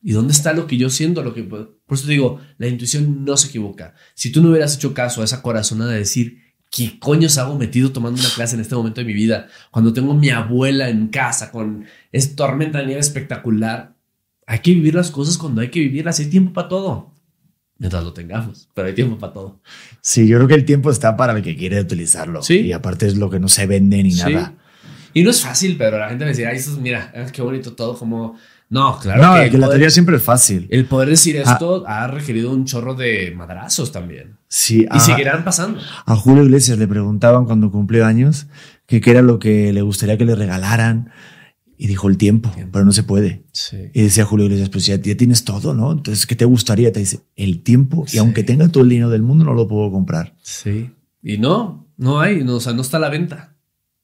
¿Y 0.01 0.11
dónde 0.11 0.33
está 0.33 0.53
lo 0.53 0.65
que 0.65 0.77
yo 0.77 0.89
siento? 0.89 1.23
Lo 1.23 1.33
que, 1.33 1.47
por 1.85 1.97
eso 1.97 2.07
digo, 2.07 2.39
la 2.57 2.67
intuición 2.67 3.25
no 3.25 3.37
se 3.37 3.47
equivoca. 3.47 3.93
Si 4.13 4.31
tú 4.31 4.41
no 4.41 4.49
hubieras 4.49 4.75
hecho 4.75 4.93
caso 4.93 5.21
a 5.21 5.25
esa 5.25 5.41
corazonada 5.41 5.91
de 5.91 5.99
decir, 5.99 6.41
¿qué 6.71 6.97
coños 6.99 7.37
hago 7.37 7.57
metido 7.57 7.91
tomando 7.91 8.19
una 8.19 8.29
clase 8.29 8.55
en 8.55 8.61
este 8.61 8.75
momento 8.75 9.01
de 9.01 9.05
mi 9.05 9.13
vida? 9.13 9.47
Cuando 9.69 9.93
tengo 9.93 10.13
mi 10.13 10.29
abuela 10.29 10.89
en 10.89 11.07
casa 11.09 11.51
con 11.51 11.85
esta 12.11 12.35
tormenta 12.35 12.79
de 12.79 12.85
nieve 12.85 13.01
espectacular. 13.01 13.93
Hay 14.45 14.59
que 14.59 14.71
vivir 14.71 14.95
las 14.95 15.11
cosas 15.11 15.37
cuando 15.37 15.61
hay 15.61 15.69
que 15.69 15.79
vivirlas. 15.79 16.19
Hay 16.19 16.27
tiempo 16.27 16.53
para 16.53 16.67
todo. 16.69 17.13
Mientras 17.77 18.03
lo 18.03 18.13
tengamos, 18.13 18.69
pero 18.73 18.87
hay 18.87 18.93
tiempo 18.93 19.17
para 19.17 19.33
todo. 19.33 19.61
Sí, 20.01 20.27
yo 20.27 20.37
creo 20.37 20.47
que 20.47 20.53
el 20.53 20.65
tiempo 20.65 20.89
está 20.89 21.17
para 21.17 21.33
el 21.33 21.43
que 21.43 21.55
quiere 21.55 21.81
utilizarlo. 21.81 22.41
Sí. 22.41 22.59
Y 22.59 22.71
aparte 22.71 23.07
es 23.07 23.17
lo 23.17 23.29
que 23.29 23.39
no 23.39 23.49
se 23.49 23.67
vende 23.67 24.01
ni 24.01 24.13
nada. 24.13 24.55
Y 25.13 25.23
no 25.23 25.29
es 25.29 25.41
fácil, 25.41 25.75
pero 25.77 25.99
la 25.99 26.09
gente 26.09 26.25
me 26.25 26.31
dice, 26.31 26.47
ay, 26.47 26.57
eso 26.57 26.79
mira, 26.79 27.11
ah, 27.15 27.25
qué 27.31 27.41
bonito 27.41 27.73
todo, 27.73 27.97
como 27.97 28.37
no, 28.73 28.97
claro. 28.97 29.21
No, 29.21 29.51
que, 29.51 29.55
la 29.59 29.69
teoría 29.69 29.91
siempre 29.91 30.15
es 30.15 30.23
fácil. 30.23 30.67
El 30.71 30.85
poder 30.85 31.09
decir 31.09 31.39
ah. 31.45 31.51
esto 31.51 31.83
ha 31.85 32.07
requerido 32.07 32.49
un 32.49 32.65
chorro 32.65 32.95
de 32.95 33.31
madrazos 33.37 33.91
también. 33.91 34.37
Sí. 34.47 34.87
Y 34.91 34.99
seguirán 34.99 35.43
pasando. 35.43 35.79
A 36.07 36.15
Julio 36.15 36.43
Iglesias 36.43 36.79
le 36.79 36.87
preguntaban 36.87 37.45
cuando 37.45 37.69
cumplió 37.69 38.03
años 38.03 38.47
que 38.87 38.99
qué 38.99 39.11
era 39.11 39.21
lo 39.21 39.37
que 39.37 39.71
le 39.73 39.83
gustaría 39.83 40.17
que 40.17 40.25
le 40.25 40.33
regalaran. 40.33 41.11
Y 41.77 41.85
dijo 41.85 42.09
el 42.09 42.17
tiempo, 42.17 42.51
pero 42.71 42.83
no 42.83 42.91
se 42.91 43.03
puede. 43.03 43.43
Sí. 43.51 43.91
Y 43.93 44.01
decía 44.01 44.25
Julio 44.25 44.47
Iglesias, 44.47 44.69
pues 44.69 44.87
ya, 44.87 44.99
tienes 44.99 45.43
todo, 45.43 45.75
¿no? 45.75 45.91
Entonces, 45.91 46.25
¿qué 46.25 46.35
te 46.35 46.45
gustaría? 46.45 46.91
Te 46.91 46.99
dice, 46.99 47.19
el 47.35 47.61
tiempo. 47.61 48.05
Y 48.11 48.17
aunque 48.17 48.43
tenga 48.43 48.69
todo 48.69 48.83
el 48.83 48.89
dinero 48.89 49.11
del 49.11 49.21
mundo, 49.21 49.45
no 49.45 49.53
lo 49.53 49.67
puedo 49.67 49.91
comprar. 49.91 50.35
Sí. 50.41 50.89
Y 51.21 51.37
no, 51.37 51.85
no 51.97 52.21
hay, 52.21 52.43
no, 52.43 52.55
o 52.55 52.59
sea, 52.59 52.73
no 52.73 52.81
está 52.81 52.97
a 52.97 53.01
la 53.01 53.09
venta. 53.09 53.55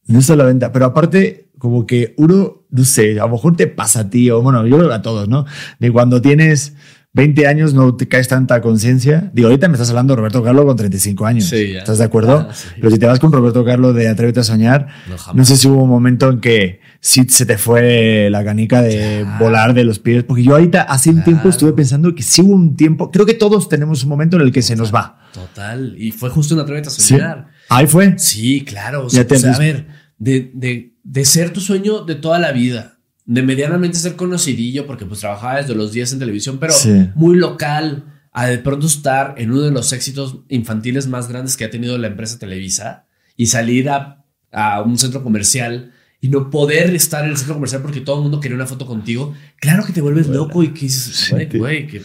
No 0.06 0.20
está 0.20 0.34
a 0.34 0.36
la 0.36 0.46
venta. 0.46 0.72
Pero 0.72 0.86
aparte, 0.86 1.50
como 1.58 1.88
que 1.88 2.14
uno, 2.18 2.59
no 2.70 2.86
sé, 2.86 3.20
a 3.20 3.26
lo 3.26 3.30
mejor 3.30 3.56
te 3.56 3.68
pasa 3.68 4.02
a 4.02 4.10
ti, 4.10 4.30
o 4.30 4.42
bueno, 4.42 4.66
yo 4.66 4.78
creo 4.78 4.90
que 4.90 4.96
a 4.96 5.02
todos, 5.02 5.28
¿no? 5.28 5.46
De 5.80 5.92
cuando 5.92 6.22
tienes 6.22 6.74
20 7.14 7.48
años 7.48 7.74
no 7.74 7.96
te 7.96 8.08
caes 8.08 8.28
tanta 8.28 8.62
conciencia. 8.62 9.32
Digo, 9.34 9.48
ahorita 9.48 9.68
me 9.68 9.74
estás 9.74 9.90
hablando 9.90 10.14
de 10.14 10.18
Roberto 10.18 10.44
Carlos 10.44 10.66
con 10.66 10.78
35 10.78 11.26
años. 11.26 11.46
Sí, 11.46 11.76
¿Estás 11.76 11.98
de 11.98 12.04
acuerdo? 12.04 12.48
Ah, 12.50 12.54
Pero 12.76 12.92
si 12.92 13.00
te 13.00 13.08
vas 13.08 13.20
con 13.20 13.32
Roberto 13.32 13.66
Carlos 13.66 13.96
de 13.96 14.08
Atrévete 14.08 14.42
a 14.42 14.44
soñar, 14.44 14.88
no, 15.34 15.44
sé 15.44 15.58
si 15.58 15.68
hubo 15.68 15.84
un 15.84 15.90
momento 15.90 16.30
en 16.30 16.40
que 16.40 16.82
sí 17.00 17.26
se 17.28 17.48
te 17.48 17.58
fue 17.58 18.30
la 18.30 18.44
canica 18.44 18.84
de 18.84 19.26
volar 19.40 19.74
de 19.74 19.86
los 19.86 19.98
pies. 19.98 20.24
Porque 20.24 20.44
yo 20.44 20.54
ahorita 20.54 20.84
hace 20.84 21.10
un 21.10 21.24
tiempo 21.24 21.50
estuve 21.50 21.74
pensando 21.74 22.14
que 22.14 22.22
sí 22.22 22.44
hubo 22.44 22.54
un 22.54 22.76
tiempo, 22.76 23.10
creo 23.10 23.26
que 23.26 23.34
todos 23.34 23.70
tenemos 23.70 24.04
un 24.04 24.10
momento 24.10 24.36
en 24.36 24.44
el 24.44 24.52
que 24.52 24.62
se 24.62 24.76
nos 24.76 24.94
va. 24.94 25.20
Total. 25.34 25.96
Y 25.98 26.12
fue 26.12 26.30
justo 26.30 26.54
en 26.54 26.60
Atrévete 26.60 26.90
a 26.90 26.92
soñar. 26.92 27.48
Ahí 27.70 27.88
fue. 27.88 28.20
Sí, 28.20 28.64
claro. 28.64 29.06
O 29.06 29.10
sea, 29.10 29.22
a 29.22 29.58
ver, 29.58 29.88
de, 30.20 30.52
de 30.54 30.94
de 31.10 31.26
ser 31.26 31.52
tu 31.52 31.60
sueño 31.60 32.04
de 32.06 32.14
toda 32.14 32.38
la 32.38 32.52
vida, 32.52 33.00
de 33.26 33.42
medianamente 33.42 33.98
ser 33.98 34.16
conocidillo, 34.16 34.86
porque 34.86 35.06
pues 35.06 35.22
trabajaba 35.22 35.58
desde 35.58 35.74
los 35.74 35.92
10 35.92 36.14
en 36.14 36.20
televisión, 36.20 36.60
pero 36.60 36.74
muy 37.16 37.36
local, 37.36 38.06
a 38.32 38.46
de 38.46 38.60
pronto 38.60 38.86
estar 38.86 39.34
en 39.38 39.50
uno 39.52 39.62
de 39.62 39.72
los 39.72 39.92
éxitos 39.92 40.42
infantiles 40.50 41.08
más 41.08 41.28
grandes 41.28 41.58
que 41.58 41.66
ha 41.66 41.72
tenido 41.72 41.98
la 41.98 42.08
empresa 42.08 42.38
Televisa 42.38 43.08
y 43.36 43.48
salir 43.48 43.90
a, 43.90 44.24
a 44.52 44.84
un 44.84 45.00
centro 45.00 45.24
comercial 45.24 45.94
y 46.22 46.30
no 46.30 46.52
poder 46.52 46.94
estar 46.94 47.24
en 47.24 47.32
el 47.32 47.38
centro 47.38 47.56
comercial 47.56 47.82
porque 47.82 48.02
todo 48.02 48.18
el 48.18 48.24
mundo 48.24 48.40
quería 48.40 48.56
una 48.56 48.68
foto 48.68 48.86
contigo, 48.86 49.34
claro 49.56 49.84
que 49.84 49.94
te 49.94 50.02
vuelves 50.02 50.28
loco 50.28 50.62
y 50.62 50.74
que 50.74 50.82
dices, 50.82 51.34
güey, 51.56 51.88
¿qué, 51.88 52.04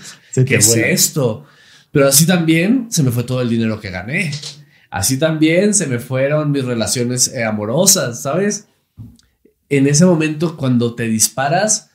es 0.56 0.76
esto? 0.76 1.44
Pero 1.92 2.08
así 2.08 2.24
también 2.24 2.86
se 2.90 3.02
me 3.02 3.10
fue 3.10 3.24
todo 3.24 3.42
el 3.42 3.50
dinero 3.50 3.78
que 3.80 3.90
gané. 3.90 4.32
Así 4.94 5.18
también 5.18 5.74
se 5.74 5.88
me 5.88 5.98
fueron 5.98 6.52
mis 6.52 6.64
relaciones 6.64 7.26
eh, 7.34 7.42
amorosas, 7.42 8.22
¿sabes? 8.22 8.68
en 9.68 9.88
ese 9.88 10.04
momento 10.04 10.56
cuando 10.56 10.94
te 10.94 11.08
disparas, 11.08 11.90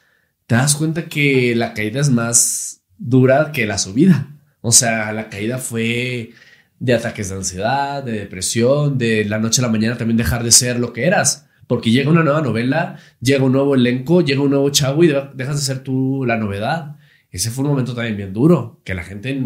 te 0.48 0.56
das 0.56 0.76
cuenta 0.76 1.06
que 1.06 1.56
la 1.56 1.74
caída 1.74 2.02
es 2.02 2.10
más 2.10 2.82
dura 2.98 3.54
que 3.54 3.66
la 3.66 3.78
subida. 3.78 4.28
O 4.60 4.74
sea, 4.74 5.14
la 5.14 5.30
caída 5.30 5.60
fue 5.60 6.32
de 6.80 6.94
ataques 6.94 7.30
de 7.30 7.36
ansiedad, 7.36 8.04
de 8.04 8.14
depresión, 8.14 8.98
de 8.98 9.24
la 9.24 9.40
noche 9.40 9.62
a 9.62 9.66
la 9.66 9.72
mañana 9.72 9.98
también 9.98 10.18
dejar 10.18 10.44
de 10.44 10.52
ser 10.52 10.78
lo 10.78 10.92
que 10.92 11.06
eras. 11.06 11.48
Porque 11.68 11.92
llega 11.92 12.10
una 12.10 12.24
nueva 12.24 12.42
novela, 12.42 12.98
llega 13.22 13.46
un 13.46 13.54
nuevo 13.54 13.76
elenco, 13.76 14.22
llega 14.22 14.42
un 14.42 14.50
nuevo 14.50 14.70
chavo 14.72 15.06
y 15.06 15.08
dejas 15.08 15.56
de 15.56 15.62
ser 15.62 15.80
tú 15.84 16.26
la 16.26 16.36
novedad. 16.36 16.98
Ese 17.32 17.50
fue 17.50 17.64
un 17.64 17.70
momento 17.70 17.94
también 17.94 18.18
bien 18.18 18.34
duro, 18.34 18.82
que 18.84 18.94
la 18.94 19.04
gente 19.04 19.40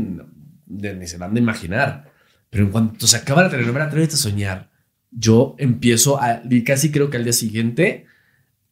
ni 0.66 1.06
se 1.08 1.18
van 1.18 1.36
a 1.36 1.40
imaginar. 1.40 2.13
Pero 2.54 2.66
en 2.66 2.72
cuanto 2.72 3.08
se 3.08 3.18
acaba 3.18 3.42
la 3.42 3.50
telenovela, 3.50 3.86
atrévete 3.86 4.14
a 4.14 4.18
soñar. 4.18 4.70
Yo 5.10 5.56
empiezo 5.58 6.22
a, 6.22 6.44
y 6.48 6.64
casi 6.64 6.92
creo 6.92 7.10
que 7.10 7.18
al 7.18 7.24
día 7.24 7.34
siguiente, 7.34 8.06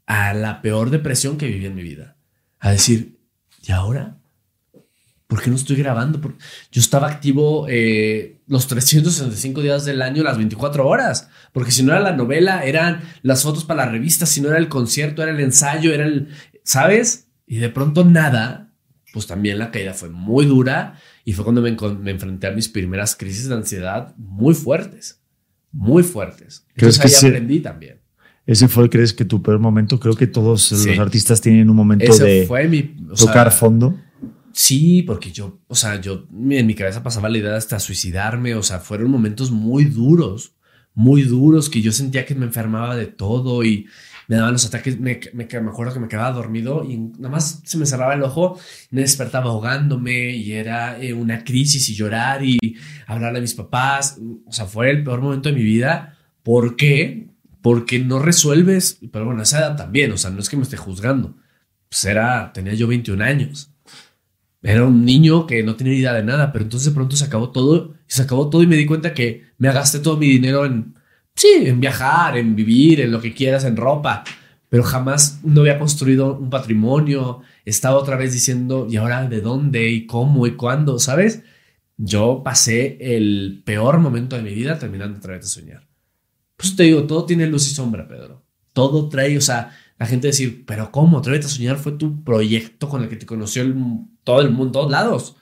a 0.05 0.35
la 0.35 0.61
peor 0.61 0.91
depresión 0.91 1.35
que 1.35 1.47
viví 1.47 1.65
en 1.65 1.73
mi 1.73 1.81
vida. 1.81 2.15
A 2.59 2.69
decir, 2.69 3.17
¿y 3.63 3.71
ahora? 3.71 4.19
¿Por 5.25 5.41
qué 5.41 5.49
no 5.49 5.55
estoy 5.55 5.77
grabando? 5.77 6.21
Yo 6.71 6.79
estaba 6.79 7.07
activo 7.07 7.65
eh, 7.69 8.43
los 8.45 8.67
365 8.67 9.63
días 9.63 9.83
del 9.83 10.03
año, 10.03 10.21
las 10.21 10.37
24 10.37 10.87
horas. 10.87 11.29
Porque 11.51 11.71
si 11.71 11.81
no 11.81 11.91
era 11.91 12.01
la 12.01 12.15
novela, 12.15 12.63
eran 12.63 13.01
las 13.23 13.41
fotos 13.41 13.65
para 13.65 13.85
la 13.85 13.91
revista, 13.91 14.27
si 14.27 14.41
no 14.41 14.49
era 14.49 14.59
el 14.59 14.69
concierto, 14.69 15.23
era 15.23 15.31
el 15.31 15.39
ensayo, 15.39 15.91
era 15.91 16.05
el... 16.05 16.29
¿Sabes? 16.63 17.29
Y 17.47 17.57
de 17.57 17.69
pronto 17.69 18.05
nada, 18.05 18.75
pues 19.11 19.25
también 19.25 19.57
la 19.57 19.71
caída 19.71 19.95
fue 19.95 20.09
muy 20.09 20.45
dura 20.45 20.99
y 21.23 21.33
fue 21.33 21.43
cuando 21.43 21.61
me, 21.61 21.75
me 21.99 22.11
enfrenté 22.11 22.47
a 22.47 22.51
mis 22.51 22.69
primeras 22.69 23.15
crisis 23.15 23.47
de 23.47 23.55
ansiedad 23.55 24.15
muy 24.17 24.53
fuertes. 24.53 25.21
Muy 25.71 26.03
fuertes. 26.03 26.65
Entonces 26.75 27.23
ahí 27.23 27.29
aprendí 27.29 27.59
también. 27.59 28.01
Ese 28.45 28.67
fue, 28.67 28.89
¿crees 28.89 29.13
que 29.13 29.23
tu 29.23 29.41
peor 29.41 29.59
momento? 29.59 29.99
Creo 29.99 30.15
que 30.15 30.27
todos 30.27 30.71
los 30.71 30.99
artistas 30.99 31.39
tienen 31.41 31.69
un 31.69 31.75
momento 31.75 32.15
de 32.17 32.45
fue 32.47 32.67
mi, 32.67 32.95
tocar 33.15 33.51
fondo. 33.51 33.95
Sí, 34.51 35.03
porque 35.03 35.31
yo, 35.31 35.59
o 35.67 35.75
sea, 35.75 36.01
yo 36.01 36.25
en 36.31 36.67
mi 36.67 36.75
cabeza 36.75 37.03
pasaba 37.03 37.29
la 37.29 37.37
idea 37.37 37.51
de 37.51 37.57
hasta 37.57 37.79
suicidarme, 37.79 38.55
o 38.55 38.63
sea, 38.63 38.79
fueron 38.79 39.09
momentos 39.09 39.51
muy 39.51 39.85
duros, 39.85 40.55
muy 40.93 41.23
duros, 41.23 41.69
que 41.69 41.81
yo 41.81 41.91
sentía 41.91 42.25
que 42.25 42.35
me 42.35 42.45
enfermaba 42.45 42.95
de 42.95 43.07
todo 43.07 43.63
y 43.63 43.87
me 44.27 44.37
daban 44.37 44.53
los 44.53 44.65
ataques, 44.65 44.99
me, 44.99 45.19
me, 45.33 45.45
me 45.45 45.69
acuerdo 45.69 45.93
que 45.93 45.99
me 45.99 46.07
quedaba 46.07 46.31
dormido 46.31 46.85
y 46.89 46.97
nada 46.97 47.29
más 47.29 47.61
se 47.65 47.77
me 47.77 47.85
cerraba 47.85 48.13
el 48.13 48.23
ojo, 48.23 48.59
me 48.89 49.01
despertaba 49.01 49.49
ahogándome 49.49 50.31
y 50.31 50.53
era 50.53 51.01
eh, 51.01 51.13
una 51.13 51.43
crisis 51.43 51.89
y 51.89 51.95
llorar 51.95 52.43
y 52.43 52.57
hablarle 53.07 53.39
a 53.39 53.41
mis 53.41 53.53
papás, 53.53 54.19
o 54.45 54.51
sea, 54.51 54.65
fue 54.65 54.89
el 54.89 55.03
peor 55.03 55.21
momento 55.21 55.49
de 55.49 55.55
mi 55.55 55.63
vida. 55.63 56.17
¿Por 56.43 56.75
qué? 56.75 57.27
Porque 57.61 57.99
no 57.99 58.19
resuelves, 58.19 58.99
pero 59.11 59.25
bueno, 59.25 59.43
esa 59.43 59.59
edad 59.59 59.75
también, 59.75 60.11
o 60.11 60.17
sea, 60.17 60.31
no 60.31 60.39
es 60.39 60.49
que 60.49 60.57
me 60.57 60.63
esté 60.63 60.77
juzgando, 60.77 61.35
pues 61.89 62.05
era, 62.05 62.51
tenía 62.53 62.73
yo 62.73 62.87
21 62.87 63.23
años 63.23 63.71
era 64.63 64.85
un 64.85 65.05
niño 65.05 65.47
que 65.47 65.63
no 65.63 65.75
tenía 65.75 65.93
idea 65.93 66.13
de 66.13 66.23
nada, 66.23 66.51
pero 66.51 66.63
entonces 66.63 66.89
de 66.89 66.95
pronto 66.95 67.15
se 67.15 67.25
acabó 67.25 67.49
todo, 67.49 67.95
y 68.11 68.13
se 68.13 68.23
acabó 68.23 68.49
todo 68.49 68.61
y 68.61 68.67
me 68.67 68.75
di 68.75 68.85
cuenta 68.85 69.13
que 69.13 69.45
me 69.57 69.71
gasté 69.71 69.99
todo 69.99 70.17
mi 70.17 70.27
dinero 70.27 70.65
en, 70.65 70.95
sí, 71.33 71.47
en 71.63 71.79
viajar, 71.79 72.37
en 72.37 72.57
vivir, 72.57 72.99
en 72.99 73.09
lo 73.09 73.21
que 73.21 73.33
quieras, 73.33 73.63
en 73.63 73.77
ropa, 73.77 74.25
pero 74.67 74.83
jamás 74.83 75.39
no 75.43 75.61
había 75.61 75.79
construido 75.79 76.37
un 76.37 76.49
patrimonio, 76.49 77.41
estaba 77.63 77.97
otra 77.97 78.17
vez 78.17 78.33
diciendo, 78.33 78.85
¿y 78.89 78.97
ahora 78.97 79.27
de 79.29 79.39
dónde 79.39 79.89
y 79.89 80.05
cómo 80.07 80.45
y 80.45 80.55
cuándo? 80.57 80.99
¿Sabes? 80.99 81.43
Yo 81.95 82.41
pasé 82.43 82.97
el 82.99 83.63
peor 83.65 83.99
momento 83.99 84.35
de 84.35 84.43
mi 84.43 84.53
vida 84.53 84.77
terminando 84.77 85.17
otra 85.17 85.33
vez 85.33 85.43
de 85.43 85.47
soñar. 85.47 85.87
Pues 86.57 86.75
te 86.75 86.83
digo, 86.83 87.03
todo 87.03 87.25
tiene 87.25 87.47
luz 87.47 87.71
y 87.71 87.73
sombra, 87.73 88.07
Pedro. 88.07 88.45
Todo 88.73 89.07
trae, 89.07 89.37
o 89.37 89.41
sea, 89.41 89.71
la 89.97 90.05
gente 90.05 90.27
decir, 90.27 90.65
pero 90.65 90.91
¿cómo? 90.91 91.19
Atrévete 91.19 91.45
a 91.45 91.49
soñar 91.49 91.77
fue 91.77 91.93
tu 91.93 92.23
proyecto 92.23 92.89
con 92.89 93.03
el 93.03 93.09
que 93.09 93.15
te 93.15 93.25
conoció 93.25 93.63
todo 94.23 94.41
el 94.41 94.51
mundo, 94.51 94.71
todos 94.71 94.91
lados. 94.91 95.37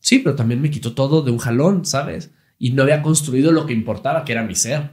Sí, 0.00 0.20
pero 0.20 0.36
también 0.36 0.60
me 0.60 0.70
quitó 0.70 0.94
todo 0.94 1.22
de 1.22 1.30
un 1.30 1.38
jalón, 1.38 1.84
¿sabes? 1.84 2.30
Y 2.58 2.72
no 2.72 2.82
había 2.82 3.02
construido 3.02 3.52
lo 3.52 3.66
que 3.66 3.72
importaba, 3.72 4.24
que 4.24 4.32
era 4.32 4.42
mi 4.42 4.54
ser. 4.54 4.90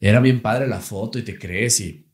Era 0.00 0.20
bien 0.20 0.42
padre 0.42 0.68
la 0.68 0.80
foto 0.80 1.18
y 1.18 1.22
te 1.22 1.38
crees 1.38 1.80
y 1.80 2.06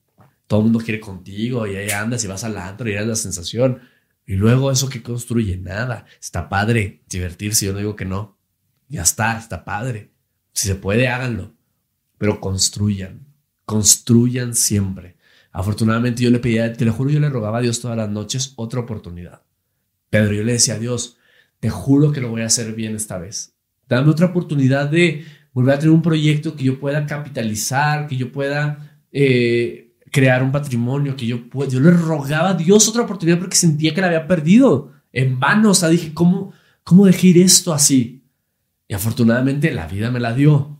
todo 0.46 0.60
el 0.60 0.64
mundo 0.64 0.80
quiere 0.80 1.00
contigo 1.00 1.66
y 1.66 1.76
ahí 1.76 1.90
andas 1.90 2.24
y 2.24 2.28
vas 2.28 2.44
al 2.44 2.56
antro 2.56 2.88
y 2.88 2.92
eres 2.92 3.06
la 3.06 3.16
sensación. 3.16 3.80
Y 4.26 4.34
luego 4.34 4.70
eso 4.70 4.88
que 4.88 5.02
construye, 5.02 5.56
nada. 5.56 6.06
Está 6.20 6.48
padre 6.48 7.02
divertirse, 7.08 7.66
yo 7.66 7.72
no 7.72 7.78
digo 7.78 7.96
que 7.96 8.04
no. 8.04 8.38
Ya 8.88 9.02
está, 9.02 9.38
está 9.38 9.64
padre. 9.64 10.12
Si 10.52 10.68
se 10.68 10.76
puede, 10.76 11.08
háganlo. 11.08 11.52
Pero 12.16 12.40
construyan, 12.40 13.26
construyan 13.64 14.54
siempre. 14.54 15.16
Afortunadamente 15.52 16.22
yo 16.22 16.30
le 16.30 16.38
pedía, 16.38 16.72
te 16.72 16.84
lo 16.84 16.92
juro, 16.92 17.10
yo 17.10 17.20
le 17.20 17.28
rogaba 17.28 17.58
a 17.58 17.60
Dios 17.60 17.80
todas 17.80 17.96
las 17.96 18.08
noches 18.08 18.54
otra 18.56 18.80
oportunidad. 18.80 19.42
Pedro, 20.10 20.32
yo 20.32 20.42
le 20.42 20.52
decía 20.52 20.74
a 20.74 20.78
Dios, 20.78 21.18
te 21.64 21.70
juro 21.70 22.12
que 22.12 22.20
lo 22.20 22.28
voy 22.28 22.42
a 22.42 22.46
hacer 22.46 22.74
bien 22.74 22.94
esta 22.94 23.16
vez. 23.16 23.54
Dame 23.88 24.10
otra 24.10 24.26
oportunidad 24.26 24.86
de 24.86 25.24
volver 25.54 25.74
a 25.74 25.78
tener 25.78 25.94
un 25.94 26.02
proyecto 26.02 26.54
que 26.54 26.64
yo 26.64 26.78
pueda 26.78 27.06
capitalizar, 27.06 28.06
que 28.06 28.18
yo 28.18 28.30
pueda 28.30 29.00
eh, 29.10 29.94
crear 30.12 30.42
un 30.42 30.52
patrimonio, 30.52 31.16
que 31.16 31.24
yo 31.24 31.48
pueda... 31.48 31.70
Yo 31.70 31.80
le 31.80 31.90
rogaba 31.92 32.50
a 32.50 32.54
Dios 32.54 32.86
otra 32.86 33.04
oportunidad 33.04 33.38
porque 33.38 33.56
sentía 33.56 33.94
que 33.94 34.02
la 34.02 34.08
había 34.08 34.26
perdido 34.26 34.92
en 35.10 35.40
vano. 35.40 35.70
O 35.70 35.74
sea, 35.74 35.88
dije, 35.88 36.12
¿cómo, 36.12 36.52
cómo 36.82 37.06
esto 37.06 37.72
así? 37.72 38.26
Y 38.86 38.92
afortunadamente 38.92 39.72
la 39.72 39.86
vida 39.86 40.10
me 40.10 40.20
la 40.20 40.34
dio 40.34 40.78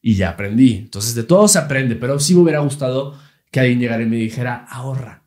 y 0.00 0.14
ya 0.14 0.30
aprendí. 0.30 0.76
Entonces 0.76 1.14
de 1.14 1.24
todo 1.24 1.46
se 1.46 1.58
aprende, 1.58 1.94
pero 1.94 2.18
sí 2.18 2.34
me 2.34 2.40
hubiera 2.40 2.60
gustado 2.60 3.18
que 3.50 3.60
alguien 3.60 3.80
llegara 3.80 4.02
y 4.02 4.06
me 4.06 4.16
dijera, 4.16 4.64
ahorra. 4.66 5.24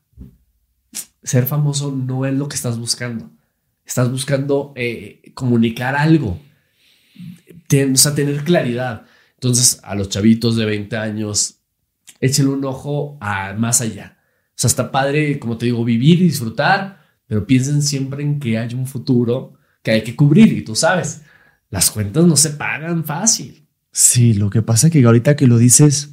Ser 1.21 1.45
famoso 1.45 1.91
no 1.91 2.25
es 2.25 2.33
lo 2.33 2.49
que 2.49 2.55
estás 2.55 2.79
buscando. 2.79 3.29
Estás 3.89 4.11
buscando 4.11 4.71
eh, 4.75 5.31
comunicar 5.33 5.95
algo, 5.95 6.39
o 7.49 7.95
sea, 7.95 8.13
tener 8.13 8.43
claridad. 8.43 9.07
Entonces, 9.33 9.79
a 9.81 9.95
los 9.95 10.09
chavitos 10.09 10.55
de 10.55 10.65
20 10.65 10.95
años, 10.95 11.61
échenle 12.19 12.51
un 12.51 12.63
ojo 12.65 13.17
a 13.19 13.53
más 13.53 13.81
allá. 13.81 14.19
O 14.49 14.53
sea, 14.53 14.67
está 14.67 14.91
padre, 14.91 15.39
como 15.39 15.57
te 15.57 15.65
digo, 15.65 15.83
vivir 15.83 16.21
y 16.21 16.25
disfrutar, 16.25 17.01
pero 17.25 17.47
piensen 17.47 17.81
siempre 17.81 18.21
en 18.21 18.39
que 18.39 18.59
hay 18.59 18.75
un 18.75 18.85
futuro 18.85 19.53
que 19.81 19.89
hay 19.89 20.03
que 20.03 20.15
cubrir. 20.15 20.55
Y 20.55 20.61
tú 20.61 20.75
sabes, 20.75 21.23
las 21.71 21.89
cuentas 21.89 22.25
no 22.25 22.35
se 22.35 22.51
pagan 22.51 23.03
fácil. 23.03 23.65
Sí, 23.91 24.35
lo 24.35 24.51
que 24.51 24.61
pasa 24.61 24.85
es 24.85 24.93
que 24.93 25.03
ahorita 25.03 25.35
que 25.35 25.47
lo 25.47 25.57
dices, 25.57 26.11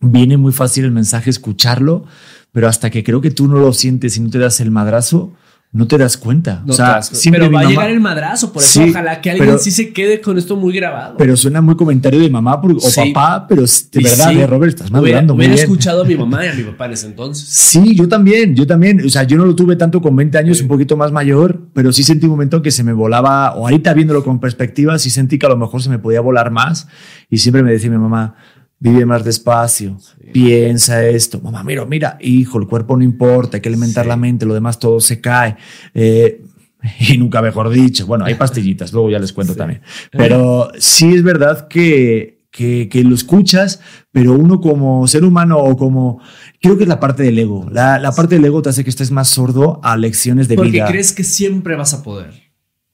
viene 0.00 0.36
muy 0.36 0.52
fácil 0.52 0.84
el 0.84 0.90
mensaje 0.90 1.30
escucharlo, 1.30 2.06
pero 2.50 2.66
hasta 2.66 2.90
que 2.90 3.04
creo 3.04 3.20
que 3.20 3.30
tú 3.30 3.46
no 3.46 3.60
lo 3.60 3.72
sientes 3.72 4.16
y 4.16 4.20
no 4.20 4.30
te 4.30 4.40
das 4.40 4.58
el 4.58 4.72
madrazo, 4.72 5.32
no 5.74 5.88
te 5.88 5.98
das 5.98 6.16
cuenta. 6.16 6.62
o 6.68 6.72
sea, 6.72 7.00
pero 7.32 7.50
va 7.50 7.62
a 7.62 7.64
llegar 7.64 7.90
el 7.90 7.98
madrazo, 7.98 8.52
por 8.52 8.62
eso 8.62 8.80
ojalá 8.88 9.20
que 9.20 9.32
alguien 9.32 9.58
sí 9.58 9.72
se 9.72 9.92
quede 9.92 10.20
con 10.20 10.38
esto 10.38 10.54
muy 10.54 10.72
grabado. 10.72 11.16
Pero 11.18 11.36
suena 11.36 11.60
muy 11.60 11.74
comentario 11.74 12.20
de 12.20 12.30
mamá 12.30 12.54
o 12.54 12.78
papá, 12.94 13.44
pero 13.48 13.62
de 13.62 14.00
verdad, 14.00 14.32
de 14.32 14.46
Robert, 14.46 14.74
estás 14.74 14.92
madurando 14.92 15.34
hubiera, 15.34 15.54
escuchado 15.54 16.02
a 16.02 16.04
mi 16.04 16.14
mamá 16.16 16.46
y 16.46 16.48
a 16.50 16.54
mi 16.54 16.62
papá 16.62 16.86
en 16.86 16.92
ese 16.92 17.08
entonces. 17.08 17.48
Sí, 17.48 17.96
yo 17.96 18.08
también, 18.08 18.54
yo 18.54 18.68
también. 18.68 19.04
O 19.04 19.08
sea, 19.08 19.24
yo 19.24 19.36
no 19.36 19.44
lo 19.44 19.56
tuve 19.56 19.74
tanto 19.74 20.00
con 20.00 20.14
20 20.14 20.38
años, 20.38 20.60
un 20.60 20.68
poquito 20.68 20.96
más 20.96 21.10
mayor, 21.10 21.60
pero 21.74 21.92
sí 21.92 22.04
sentí 22.04 22.26
un 22.26 22.30
momento 22.30 22.62
que 22.62 22.70
se 22.70 22.84
me 22.84 22.92
volaba, 22.92 23.56
o 23.56 23.66
ahorita 23.66 23.94
viéndolo 23.94 24.22
con 24.22 24.38
perspectiva, 24.38 24.96
sí 25.00 25.10
sentí 25.10 25.40
que 25.40 25.46
a 25.46 25.48
lo 25.48 25.56
mejor 25.56 25.82
se 25.82 25.90
me 25.90 25.98
podía 25.98 26.20
volar 26.20 26.52
más. 26.52 26.86
Y 27.28 27.38
siempre 27.38 27.64
me 27.64 27.72
decía 27.72 27.90
mi 27.90 27.98
mamá, 27.98 28.36
vive 28.84 29.06
más 29.06 29.24
despacio, 29.24 29.96
piensa 30.30 31.02
esto, 31.06 31.40
mamá, 31.40 31.64
mira, 31.64 31.86
mira, 31.86 32.18
hijo, 32.20 32.58
el 32.58 32.66
cuerpo 32.66 32.98
no 32.98 33.02
importa, 33.02 33.56
hay 33.56 33.62
que 33.62 33.70
alimentar 33.70 34.04
la 34.04 34.18
mente, 34.18 34.44
lo 34.44 34.52
demás 34.52 34.78
todo 34.78 35.00
se 35.00 35.22
cae. 35.22 35.56
Eh, 35.94 36.42
y 37.00 37.16
nunca 37.16 37.40
mejor 37.40 37.70
dicho, 37.70 38.06
bueno, 38.06 38.26
hay 38.26 38.34
pastillitas, 38.44 38.92
luego 38.92 39.08
ya 39.08 39.18
les 39.18 39.32
cuento 39.32 39.56
también. 39.56 39.80
Pero 40.10 40.70
sí 40.78 41.14
es 41.14 41.22
verdad 41.22 41.66
que, 41.66 42.44
que, 42.50 42.90
que, 42.90 43.02
lo 43.04 43.14
escuchas, 43.14 43.80
pero 44.12 44.34
uno 44.34 44.60
como 44.60 45.08
ser 45.08 45.24
humano 45.24 45.56
o 45.56 45.78
como... 45.78 46.20
Creo 46.60 46.76
que 46.76 46.82
es 46.82 46.88
la 46.88 47.00
parte 47.00 47.22
del 47.22 47.38
ego. 47.38 47.66
La, 47.72 47.98
la 47.98 48.12
parte 48.12 48.34
del 48.34 48.44
ego 48.44 48.60
te 48.60 48.68
hace 48.68 48.84
que 48.84 48.90
estés 48.90 49.10
más 49.10 49.28
sordo 49.28 49.80
a 49.82 49.96
lecciones 49.96 50.46
de 50.46 50.56
vida. 50.56 50.64
Porque 50.84 50.92
crees 50.92 51.12
que 51.12 51.24
siempre 51.24 51.74
vas 51.74 51.94
a 51.94 52.02
poder. 52.02 52.34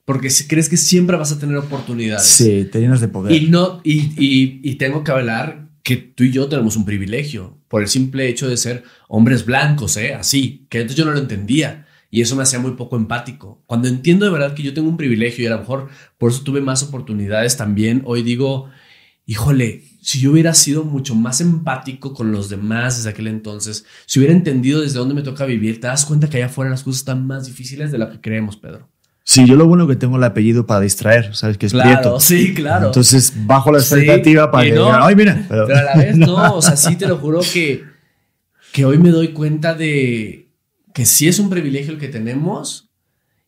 Porque 0.04 0.28
crees 0.48 0.68
que 0.68 0.76
siempre 0.76 1.16
vas 1.16 1.32
a 1.32 1.38
tener 1.40 1.56
oportunidades. 1.56 2.26
Sí, 2.26 2.68
te 2.70 2.80
llenas 2.80 3.00
de 3.00 3.08
poder. 3.08 3.32
Y, 3.32 3.48
no, 3.48 3.80
y, 3.82 4.12
y, 4.16 4.60
y 4.62 4.74
tengo 4.76 5.02
que 5.02 5.10
hablar 5.10 5.69
que 5.90 5.96
tú 5.96 6.22
y 6.22 6.30
yo 6.30 6.48
tenemos 6.48 6.76
un 6.76 6.84
privilegio 6.84 7.58
por 7.66 7.82
el 7.82 7.88
simple 7.88 8.28
hecho 8.28 8.48
de 8.48 8.56
ser 8.56 8.84
hombres 9.08 9.44
blancos, 9.44 9.96
¿eh? 9.96 10.14
Así, 10.14 10.68
que 10.70 10.78
entonces 10.78 10.96
yo 10.96 11.04
no 11.04 11.10
lo 11.10 11.18
entendía 11.18 11.88
y 12.12 12.20
eso 12.20 12.36
me 12.36 12.44
hacía 12.44 12.60
muy 12.60 12.74
poco 12.76 12.96
empático. 12.96 13.64
Cuando 13.66 13.88
entiendo 13.88 14.24
de 14.24 14.30
verdad 14.30 14.54
que 14.54 14.62
yo 14.62 14.72
tengo 14.72 14.88
un 14.88 14.96
privilegio 14.96 15.42
y 15.42 15.48
a 15.48 15.50
lo 15.50 15.58
mejor 15.58 15.88
por 16.16 16.30
eso 16.30 16.44
tuve 16.44 16.60
más 16.60 16.84
oportunidades 16.84 17.56
también, 17.56 18.02
hoy 18.04 18.22
digo, 18.22 18.70
híjole, 19.26 19.82
si 20.00 20.20
yo 20.20 20.30
hubiera 20.30 20.54
sido 20.54 20.84
mucho 20.84 21.16
más 21.16 21.40
empático 21.40 22.14
con 22.14 22.30
los 22.30 22.48
demás 22.48 22.98
desde 22.98 23.10
aquel 23.10 23.26
entonces, 23.26 23.84
si 24.06 24.20
hubiera 24.20 24.32
entendido 24.32 24.82
desde 24.82 25.00
dónde 25.00 25.16
me 25.16 25.22
toca 25.22 25.44
vivir, 25.44 25.80
te 25.80 25.88
das 25.88 26.06
cuenta 26.06 26.30
que 26.30 26.36
allá 26.36 26.46
afuera 26.46 26.70
las 26.70 26.84
cosas 26.84 27.00
están 27.00 27.26
más 27.26 27.46
difíciles 27.46 27.90
de 27.90 27.98
lo 27.98 28.08
que 28.12 28.20
creemos, 28.20 28.56
Pedro. 28.56 28.88
Sí, 29.22 29.46
yo 29.46 29.54
lo 29.54 29.66
bueno 29.66 29.86
que 29.86 29.96
tengo 29.96 30.16
el 30.16 30.24
apellido 30.24 30.66
para 30.66 30.80
distraer, 30.80 31.34
¿sabes? 31.36 31.56
Que 31.58 31.66
es 31.66 31.72
claro, 31.72 32.18
Sí, 32.18 32.54
claro. 32.54 32.86
Entonces 32.86 33.32
bajo 33.46 33.70
la 33.70 33.78
expectativa 33.78 34.50
para 34.50 34.64
que 34.64 34.72
no, 34.72 34.92
ay, 34.92 35.14
mira. 35.14 35.44
Pero, 35.48 35.66
a 35.66 35.82
la 35.82 35.94
vez 35.94 36.16
no, 36.16 36.54
o 36.54 36.62
sea, 36.62 36.76
sí 36.76 36.96
te 36.96 37.06
lo 37.06 37.18
juro 37.18 37.40
que, 37.40 37.84
que 38.72 38.84
hoy 38.84 38.98
me 38.98 39.10
doy 39.10 39.28
cuenta 39.28 39.74
de 39.74 40.48
que 40.92 41.06
sí 41.06 41.28
es 41.28 41.38
un 41.38 41.50
privilegio 41.50 41.92
el 41.92 41.98
que 41.98 42.08
tenemos 42.08 42.90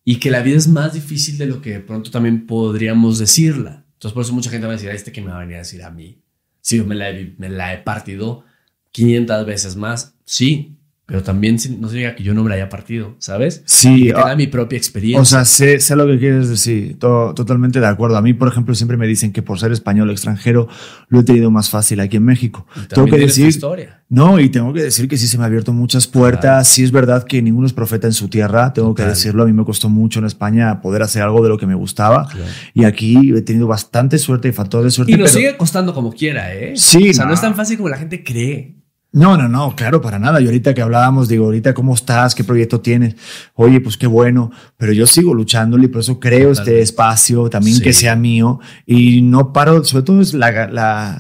y 0.05 0.17
que 0.17 0.31
la 0.31 0.43
vida 0.43 0.57
es 0.57 0.69
más 0.69 0.93
difícil 0.93 1.39
de 1.39 1.47
lo 1.47 1.61
que 1.61 1.71
de 1.71 1.81
pronto 1.81 2.11
también 2.11 2.47
podríamos 2.47 3.19
decirla. 3.19 3.85
Entonces 3.95 4.15
por 4.15 4.23
eso 4.23 4.33
mucha 4.33 4.51
gente 4.51 4.67
va 4.67 4.73
a 4.73 4.77
decir, 4.77 4.91
a 4.91 4.95
este 4.95 5.13
que 5.13 5.21
me 5.21 5.31
va 5.31 5.39
a 5.39 5.41
venir 5.41 5.57
a 5.57 5.61
decir 5.61 5.83
a 5.83 5.91
mí. 5.91 6.21
Sí, 6.61 6.81
me 6.81 6.95
la 6.95 7.11
he, 7.11 7.35
me 7.39 7.49
la 7.49 7.75
he 7.75 7.79
partido 7.79 8.45
500 8.93 9.47
veces 9.47 9.77
más. 9.77 10.15
Sí, 10.25 10.77
pero 11.13 11.23
también 11.23 11.57
no 11.79 11.91
significa 11.91 12.15
que 12.15 12.23
yo 12.23 12.33
no 12.33 12.43
me 12.43 12.49
la 12.49 12.55
haya 12.55 12.71
partido, 12.71 13.17
¿sabes? 13.19 13.63
Sí. 13.67 14.07
que 14.07 14.15
tenga 14.15 14.35
mi 14.35 14.47
propia 14.47 14.79
experiencia. 14.79 15.21
O 15.21 15.27
sea, 15.27 15.45
sé, 15.45 15.79
sé 15.79 15.95
lo 15.95 16.07
que 16.07 16.19
quieres 16.19 16.49
decir, 16.49 16.99
totalmente 16.99 17.81
de 17.81 17.87
acuerdo. 17.87 18.17
A 18.17 18.23
mí, 18.23 18.33
por 18.33 18.49
ejemplo, 18.49 18.75
siempre 18.75 18.97
me 18.97 19.07
dicen 19.07 19.31
que 19.31 19.43
por 19.43 19.61
ser 19.61 19.73
español 19.73 20.11
extranjero 20.11 20.69
lo 21.09 21.21
he 21.21 21.23
tenido 21.23 21.51
más 21.51 21.69
fácil 21.69 22.01
aquí 22.01 22.17
en 22.17 22.25
México. 22.25 22.67
Tengo 22.89 23.09
que 23.09 23.19
decir, 23.19 23.47
historia. 23.47 24.01
no, 24.09 24.41
y 24.41 24.49
tengo 24.49 24.73
que 24.73 24.85
decir 24.85 25.07
que 25.07 25.19
sí 25.19 25.29
se 25.29 25.37
me 25.37 25.45
ha 25.45 25.49
abierto 25.49 25.75
muchas 25.75 26.07
puertas. 26.07 26.67
Sí 26.67 26.83
es 26.83 26.93
verdad 26.93 27.25
que 27.25 27.43
ninguno 27.43 27.67
es 27.67 27.75
profeta 27.75 28.07
en 28.07 28.15
su 28.15 28.29
tierra, 28.29 28.73
tengo 28.73 28.95
que 28.95 29.03
decirlo. 29.03 29.43
A 29.43 29.47
mí 29.47 29.53
me 29.53 29.67
costó 29.67 29.91
mucho 29.91 30.19
en 30.19 30.25
España 30.25 30.81
poder 30.81 31.03
hacer 31.03 31.21
algo 31.21 31.43
de 31.43 31.51
lo 31.51 31.59
que 31.59 31.67
me 31.67 31.75
gustaba. 31.75 32.27
Y 32.73 32.85
aquí 32.85 33.35
he 33.37 33.43
tenido 33.43 33.67
bastante 33.67 34.17
suerte 34.17 34.49
y 34.49 34.53
factor 34.53 34.83
de 34.83 34.91
suerte. 34.91 35.13
Y 35.13 35.17
nos 35.17 35.31
sigue 35.31 35.59
costando 35.59 35.93
como 35.93 36.11
quiera, 36.11 36.55
¿eh? 36.55 36.73
Sí. 36.75 37.11
O 37.11 37.13
sea, 37.13 37.27
no 37.27 37.35
es 37.35 37.41
tan 37.43 37.55
fácil 37.55 37.77
como 37.77 37.91
la 37.91 37.99
gente 37.99 38.25
cree. 38.25 38.82
No, 39.15 39.37
no, 39.37 39.47
no, 39.47 39.77
claro, 39.77 40.01
para 40.01 40.19
nada. 40.19 40.41
Y 40.41 40.47
ahorita 40.47 40.73
que 40.73 40.81
hablábamos, 40.81 41.29
digo, 41.29 41.45
ahorita 41.45 41.75
cómo 41.75 41.95
estás, 41.95 42.35
qué 42.35 42.45
proyecto 42.45 42.81
tienes. 42.81 43.15
Oye, 43.55 43.79
pues 43.81 43.99
qué 43.99 44.07
bueno, 44.07 44.51
pero 44.79 44.95
yo 44.95 45.07
sigo 45.07 45.35
luchándole 45.35 45.85
y 45.85 45.89
por 45.89 46.01
eso 46.01 46.19
creo 46.19 46.53
este 46.53 46.81
espacio 46.81 47.51
también 47.51 47.81
que 47.81 47.93
sea 47.93 48.17
mío 48.17 48.59
y 48.87 49.21
no 49.21 49.53
paro, 49.53 49.85
sobre 49.85 50.05
todo 50.05 50.23
es 50.23 50.33
la, 50.33 50.51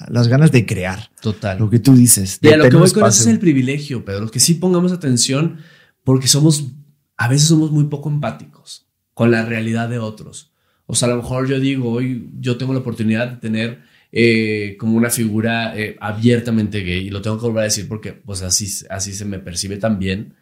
las 0.09 0.28
ganas 0.28 0.51
de 0.51 0.64
crear. 0.64 1.11
Total. 1.20 1.59
Lo 1.59 1.68
que 1.68 1.78
tú 1.78 1.95
dices. 1.95 2.38
Y 2.40 2.49
a 2.49 2.57
lo 2.57 2.68
que 2.68 2.76
voy 2.76 2.90
con 2.90 3.07
eso 3.07 3.20
es 3.22 3.26
el 3.26 3.38
privilegio, 3.38 4.05
Pedro, 4.07 4.30
que 4.30 4.40
sí 4.40 4.55
pongamos 4.55 4.90
atención 4.93 5.59
porque 6.03 6.28
somos, 6.28 6.72
a 7.18 7.28
veces 7.28 7.49
somos 7.49 7.70
muy 7.70 7.84
poco 7.84 8.09
empáticos 8.09 8.86
con 9.12 9.30
la 9.30 9.45
realidad 9.45 9.90
de 9.90 9.99
otros. 9.99 10.51
O 10.86 10.95
sea, 10.95 11.09
a 11.09 11.11
lo 11.11 11.18
mejor 11.18 11.47
yo 11.47 11.61
digo, 11.61 11.90
hoy 11.90 12.30
yo 12.40 12.57
tengo 12.57 12.72
la 12.72 12.80
oportunidad 12.80 13.28
de 13.28 13.36
tener 13.36 13.91
eh, 14.15 14.77
como 14.79 14.97
una 14.99 15.09
figura 15.09 15.77
eh, 15.77 15.97
abiertamente 15.99 16.81
gay, 16.81 17.07
y 17.07 17.11
lo 17.11 17.23
tengo 17.23 17.39
que 17.39 17.47
volver 17.47 17.63
a 17.63 17.65
decir 17.65 17.89
porque 17.89 18.13
pues 18.13 18.43
así, 18.43 18.69
así 18.91 19.15
se 19.15 19.25
me 19.25 19.39
percibe 19.39 19.79
también, 19.79 20.35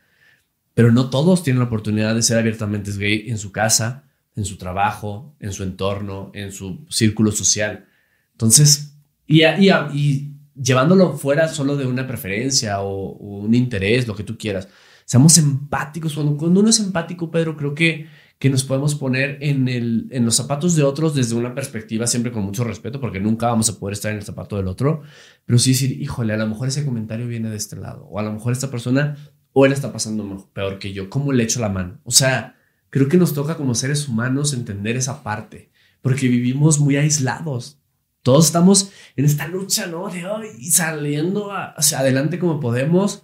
pero 0.75 0.91
no 0.91 1.09
todos 1.09 1.45
tienen 1.45 1.61
la 1.61 1.66
oportunidad 1.66 2.14
de 2.16 2.23
ser 2.23 2.39
abiertamente 2.39 2.91
gay 2.93 3.29
en 3.29 3.39
su 3.39 3.53
casa, 3.53 4.05
en 4.35 4.45
su 4.45 4.57
trabajo, 4.57 5.37
en 5.39 5.53
su 5.53 5.62
entorno, 5.62 6.33
en 6.35 6.51
su 6.51 6.85
círculo 6.89 7.31
social. 7.31 7.87
Entonces, 8.33 8.95
y, 9.27 9.43
y, 9.45 10.33
llevándolo 10.61 11.12
fuera 11.16 11.47
solo 11.47 11.77
de 11.77 11.87
una 11.87 12.07
preferencia 12.07 12.81
o, 12.81 13.12
un 13.12 13.55
interés, 13.55 14.09
lo 14.09 14.16
que 14.16 14.25
tú 14.25 14.37
quieras, 14.37 14.66
seamos 15.05 15.39
empáticos. 15.39 16.14
Cuando 16.14 16.61
uno 16.61 16.71
es 16.71 16.81
empático, 16.81 17.31
Pedro, 17.31 17.57
creo 17.57 17.75
que 17.75 18.09
que 18.41 18.49
nos 18.49 18.64
podemos 18.64 18.95
poner 18.95 19.36
en, 19.43 19.68
el, 19.68 20.09
en 20.12 20.24
los 20.24 20.34
zapatos 20.34 20.74
de 20.74 20.82
otros 20.82 21.14
desde 21.14 21.34
una 21.34 21.55
perspectiva 21.55 22.07
siempre 22.07 22.32
con 22.32 22.43
mucho 22.43 22.64
respeto, 22.64 22.99
porque 22.99 23.20
nunca 23.20 23.49
vamos 23.49 23.68
a 23.68 23.78
poder 23.78 23.93
estar 23.93 24.11
en 24.12 24.16
el 24.16 24.24
zapato 24.24 24.57
del 24.57 24.66
otro, 24.66 25.03
pero 25.45 25.59
sí 25.59 25.72
decir, 25.72 26.01
híjole, 26.01 26.32
a 26.32 26.38
lo 26.38 26.47
mejor 26.47 26.68
ese 26.68 26.86
comentario 26.86 27.26
viene 27.26 27.51
de 27.51 27.57
este 27.59 27.76
lado, 27.76 28.07
o 28.07 28.18
a 28.18 28.22
lo 28.22 28.32
mejor 28.32 28.55
esta 28.55 28.70
persona, 28.70 29.18
o 29.53 29.66
él 29.66 29.72
está 29.72 29.93
pasando 29.93 30.49
peor 30.55 30.78
que 30.78 30.95
yo, 30.95 31.11
¿cómo 31.11 31.32
le 31.32 31.43
echo 31.45 31.61
la 31.61 31.68
mano? 31.68 32.01
O 32.03 32.12
sea, 32.12 32.57
creo 32.88 33.11
que 33.11 33.18
nos 33.18 33.34
toca 33.34 33.59
como 33.59 33.74
seres 33.74 34.09
humanos 34.09 34.55
entender 34.55 34.97
esa 34.97 35.22
parte, 35.22 35.70
porque 36.01 36.26
vivimos 36.26 36.80
muy 36.80 36.97
aislados. 36.97 37.78
Todos 38.22 38.47
estamos 38.47 38.91
en 39.16 39.26
esta 39.26 39.49
lucha, 39.49 39.86
¿no? 39.86 40.09
De 40.09 40.24
hoy 40.24 40.64
saliendo 40.64 41.53
hacia 41.53 41.99
adelante 41.99 42.38
como 42.38 42.59
podemos, 42.59 43.22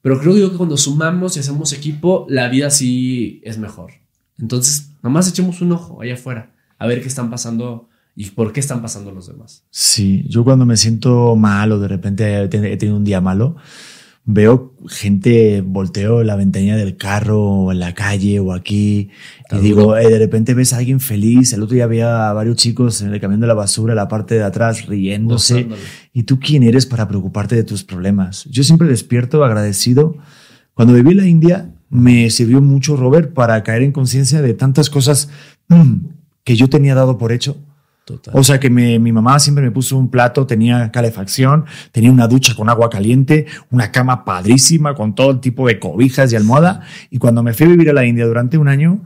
pero 0.00 0.18
creo 0.18 0.38
yo 0.38 0.50
que 0.50 0.56
cuando 0.56 0.78
sumamos 0.78 1.36
y 1.36 1.40
hacemos 1.40 1.74
equipo, 1.74 2.24
la 2.30 2.48
vida 2.48 2.70
sí 2.70 3.42
es 3.44 3.58
mejor. 3.58 4.07
Entonces, 4.38 4.90
nomás 5.02 5.28
echemos 5.28 5.60
un 5.60 5.72
ojo 5.72 6.00
allá 6.00 6.14
afuera 6.14 6.52
a 6.78 6.86
ver 6.86 7.00
qué 7.00 7.08
están 7.08 7.30
pasando 7.30 7.88
y 8.14 8.30
por 8.30 8.52
qué 8.52 8.60
están 8.60 8.82
pasando 8.82 9.12
los 9.12 9.28
demás. 9.28 9.64
Sí, 9.70 10.24
yo 10.28 10.44
cuando 10.44 10.66
me 10.66 10.76
siento 10.76 11.36
mal 11.36 11.72
o 11.72 11.78
de 11.78 11.88
repente 11.88 12.42
he 12.42 12.48
tenido 12.48 12.96
un 12.96 13.04
día 13.04 13.20
malo, 13.20 13.56
veo 14.24 14.74
gente, 14.88 15.62
volteo 15.62 16.22
la 16.22 16.36
ventanilla 16.36 16.76
del 16.76 16.96
carro 16.96 17.40
o 17.40 17.72
en 17.72 17.80
la 17.80 17.94
calle 17.94 18.40
o 18.40 18.52
aquí 18.52 19.08
y 19.50 19.58
digo, 19.58 19.96
eh, 19.96 20.08
de 20.08 20.18
repente 20.18 20.52
ves 20.52 20.72
a 20.74 20.78
alguien 20.78 21.00
feliz. 21.00 21.52
El 21.52 21.62
otro 21.62 21.74
día 21.74 21.84
había 21.84 22.32
varios 22.32 22.56
chicos 22.56 23.00
en 23.00 23.14
el 23.14 23.20
camión 23.20 23.40
de 23.40 23.46
la 23.46 23.54
basura, 23.54 23.94
la 23.94 24.08
parte 24.08 24.34
de 24.34 24.42
atrás, 24.42 24.86
riéndose. 24.86 25.66
¿Y 26.12 26.24
tú 26.24 26.38
quién 26.38 26.62
eres 26.62 26.84
para 26.84 27.08
preocuparte 27.08 27.56
de 27.56 27.64
tus 27.64 27.84
problemas? 27.84 28.44
Yo 28.50 28.64
siempre 28.64 28.86
despierto 28.88 29.44
agradecido. 29.44 30.16
Cuando 30.74 30.92
viví 30.92 31.12
en 31.12 31.16
la 31.16 31.26
India, 31.26 31.70
me 31.90 32.30
sirvió 32.30 32.60
mucho, 32.60 32.96
Robert, 32.96 33.32
para 33.32 33.62
caer 33.62 33.82
en 33.82 33.92
conciencia 33.92 34.42
de 34.42 34.54
tantas 34.54 34.90
cosas 34.90 35.30
mm, 35.68 36.06
que 36.44 36.56
yo 36.56 36.68
tenía 36.68 36.94
dado 36.94 37.18
por 37.18 37.32
hecho. 37.32 37.56
O 38.32 38.42
sea 38.42 38.58
que 38.58 38.70
mi 38.70 39.12
mamá 39.12 39.38
siempre 39.38 39.62
me 39.62 39.70
puso 39.70 39.98
un 39.98 40.10
plato, 40.10 40.46
tenía 40.46 40.90
calefacción, 40.90 41.66
tenía 41.92 42.10
una 42.10 42.26
ducha 42.26 42.54
con 42.54 42.70
agua 42.70 42.88
caliente, 42.88 43.46
una 43.70 43.92
cama 43.92 44.24
padrísima 44.24 44.94
con 44.94 45.14
todo 45.14 45.40
tipo 45.40 45.66
de 45.66 45.78
cobijas 45.78 46.32
y 46.32 46.36
almohada. 46.36 46.82
Y 47.10 47.18
cuando 47.18 47.42
me 47.42 47.52
fui 47.52 47.66
a 47.66 47.70
vivir 47.70 47.90
a 47.90 47.92
la 47.92 48.06
India 48.06 48.26
durante 48.26 48.56
un 48.56 48.68
año, 48.68 49.02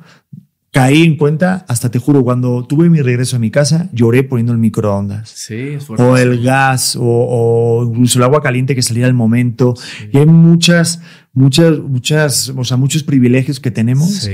caí 0.72 1.02
en 1.02 1.16
cuenta, 1.16 1.64
hasta 1.68 1.90
te 1.90 1.98
juro, 1.98 2.24
cuando 2.24 2.64
tuve 2.64 2.88
mi 2.88 3.02
regreso 3.02 3.36
a 3.36 3.38
mi 3.38 3.50
casa, 3.50 3.88
lloré 3.92 4.24
poniendo 4.24 4.52
el 4.52 4.58
microondas. 4.58 5.28
Sí, 5.28 5.76
O 5.98 6.16
el 6.16 6.42
gas, 6.42 6.96
o, 6.98 7.84
incluso 7.88 8.18
el 8.18 8.24
agua 8.24 8.42
caliente 8.42 8.74
que 8.74 8.82
salía 8.82 9.06
al 9.06 9.14
momento. 9.14 9.74
Y 10.10 10.18
hay 10.18 10.26
muchas, 10.26 11.02
muchas, 11.32 11.78
muchas, 11.78 12.48
o 12.48 12.64
sea, 12.64 12.76
muchos 12.76 13.02
privilegios 13.02 13.60
que 13.60 13.70
tenemos. 13.70 14.28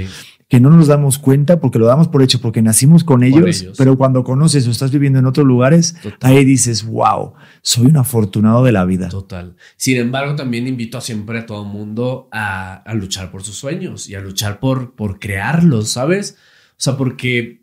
que 0.49 0.61
no 0.61 0.71
nos 0.71 0.87
damos 0.87 1.19
cuenta 1.19 1.61
porque 1.61 1.79
lo 1.79 1.85
damos 1.85 2.09
por 2.09 2.23
hecho, 2.23 2.41
porque 2.41 2.63
nacimos 2.63 3.05
con 3.05 3.23
ellos, 3.23 3.67
pero 3.77 3.99
cuando 3.99 4.25
conoces 4.25 4.67
o 4.67 4.71
estás 4.71 4.91
viviendo 4.91 5.19
en 5.19 5.27
otros 5.27 5.47
lugares, 5.47 5.97
ahí 6.23 6.43
dices, 6.43 6.87
wow, 6.87 7.35
soy 7.61 7.89
un 7.89 7.99
afortunado 7.99 8.65
de 8.65 8.73
la 8.73 8.87
vida. 8.87 9.11
Total. 9.11 9.57
Sin 9.77 9.99
embargo, 9.99 10.37
también 10.37 10.67
invito 10.67 10.97
a 10.97 11.03
siempre 11.03 11.41
a 11.41 11.45
todo 11.45 11.65
el 11.65 11.69
mundo 11.69 12.31
a, 12.33 12.77
a, 12.77 12.95
luchar 12.95 13.31
por 13.31 13.43
sus 13.43 13.57
sueños 13.57 14.09
y 14.09 14.15
a 14.15 14.21
luchar 14.21 14.59
por, 14.59 14.95
por 14.95 15.19
crearlos, 15.19 15.91
¿sabes? 15.91 16.39
O 16.71 16.81
sea, 16.81 16.97
porque 16.97 17.61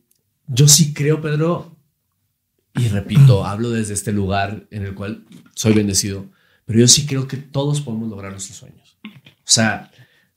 yo 0.47 0.67
sí 0.67 0.93
creo, 0.93 1.21
Pedro, 1.21 1.75
y 2.75 2.87
repito, 2.89 3.45
hablo 3.47 3.71
desde 3.71 3.93
este 3.93 4.11
lugar 4.11 4.67
en 4.69 4.83
el 4.83 4.93
cual 4.93 5.25
soy 5.55 5.73
bendecido, 5.73 6.25
pero 6.65 6.79
yo 6.79 6.87
sí 6.87 7.05
creo 7.05 7.27
que 7.27 7.37
todos 7.37 7.81
podemos 7.81 8.09
lograr 8.09 8.31
nuestros 8.31 8.57
sueños. 8.57 8.84
O 9.45 9.51
sea, 9.51 9.91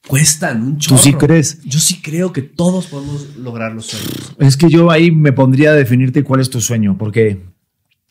cuestan 0.06 0.62
un 0.62 0.78
chorro. 0.78 0.96
¿Tú 0.96 1.02
sí 1.02 1.14
crees? 1.14 1.62
Yo 1.64 1.78
sí 1.78 2.00
creo 2.02 2.32
que 2.32 2.42
todos 2.42 2.86
podemos 2.88 3.36
lograr 3.36 3.72
los 3.72 3.86
sueños. 3.86 4.34
Es 4.38 4.56
que 4.56 4.68
yo 4.68 4.90
ahí 4.90 5.10
me 5.10 5.32
pondría 5.32 5.70
a 5.70 5.74
definirte 5.74 6.22
cuál 6.24 6.40
es 6.40 6.50
tu 6.50 6.60
sueño, 6.60 6.96
porque 6.98 7.42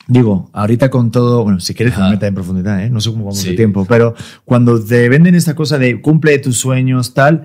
digo, 0.07 0.49
ahorita 0.53 0.89
con 0.89 1.11
todo, 1.11 1.43
bueno, 1.43 1.59
si 1.59 1.73
quieres 1.73 1.97
meta 1.97 2.27
en 2.27 2.33
profundidad, 2.33 2.83
¿eh? 2.83 2.89
no 2.89 3.01
sé 3.01 3.11
cómo 3.11 3.25
vamos 3.25 3.43
de 3.43 3.53
tiempo, 3.53 3.85
pero 3.85 4.15
cuando 4.45 4.83
te 4.83 5.09
venden 5.09 5.35
esta 5.35 5.53
cosa 5.53 5.77
de 5.77 6.01
cumple 6.01 6.39
tus 6.39 6.57
sueños, 6.57 7.13
tal, 7.13 7.43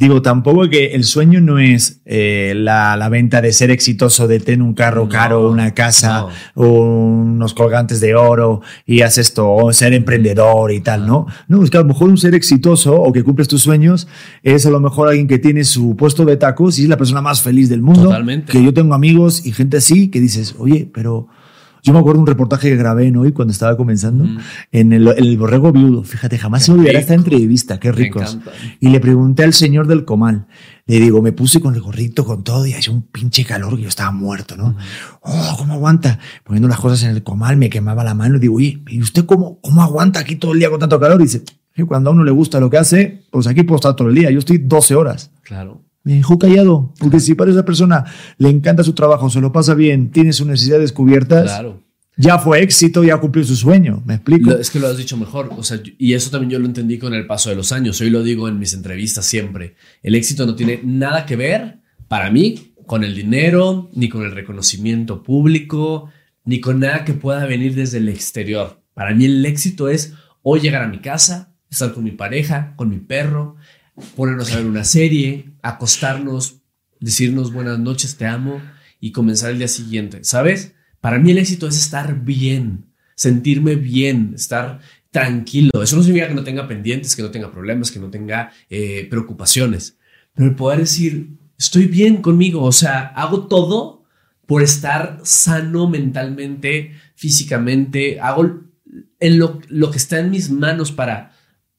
Digo, 0.00 0.22
tampoco 0.22 0.70
que 0.70 0.94
el 0.94 1.04
sueño 1.04 1.42
no 1.42 1.58
es 1.58 2.00
eh, 2.06 2.54
la, 2.56 2.96
la, 2.96 3.10
venta 3.10 3.42
de 3.42 3.52
ser 3.52 3.70
exitoso, 3.70 4.26
de 4.26 4.40
tener 4.40 4.62
un 4.62 4.72
carro 4.72 5.06
caro, 5.10 5.50
una 5.50 5.74
casa, 5.74 6.26
unos 6.54 7.52
colgantes 7.52 8.00
de 8.00 8.14
oro 8.14 8.62
y 8.86 9.02
haces 9.02 9.28
esto, 9.28 9.52
o 9.52 9.70
ser 9.74 9.92
emprendedor 9.92 10.72
y 10.72 10.80
tal, 10.80 11.06
¿no? 11.06 11.26
No, 11.48 11.62
es 11.62 11.68
que 11.68 11.76
a 11.76 11.80
lo 11.80 11.86
mejor 11.86 12.08
un 12.08 12.16
ser 12.16 12.34
exitoso 12.34 12.94
o 12.94 13.12
que 13.12 13.22
cumples 13.22 13.46
tus 13.46 13.60
sueños 13.60 14.08
es 14.42 14.64
a 14.64 14.70
lo 14.70 14.80
mejor 14.80 15.08
alguien 15.08 15.28
que 15.28 15.38
tiene 15.38 15.64
su 15.64 15.94
puesto 15.96 16.24
de 16.24 16.38
tacos 16.38 16.78
y 16.78 16.84
es 16.84 16.88
la 16.88 16.96
persona 16.96 17.20
más 17.20 17.42
feliz 17.42 17.68
del 17.68 17.82
mundo. 17.82 18.04
Totalmente. 18.04 18.50
Que 18.50 18.64
yo 18.64 18.72
tengo 18.72 18.94
amigos 18.94 19.44
y 19.44 19.52
gente 19.52 19.76
así 19.76 20.08
que 20.08 20.18
dices, 20.18 20.54
oye, 20.58 20.88
pero 20.94 21.28
yo 21.82 21.92
me 21.92 21.98
acuerdo 21.98 22.20
un 22.20 22.26
reportaje 22.26 22.68
que 22.68 22.76
grabé 22.76 23.06
en 23.06 23.16
hoy 23.16 23.32
cuando 23.32 23.52
estaba 23.52 23.76
comenzando 23.76 24.26
en, 24.72 24.92
el, 24.92 25.38
borrego 25.38 25.72
viudo. 25.72 26.02
Fíjate, 26.04 26.38
jamás 26.38 26.64
se 26.64 26.72
me 26.72 26.78
olvidará 26.78 26.98
esta 26.98 27.14
entrevista, 27.14 27.80
qué 27.80 27.92
ricos. 27.92 28.38
Y 28.80 28.88
le 28.88 29.00
pregunté 29.00 29.44
al 29.44 29.54
señor 29.54 29.86
del 29.86 30.04
comal. 30.04 30.46
Le 30.86 30.98
digo, 30.98 31.22
me 31.22 31.32
puse 31.32 31.60
con 31.60 31.74
el 31.74 31.80
gorrito, 31.80 32.24
con 32.24 32.42
todo, 32.42 32.66
y 32.66 32.72
hacía 32.72 32.92
un 32.92 33.02
pinche 33.02 33.44
calor 33.44 33.76
que 33.76 33.82
yo 33.82 33.88
estaba 33.88 34.10
muerto, 34.10 34.56
¿no? 34.56 34.76
Oh, 35.20 35.54
¿cómo 35.56 35.74
aguanta? 35.74 36.18
Poniendo 36.42 36.68
las 36.68 36.80
cosas 36.80 37.04
en 37.04 37.10
el 37.10 37.22
comal, 37.22 37.56
me 37.56 37.70
quemaba 37.70 38.02
la 38.02 38.14
mano 38.14 38.36
y 38.36 38.40
digo, 38.40 38.56
oye, 38.56 38.82
¿y 38.88 39.00
usted 39.00 39.24
cómo, 39.24 39.60
cómo 39.60 39.82
aguanta 39.82 40.18
aquí 40.20 40.34
todo 40.36 40.52
el 40.52 40.58
día 40.58 40.68
con 40.68 40.80
tanto 40.80 40.98
calor? 40.98 41.20
Y 41.20 41.24
dice, 41.24 41.44
cuando 41.86 42.10
a 42.10 42.12
uno 42.12 42.24
le 42.24 42.30
gusta 42.30 42.60
lo 42.60 42.70
que 42.70 42.78
hace, 42.78 43.24
pues 43.30 43.46
aquí 43.46 43.62
puedo 43.62 43.76
estar 43.76 43.94
todo 43.96 44.08
el 44.08 44.14
día. 44.14 44.30
Yo 44.30 44.38
estoy 44.38 44.58
12 44.58 44.94
horas. 44.94 45.30
Claro. 45.42 45.82
Me 46.02 46.14
dejó 46.14 46.38
callado, 46.38 46.94
porque 46.98 47.20
si 47.20 47.34
para 47.34 47.50
esa 47.50 47.64
persona 47.64 48.04
le 48.38 48.48
encanta 48.48 48.82
su 48.82 48.94
trabajo, 48.94 49.28
se 49.28 49.40
lo 49.40 49.52
pasa 49.52 49.74
bien, 49.74 50.10
tiene 50.10 50.32
sus 50.32 50.46
necesidades 50.46 50.92
cubiertas, 50.92 51.44
claro. 51.44 51.82
ya 52.16 52.38
fue 52.38 52.62
éxito, 52.62 53.04
ya 53.04 53.18
cumplió 53.18 53.44
su 53.44 53.54
sueño. 53.54 54.02
¿Me 54.06 54.14
explico? 54.14 54.50
es 54.52 54.70
que 54.70 54.78
lo 54.78 54.88
has 54.88 54.96
dicho 54.96 55.16
mejor. 55.16 55.50
O 55.56 55.62
sea, 55.62 55.80
y 55.98 56.14
eso 56.14 56.30
también 56.30 56.50
yo 56.50 56.58
lo 56.58 56.66
entendí 56.66 56.98
con 56.98 57.12
el 57.12 57.26
paso 57.26 57.50
de 57.50 57.56
los 57.56 57.72
años. 57.72 58.00
Hoy 58.00 58.10
lo 58.10 58.22
digo 58.22 58.48
en 58.48 58.58
mis 58.58 58.72
entrevistas 58.72 59.26
siempre. 59.26 59.74
El 60.02 60.14
éxito 60.14 60.46
no 60.46 60.54
tiene 60.54 60.80
nada 60.82 61.26
que 61.26 61.36
ver, 61.36 61.80
para 62.08 62.30
mí, 62.30 62.74
con 62.86 63.04
el 63.04 63.14
dinero, 63.14 63.88
ni 63.92 64.08
con 64.08 64.24
el 64.24 64.32
reconocimiento 64.32 65.22
público, 65.22 66.10
ni 66.44 66.60
con 66.60 66.80
nada 66.80 67.04
que 67.04 67.12
pueda 67.12 67.46
venir 67.46 67.74
desde 67.74 67.98
el 67.98 68.08
exterior. 68.08 68.82
Para 68.94 69.14
mí 69.14 69.26
el 69.26 69.44
éxito 69.46 69.88
es 69.88 70.14
hoy 70.42 70.60
llegar 70.60 70.82
a 70.82 70.88
mi 70.88 70.98
casa, 70.98 71.54
estar 71.70 71.92
con 71.92 72.04
mi 72.04 72.10
pareja, 72.10 72.74
con 72.76 72.88
mi 72.88 72.98
perro, 72.98 73.56
ponernos 74.16 74.52
a 74.52 74.56
ver 74.56 74.66
una 74.66 74.84
serie, 74.84 75.52
acostarnos 75.62 76.60
decirnos 77.00 77.52
buenas 77.52 77.78
noches, 77.78 78.16
te 78.16 78.26
amo 78.26 78.60
y 79.00 79.12
comenzar 79.12 79.50
el 79.50 79.58
día 79.58 79.68
siguiente, 79.68 80.22
¿sabes? 80.22 80.74
Para 81.00 81.18
mí 81.18 81.30
el 81.30 81.38
éxito 81.38 81.66
es 81.66 81.76
estar 81.76 82.22
bien, 82.22 82.84
sentirme 83.14 83.74
bien, 83.74 84.32
estar 84.34 84.80
tranquilo. 85.10 85.82
Eso 85.82 85.96
no 85.96 86.02
significa 86.02 86.28
que 86.28 86.34
no 86.34 86.44
tenga 86.44 86.68
pendientes, 86.68 87.16
que 87.16 87.22
no 87.22 87.30
tenga 87.30 87.50
problemas, 87.50 87.90
que 87.90 87.98
no 87.98 88.10
tenga 88.10 88.52
eh, 88.68 89.06
preocupaciones, 89.10 89.96
pero 90.34 90.50
el 90.50 90.56
poder 90.56 90.80
decir, 90.80 91.30
estoy 91.58 91.86
bien 91.86 92.18
conmigo, 92.18 92.62
o 92.62 92.72
sea, 92.72 93.08
hago 93.16 93.46
todo 93.46 94.04
por 94.46 94.62
estar 94.62 95.20
sano 95.22 95.88
mentalmente, 95.88 96.92
físicamente, 97.14 98.20
hago 98.20 98.60
en 99.20 99.38
lo, 99.38 99.60
lo 99.68 99.90
que 99.90 99.98
está 99.98 100.18
en 100.18 100.30
mis 100.30 100.50
manos 100.50 100.92
para, 100.92 101.32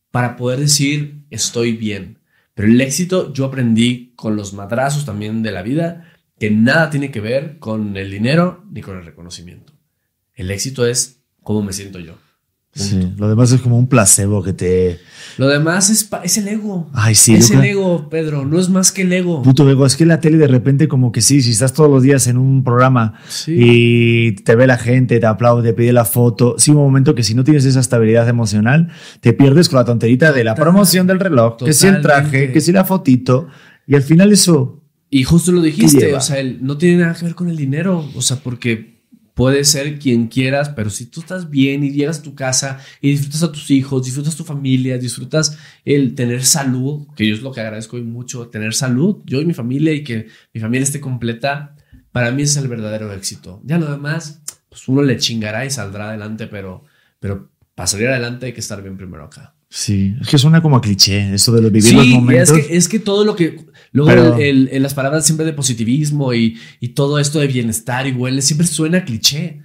para 0.10 0.36
poder 0.36 0.60
decir, 0.60 1.21
estoy 1.32 1.74
bien. 1.74 2.20
Pero 2.54 2.68
el 2.68 2.80
éxito 2.80 3.34
yo 3.34 3.46
aprendí 3.46 4.14
con 4.16 4.36
los 4.36 4.54
madrazos 4.54 5.06
también 5.06 5.42
de 5.42 5.52
la 5.52 5.64
vida 5.64 6.14
que 6.38 6.52
nada 6.52 6.90
tiene 6.90 7.12
que 7.12 7.22
ver 7.22 7.60
con 7.60 7.98
el 7.98 8.12
dinero 8.12 8.64
ni 8.72 8.82
con 8.82 8.98
el 8.98 9.06
reconocimiento. 9.06 9.74
El 10.34 10.52
éxito 10.52 10.86
es 10.86 11.24
cómo 11.42 11.64
me 11.64 11.74
siento 11.74 12.00
yo. 12.00 12.18
Sí, 12.74 13.14
lo 13.18 13.28
demás 13.28 13.52
es 13.52 13.60
como 13.60 13.78
un 13.78 13.88
placebo 13.88 14.42
que 14.42 14.54
te. 14.54 15.00
Lo 15.38 15.48
demás 15.48 15.90
es, 15.90 16.10
es 16.24 16.38
el 16.38 16.48
ego. 16.48 16.90
Ay, 16.94 17.16
sí. 17.16 17.34
Es 17.34 17.52
el 17.52 17.62
ego, 17.66 18.08
Pedro. 18.10 18.46
No 18.46 18.60
es 18.60 18.70
más 18.70 18.94
que 18.94 19.02
el 19.02 19.12
ego. 19.12 19.42
Puto 19.42 19.70
ego. 19.70 19.86
Es 19.86 19.98
que 19.98 20.06
la 20.06 20.22
tele 20.22 20.38
de 20.38 20.48
repente, 20.48 20.88
como 20.88 21.12
que 21.12 21.22
sí, 21.22 21.42
si 21.42 21.52
estás 21.52 21.74
todos 21.74 21.90
los 21.90 22.02
días 22.02 22.28
en 22.28 22.38
un 22.38 22.64
programa 22.64 23.16
y 23.46 24.32
te 24.44 24.56
ve 24.56 24.68
la 24.68 24.78
gente, 24.78 25.20
te 25.20 25.26
aplaude, 25.26 25.68
te 25.70 25.74
pide 25.74 25.92
la 25.92 26.06
foto. 26.06 26.56
Sí, 26.58 26.72
un 26.72 26.78
momento 26.78 27.14
que 27.14 27.24
si 27.24 27.36
no 27.36 27.44
tienes 27.44 27.66
esa 27.66 27.82
estabilidad 27.82 28.30
emocional, 28.30 28.88
te 29.20 29.34
pierdes 29.34 29.68
con 29.68 29.78
la 29.78 29.86
tonterita 29.86 30.32
de 30.32 30.46
la 30.46 30.56
promoción 30.56 31.08
del 31.08 31.20
reloj, 31.20 31.58
que 31.58 31.74
si 31.74 31.88
el 31.88 32.02
traje, 32.02 32.54
que 32.54 32.62
si 32.62 32.72
la 32.72 32.86
fotito. 32.86 33.48
Y 33.86 33.96
al 33.96 34.04
final 34.04 34.32
eso. 34.32 34.82
Y 35.10 35.24
justo 35.24 35.52
lo 35.52 35.62
dijiste, 35.62 36.16
o 36.16 36.22
sea, 36.22 36.38
no 36.62 36.78
tiene 36.78 37.02
nada 37.02 37.16
que 37.16 37.26
ver 37.26 37.36
con 37.36 37.50
el 37.50 37.58
dinero. 37.58 38.10
O 38.16 38.22
sea, 38.22 38.38
porque 38.38 39.01
Puede 39.34 39.64
ser 39.64 39.98
quien 39.98 40.28
quieras, 40.28 40.70
pero 40.70 40.90
si 40.90 41.06
tú 41.06 41.22
estás 41.22 41.50
bien 41.50 41.84
y 41.84 41.92
llegas 41.92 42.20
a 42.20 42.22
tu 42.24 42.36
casa 42.36 42.80
y 43.00 43.12
disfrutas 43.12 43.44
a 43.44 43.52
tus 43.52 43.72
hijos, 43.72 44.06
disfrutas 44.06 44.36
tu 44.36 44.44
familia, 44.44 44.98
disfrutas 44.98 45.58
el 45.86 46.16
tener 46.16 46.44
salud, 46.44 47.08
que 47.16 47.28
yo 47.28 47.34
es 47.34 47.42
lo 47.42 47.52
que 47.52 47.62
agradezco 47.62 47.98
mucho, 47.98 48.48
tener 48.48 48.74
salud, 48.74 49.18
yo 49.26 49.42
y 49.42 49.46
mi 49.46 49.54
familia 49.54 49.94
y 49.94 50.04
que 50.04 50.28
mi 50.54 50.60
familia 50.60 50.84
esté 50.84 51.00
completa, 51.00 51.76
para 52.12 52.32
mí 52.32 52.44
es 52.44 52.58
el 52.58 52.68
verdadero 52.68 53.12
éxito. 53.14 53.62
Ya 53.64 53.78
lo 53.78 53.90
demás, 53.90 54.42
pues 54.70 54.88
uno 54.88 55.02
le 55.02 55.18
chingará 55.18 55.66
y 55.66 55.70
saldrá 55.70 56.10
adelante, 56.10 56.48
pero, 56.48 56.84
pero 57.20 57.50
para 57.74 57.88
salir 57.88 58.08
adelante 58.08 58.48
hay 58.48 58.54
que 58.54 58.60
estar 58.60 58.82
bien 58.82 58.98
primero 58.98 59.24
acá. 59.24 59.56
Sí, 59.74 60.16
es 60.20 60.28
que 60.28 60.38
suena 60.38 60.62
como 60.62 60.76
a 60.76 60.82
cliché, 60.82 61.34
eso 61.34 61.54
de 61.54 61.62
los 61.62 61.72
vivir 61.72 61.94
los 61.94 62.06
momentos. 62.08 62.58
Es 62.58 62.68
que, 62.68 62.76
es 62.76 62.90
que 62.90 63.00
todo 63.00 63.24
lo 63.24 63.38
que. 63.38 63.58
Luego, 63.92 64.38
el, 64.38 64.70
las 64.82 64.94
palabras 64.94 65.26
siempre 65.26 65.46
de 65.46 65.54
positivismo 65.54 66.34
y, 66.34 66.58
y, 66.80 66.90
todo 66.90 67.20
esto 67.20 67.40
de 67.40 67.48
bienestar 67.48 68.08
y 68.08 68.14
wellness 68.14 68.46
siempre 68.46 68.68
suena 68.68 69.04
cliché. 69.04 69.64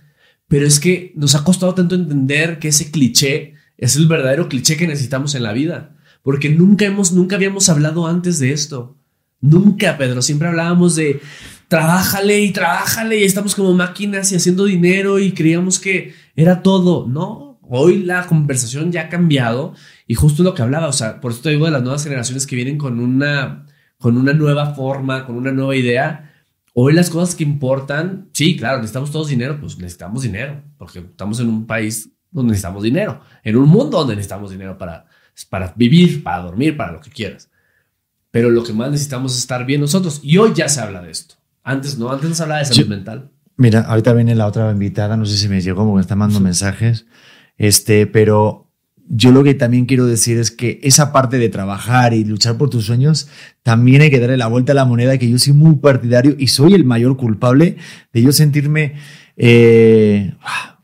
Pero 0.48 0.66
es 0.66 0.80
que 0.80 1.12
nos 1.14 1.34
ha 1.34 1.44
costado 1.44 1.74
tanto 1.74 1.94
entender 1.94 2.58
que 2.58 2.68
ese 2.68 2.90
cliché 2.90 3.54
es 3.78 3.96
el 3.96 4.06
verdadero 4.08 4.48
cliché 4.48 4.76
que 4.76 4.86
necesitamos 4.86 5.34
en 5.34 5.42
la 5.42 5.52
vida. 5.52 5.96
Porque 6.22 6.48
nunca 6.48 6.84
hemos, 6.84 7.12
nunca 7.12 7.36
habíamos 7.36 7.68
hablado 7.68 8.06
antes 8.06 8.38
de 8.38 8.52
esto. 8.52 8.96
Nunca, 9.40 9.96
Pedro. 9.96 10.22
Siempre 10.22 10.48
hablábamos 10.48 10.96
de 10.96 11.20
trabájale 11.68 12.40
y 12.40 12.52
trabájale 12.52 13.20
y 13.20 13.24
estamos 13.24 13.54
como 13.54 13.74
máquinas 13.74 14.32
y 14.32 14.36
haciendo 14.36 14.64
dinero 14.64 15.18
y 15.18 15.32
creíamos 15.32 15.78
que 15.78 16.14
era 16.34 16.62
todo. 16.62 17.06
No, 17.06 17.46
Hoy 17.68 18.02
la 18.02 18.26
conversación 18.26 18.92
ya 18.92 19.02
ha 19.02 19.08
cambiado 19.08 19.74
y 20.06 20.14
justo 20.14 20.42
lo 20.42 20.54
que 20.54 20.62
hablaba, 20.62 20.86
o 20.86 20.92
sea, 20.92 21.20
por 21.20 21.32
eso 21.32 21.40
te 21.42 21.50
digo 21.50 21.64
de 21.64 21.72
las 21.72 21.82
nuevas 21.82 22.04
generaciones 22.04 22.46
que 22.46 22.54
vienen 22.54 22.78
con 22.78 23.00
una, 23.00 23.65
con 24.06 24.16
una 24.16 24.32
nueva 24.32 24.72
forma, 24.72 25.26
con 25.26 25.34
una 25.34 25.50
nueva 25.50 25.74
idea. 25.74 26.32
Hoy 26.74 26.92
las 26.92 27.10
cosas 27.10 27.34
que 27.34 27.42
importan, 27.42 28.28
sí, 28.32 28.56
claro, 28.56 28.76
necesitamos 28.76 29.10
todos 29.10 29.26
dinero, 29.26 29.58
pues 29.58 29.76
necesitamos 29.78 30.22
dinero, 30.22 30.62
porque 30.78 31.00
estamos 31.00 31.40
en 31.40 31.48
un 31.48 31.66
país 31.66 32.10
donde 32.30 32.50
necesitamos 32.50 32.84
dinero, 32.84 33.20
en 33.42 33.56
un 33.56 33.68
mundo 33.68 33.98
donde 33.98 34.14
necesitamos 34.14 34.52
dinero 34.52 34.78
para, 34.78 35.06
para 35.50 35.72
vivir, 35.74 36.22
para 36.22 36.44
dormir, 36.44 36.76
para 36.76 36.92
lo 36.92 37.00
que 37.00 37.10
quieras. 37.10 37.50
Pero 38.30 38.48
lo 38.48 38.62
que 38.62 38.72
más 38.72 38.92
necesitamos 38.92 39.32
es 39.32 39.38
estar 39.38 39.66
bien 39.66 39.80
nosotros. 39.80 40.20
Y 40.22 40.38
hoy 40.38 40.52
ya 40.54 40.68
se 40.68 40.80
habla 40.80 41.02
de 41.02 41.10
esto. 41.10 41.34
Antes 41.64 41.98
no, 41.98 42.08
antes 42.08 42.28
no 42.28 42.36
se 42.36 42.44
hablaba 42.44 42.60
de 42.60 42.66
salud 42.66 42.86
mental. 42.86 43.32
Mira, 43.56 43.80
ahorita 43.80 44.12
viene 44.12 44.36
la 44.36 44.46
otra 44.46 44.70
invitada, 44.70 45.16
no 45.16 45.26
sé 45.26 45.36
si 45.36 45.48
me 45.48 45.60
llegó 45.60 45.82
porque 45.82 45.96
me 45.96 46.00
está 46.00 46.14
mandando 46.14 46.44
mensajes. 46.44 47.06
Este, 47.56 48.06
pero 48.06 48.65
yo 49.08 49.30
lo 49.30 49.44
que 49.44 49.54
también 49.54 49.86
quiero 49.86 50.06
decir 50.06 50.38
es 50.38 50.50
que 50.50 50.80
esa 50.82 51.12
parte 51.12 51.38
de 51.38 51.48
trabajar 51.48 52.12
y 52.14 52.24
luchar 52.24 52.58
por 52.58 52.70
tus 52.70 52.86
sueños, 52.86 53.28
también 53.62 54.02
hay 54.02 54.10
que 54.10 54.20
darle 54.20 54.36
la 54.36 54.48
vuelta 54.48 54.72
a 54.72 54.74
la 54.74 54.84
moneda, 54.84 55.18
que 55.18 55.30
yo 55.30 55.38
soy 55.38 55.52
muy 55.52 55.76
partidario 55.76 56.34
y 56.38 56.48
soy 56.48 56.74
el 56.74 56.84
mayor 56.84 57.16
culpable 57.16 57.76
de 58.12 58.22
yo 58.22 58.32
sentirme 58.32 58.94
eh, 59.36 60.34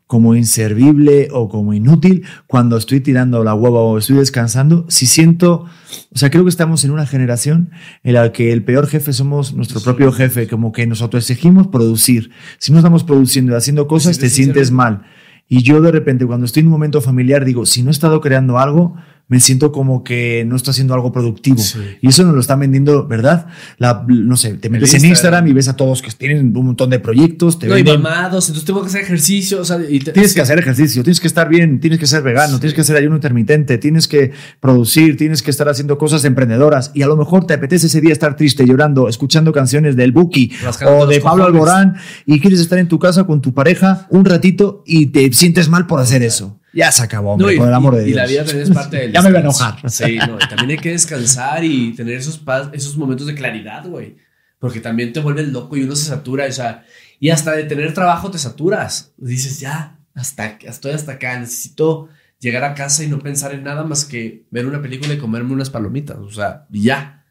como 0.07 0.35
inservible 0.35 1.29
o 1.33 1.49
como 1.49 1.73
inútil 1.73 2.25
cuando 2.47 2.77
estoy 2.77 3.01
tirando 3.01 3.43
la 3.45 3.55
hueva 3.55 3.81
o 3.81 3.97
estoy 3.97 4.17
descansando. 4.17 4.85
Si 4.89 5.07
siento, 5.07 5.65
o 6.13 6.19
sea, 6.19 6.31
creo 6.31 6.45
que 6.45 6.51
estamos 6.51 6.85
en 6.85 6.91
una 6.91 7.07
generación 7.07 7.71
en 8.03 8.13
la 8.15 8.31
que 8.31 8.53
el 8.53 8.63
peor 8.63 8.87
jefe 8.89 9.15
somos 9.15 9.55
nuestro 9.55 9.81
propio 9.81 10.13
jefe, 10.13 10.49
como 10.49 10.71
que 10.71 10.87
nosotros 10.87 11.31
exigimos 11.31 11.69
producir. 11.69 12.31
Si 12.59 12.73
no 12.73 12.79
estamos 12.79 13.05
produciendo 13.05 13.53
y 13.53 13.57
haciendo 13.57 13.89
cosas, 13.89 14.19
te 14.19 14.29
sientes 14.29 14.71
mal. 14.71 15.03
Y 15.53 15.63
yo 15.63 15.83
de 15.83 15.93
repente 15.93 16.25
cuando 16.25 16.47
estoy 16.47 16.63
en 16.63 16.69
un 16.69 16.73
momento 16.73 17.03
familiar 17.03 17.45
digo, 17.45 17.67
si 17.67 17.83
no 17.83 17.91
he 17.91 17.93
estado 17.93 18.23
creando 18.23 18.59
algo, 18.59 18.97
me 19.29 19.41
siento 19.41 19.73
como 19.73 20.05
que 20.05 20.45
no 20.47 20.57
estoy 20.57 20.73
haciendo 20.73 20.93
algo 20.93 21.11
productivo. 21.11 21.63
Y 22.03 22.09
eso 22.09 22.23
nos 22.25 22.35
lo 22.35 22.41
están 22.41 22.61
vendiendo, 22.61 23.07
¿verdad? 23.07 23.47
La, 23.79 24.05
no 24.07 24.37
sé, 24.37 24.55
te 24.55 24.69
metes 24.69 24.93
en 24.93 25.07
Instagram 25.07 25.47
y 25.47 25.53
ves 25.55 25.69
a 25.69 25.77
todos 25.77 26.03
que 26.03 26.11
tienen 26.11 26.55
un 26.55 26.67
montón 26.67 26.91
de 26.91 26.99
proyectos. 26.99 27.59
Te 27.59 27.67
no, 27.67 27.79
y 27.79 27.85
mamados, 27.85 28.49
entonces 28.49 28.67
tengo 28.67 28.83
que 28.83 28.89
hacer 28.89 29.03
ejercicio. 29.03 29.61
O 29.61 29.65
sea, 29.65 29.79
tienes 29.79 30.35
que 30.35 30.41
hacer 30.41 30.59
ejercicio, 30.59 31.03
tienes 31.03 31.19
que 31.19 31.29
estar 31.29 31.49
bien, 31.49 31.81
tienes 31.81 31.99
que 31.99 32.07
ser 32.07 32.23
vegano, 32.23 32.59
tienes 32.61 32.75
que 32.75 32.83
hacer 32.83 32.97
ayuno 32.97 33.17
intermitente, 33.17 33.79
tienes 33.79 34.07
que 34.07 34.33
producir, 34.61 35.17
tienes 35.17 35.43
que 35.43 35.51
estar 35.51 35.69
haciendo 35.69 35.97
cosas 35.97 36.25
emprendedoras. 36.25 36.91
Y 36.95 37.03
a 37.03 37.07
lo 37.07 37.17
mejor 37.17 37.47
te 37.47 37.55
apetece 37.55 37.87
ese 37.87 38.01
día 38.01 38.13
estar 38.13 38.37
triste, 38.37 38.67
llorando, 38.67 39.09
escuchando 39.09 39.53
canciones 39.53 39.97
del 39.97 40.13
Buki 40.13 40.53
o 40.87 41.07
de 41.07 41.21
Pablo 41.21 41.45
Alborán 41.45 41.97
y 42.27 42.41
quieres 42.41 42.61
estar 42.61 42.79
en 42.79 42.89
tu 42.89 42.99
casa 42.99 43.25
con 43.25 43.41
tu 43.41 43.55
pareja 43.55 44.07
un 44.11 44.25
ratito 44.25 44.83
y 44.87 45.07
te 45.07 45.33
sientes 45.33 45.69
mal 45.69 45.87
por 45.87 46.01
hacer 46.01 46.23
eso. 46.23 46.59
Ya 46.73 46.91
se 46.91 47.03
acabó, 47.03 47.33
hombre, 47.33 47.57
por 47.57 47.69
el 47.69 47.75
amor 47.75 47.97
de 47.97 48.05
Dios. 48.05 48.17
Y 48.17 48.21
la 48.21 48.27
vida 48.27 48.45
también 48.45 48.67
es 48.67 48.71
parte 48.71 48.97
del. 48.97 49.13
ya 49.15 49.23
me 49.23 49.29
voy 49.29 49.37
a 49.37 49.41
enojar. 49.41 49.91
Sí, 49.91 50.19
no, 50.19 50.37
y 50.37 50.49
también 50.49 50.71
hay 50.71 50.79
que 50.79 50.91
descansar 50.93 51.65
y 51.65 51.95
tener 51.95 52.15
esos, 52.15 52.41
esos 52.73 52.97
momentos 52.97 53.27
de 53.27 53.35
claridad, 53.35 53.87
güey. 53.87 54.17
Porque 54.59 54.81
también 54.81 55.13
te 55.13 55.21
vuelves 55.21 55.49
loco 55.49 55.77
y 55.77 55.83
uno 55.83 55.97
se 55.97 56.07
satura, 56.07 56.47
o 56.47 56.53
sea, 56.53 56.85
y 57.19 57.31
hasta 57.31 57.53
de 57.53 57.65
tener 57.65 57.93
trabajo 57.95 58.31
te 58.31 58.39
saturas. 58.39 59.13
Dices, 59.17 59.61
ya, 59.61 59.99
hasta, 60.15 60.59
estoy 60.63 60.93
hasta 60.93 61.13
acá, 61.13 61.39
necesito 61.39 62.09
llegar 62.39 62.65
a 62.65 62.75
casa 62.75 63.05
y 63.05 63.09
no 63.09 63.19
pensar 63.19 63.53
en 63.55 63.65
nada 63.65 63.85
más 63.85 64.05
que 64.05 64.45
ver 64.51 64.67
una 64.67 64.81
película 64.83 65.15
y 65.15 65.19
comerme 65.19 65.53
unas 65.53 65.71
palomitas, 65.71 66.19
o 66.19 66.31
sea, 66.31 66.67
y 66.73 66.83
ya. 66.83 67.25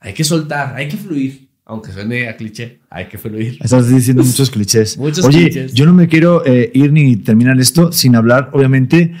Hay 0.00 0.14
que 0.14 0.22
soltar, 0.24 0.76
hay 0.76 0.88
que 0.88 0.96
fluir 0.96 1.47
aunque 1.68 1.92
suene 1.92 2.28
a 2.28 2.36
cliché, 2.36 2.80
hay 2.88 3.06
que 3.06 3.18
fluir. 3.18 3.58
Estás 3.60 3.88
diciendo 3.88 4.24
muchos 4.24 4.50
clichés. 4.50 4.96
muchos 4.98 5.24
Oye, 5.24 5.68
yo 5.72 5.84
no 5.84 5.92
me 5.92 6.08
quiero 6.08 6.44
eh, 6.46 6.70
ir 6.72 6.90
ni 6.92 7.16
terminar 7.16 7.60
esto 7.60 7.92
sin 7.92 8.16
hablar, 8.16 8.48
obviamente, 8.54 9.12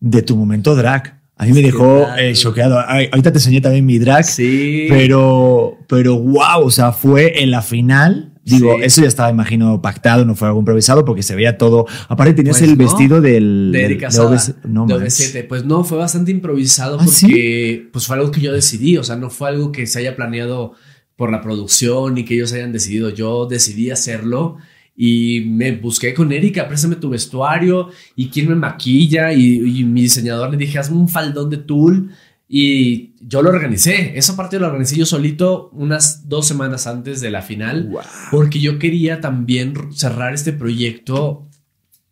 de 0.00 0.22
tu 0.22 0.36
momento 0.36 0.76
drag. 0.76 1.18
A 1.36 1.46
mí 1.46 1.52
me 1.52 1.62
dejó 1.62 2.06
eh, 2.16 2.34
choqueado. 2.34 2.78
ahorita 2.78 3.32
te 3.32 3.38
enseñé 3.38 3.62
también 3.62 3.86
mi 3.86 3.98
drag. 3.98 4.24
Sí. 4.24 4.86
Pero, 4.90 5.78
pero 5.88 6.16
wow, 6.18 6.64
o 6.64 6.70
sea, 6.70 6.92
fue 6.92 7.42
en 7.42 7.50
la 7.50 7.62
final. 7.62 8.32
Digo, 8.44 8.78
eso 8.82 9.00
ya 9.00 9.08
estaba, 9.08 9.30
imagino, 9.30 9.80
pactado, 9.80 10.26
no 10.26 10.34
fue 10.34 10.48
algo 10.48 10.60
improvisado 10.60 11.06
porque 11.06 11.22
se 11.22 11.34
veía 11.34 11.56
todo. 11.56 11.86
Aparte, 12.08 12.34
tenías 12.34 12.58
pues 12.58 12.70
el 12.70 12.76
vestido 12.76 13.22
del. 13.22 13.70
De 13.72 13.84
Erika 13.86 14.10
de, 14.10 14.54
no, 14.68 14.86
Pues 15.48 15.64
no, 15.64 15.82
fue 15.82 15.96
bastante 15.96 16.30
improvisado 16.30 16.98
¿Ah, 17.00 17.04
porque 17.04 17.88
pues 17.90 18.06
fue 18.06 18.16
algo 18.16 18.30
que 18.30 18.42
yo 18.42 18.52
decidí. 18.52 18.98
O 18.98 19.02
sea, 19.02 19.16
no 19.16 19.30
fue 19.30 19.48
algo 19.48 19.72
que 19.72 19.86
se 19.86 20.00
haya 20.00 20.14
planeado 20.14 20.74
por 21.16 21.30
la 21.30 21.40
producción 21.40 22.18
y 22.18 22.24
que 22.24 22.34
ellos 22.34 22.52
hayan 22.52 22.72
decidido. 22.72 23.10
Yo 23.10 23.46
decidí 23.46 23.90
hacerlo 23.90 24.58
y 24.96 25.42
me 25.46 25.72
busqué 25.72 26.14
con 26.14 26.32
Erika, 26.32 26.68
préstame 26.68 26.96
tu 26.96 27.10
vestuario 27.10 27.90
y 28.14 28.28
quién 28.28 28.48
me 28.48 28.54
maquilla 28.54 29.32
y, 29.32 29.84
mi 29.84 30.02
diseñador 30.02 30.50
le 30.50 30.56
dije, 30.56 30.78
hazme 30.78 30.96
un 30.96 31.08
faldón 31.08 31.50
de 31.50 31.58
tul 31.58 32.10
y 32.48 33.14
yo 33.20 33.42
lo 33.42 33.50
organicé. 33.50 34.16
Esa 34.16 34.36
parte 34.36 34.58
lo 34.58 34.66
organicé 34.66 34.96
yo 34.96 35.06
solito 35.06 35.70
unas 35.72 36.28
dos 36.28 36.46
semanas 36.46 36.86
antes 36.86 37.20
de 37.20 37.30
la 37.30 37.42
final 37.42 37.90
porque 38.30 38.60
yo 38.60 38.78
quería 38.78 39.20
también 39.20 39.74
cerrar 39.92 40.34
este 40.34 40.52
proyecto 40.52 41.48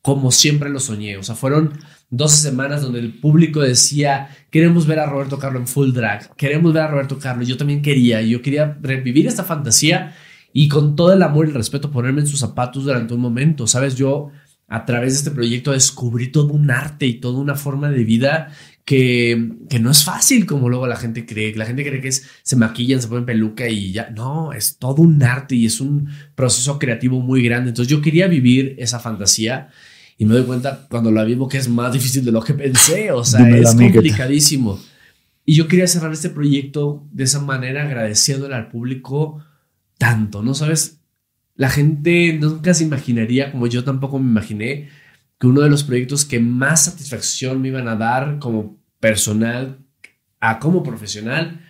como 0.01 0.33
siempre 0.33 0.69
lo 0.69 0.81
soñé. 0.81 1.17
O 1.17 1.23
sea, 1.23 1.37
fueron 1.37 1.79
12 2.13 2.37
semanas 2.37 2.83
donde 2.83 3.01
el 3.01 3.15
público 3.15 3.61
decía, 3.61 4.29
queremos 4.51 4.87
ver 4.87 4.99
a 4.99 5.07
Roberto 5.07 5.39
Carlos 5.39 5.63
en 5.63 5.67
full 5.67 5.93
drag, 5.93 6.37
queremos 6.37 6.75
ver 6.75 6.83
a 6.83 6.89
Roberto 6.89 7.19
Carlos. 7.19 7.49
Yo 7.49 7.57
también 7.57 7.81
quería, 7.81 8.21
yo 8.21 8.43
quería 8.43 8.77
revivir 8.83 9.27
esta 9.27 9.45
fantasía 9.45 10.15
y 10.53 10.69
con 10.69 10.95
todo 10.95 11.15
el 11.15 11.23
amor 11.23 11.47
y 11.47 11.49
el 11.49 11.55
respeto 11.55 11.91
ponerme 11.91 12.21
en 12.21 12.27
sus 12.27 12.39
zapatos 12.39 12.85
durante 12.85 13.15
un 13.15 13.21
momento. 13.21 13.67
Sabes, 13.67 13.97
yo 13.97 14.31
a 14.69 14.85
través 14.85 15.15
de 15.15 15.19
este 15.21 15.31
proyecto 15.31 15.73
descubrí 15.73 16.31
todo 16.31 16.53
un 16.53 16.71
arte 16.71 17.07
y 17.07 17.15
toda 17.15 17.39
una 17.39 17.55
forma 17.55 17.89
de 17.89 18.05
vida 18.05 18.53
que, 18.85 19.51
que 19.71 19.79
no 19.79 19.91
es 19.91 20.05
fácil 20.05 20.45
como 20.45 20.69
luego 20.69 20.87
la 20.87 20.97
gente 20.97 21.25
cree. 21.25 21.55
La 21.55 21.65
gente 21.65 21.83
cree 21.83 22.03
que 22.03 22.09
es, 22.09 22.29
se 22.43 22.57
maquillan, 22.57 23.01
se 23.01 23.09
ponen 23.09 23.25
peluca 23.25 23.67
y 23.69 23.91
ya. 23.91 24.11
No, 24.11 24.53
es 24.53 24.77
todo 24.77 25.01
un 25.01 25.23
arte 25.23 25.55
y 25.55 25.65
es 25.65 25.81
un 25.81 26.11
proceso 26.35 26.79
creativo 26.79 27.21
muy 27.21 27.43
grande. 27.43 27.71
Entonces 27.71 27.91
yo 27.91 28.03
quería 28.03 28.27
vivir 28.27 28.75
esa 28.79 28.99
fantasía 29.01 29.71
y 30.19 30.25
me 30.25 30.35
doy 30.35 30.45
cuenta 30.45 30.87
cuando 30.89 31.11
la 31.11 31.25
vivo 31.25 31.49
que 31.49 31.59
es 31.59 31.69
más 31.69 31.93
difícil 31.93 32.25
de 32.25 32.33
lo 32.33 32.43
que 32.43 32.55
pensé. 32.55 33.11
O 33.13 33.25
sea, 33.25 33.45
Dímelo 33.45 33.69
es 33.69 33.75
complicadísimo. 33.75 34.81
Y 35.45 35.55
yo 35.55 35.67
quería 35.67 35.87
cerrar 35.87 36.13
este 36.13 36.31
proyecto 36.31 37.07
de 37.11 37.25
esa 37.25 37.41
manera, 37.41 37.85
agradeciéndole 37.85 38.55
al 38.55 38.69
público 38.69 39.45
tanto, 39.99 40.43
¿no? 40.43 40.55
Sabes, 40.55 41.01
la 41.57 41.69
gente 41.69 42.39
nunca 42.41 42.75
se 42.75 42.85
imaginaría, 42.85 43.51
como 43.51 43.67
yo 43.67 43.85
tampoco 43.85 44.19
me 44.19 44.31
imaginé, 44.31 44.89
que 45.39 45.47
uno 45.47 45.61
de 45.61 45.71
los 45.71 45.83
proyectos 45.83 46.25
que 46.25 46.39
más 46.39 46.85
satisfacción 46.85 47.61
me 47.61 47.69
iban 47.69 47.89
a 47.89 47.97
dar 47.97 48.39
como 48.39 48.79
personal 49.01 49.79
a 50.39 50.59
como 50.59 50.83
profesional 50.83 51.61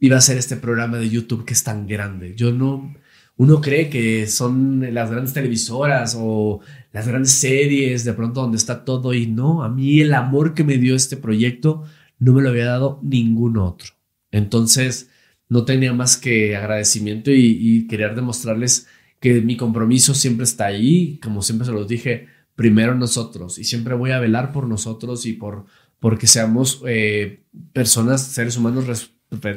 iba 0.00 0.16
a 0.16 0.20
ser 0.20 0.38
este 0.38 0.56
programa 0.56 0.96
de 0.96 1.10
YouTube 1.10 1.44
que 1.44 1.52
es 1.52 1.62
tan 1.62 1.86
grande. 1.86 2.34
Yo 2.34 2.52
no, 2.52 2.94
uno 3.40 3.62
cree 3.62 3.88
que 3.88 4.26
son 4.26 4.92
las 4.92 5.10
grandes 5.10 5.32
televisoras 5.32 6.14
o 6.14 6.60
las 6.92 7.08
grandes 7.08 7.32
series, 7.32 8.04
de 8.04 8.12
pronto 8.12 8.42
donde 8.42 8.58
está 8.58 8.84
todo 8.84 9.14
y 9.14 9.28
no, 9.28 9.62
a 9.64 9.70
mí 9.70 10.02
el 10.02 10.12
amor 10.12 10.52
que 10.52 10.62
me 10.62 10.76
dio 10.76 10.94
este 10.94 11.16
proyecto 11.16 11.84
no 12.18 12.34
me 12.34 12.42
lo 12.42 12.50
había 12.50 12.66
dado 12.66 13.00
ningún 13.02 13.56
otro. 13.56 13.94
Entonces, 14.30 15.08
no 15.48 15.64
tenía 15.64 15.94
más 15.94 16.18
que 16.18 16.54
agradecimiento 16.54 17.30
y, 17.30 17.86
querer 17.88 18.14
demostrarles 18.14 18.88
que 19.20 19.40
mi 19.40 19.56
compromiso 19.56 20.12
siempre 20.12 20.44
está 20.44 20.66
ahí, 20.66 21.18
como 21.22 21.40
siempre 21.40 21.64
se 21.64 21.72
los 21.72 21.88
dije, 21.88 22.26
primero 22.56 22.94
nosotros 22.94 23.58
y 23.58 23.64
siempre 23.64 23.94
voy 23.94 24.10
a 24.10 24.20
velar 24.20 24.52
por 24.52 24.66
nosotros 24.66 25.24
y 25.24 25.32
por 25.32 25.64
porque 25.98 26.26
seamos 26.26 26.82
eh, 26.86 27.40
personas, 27.72 28.20
seres 28.20 28.58
humanos 28.58 28.86
res- 28.86 29.12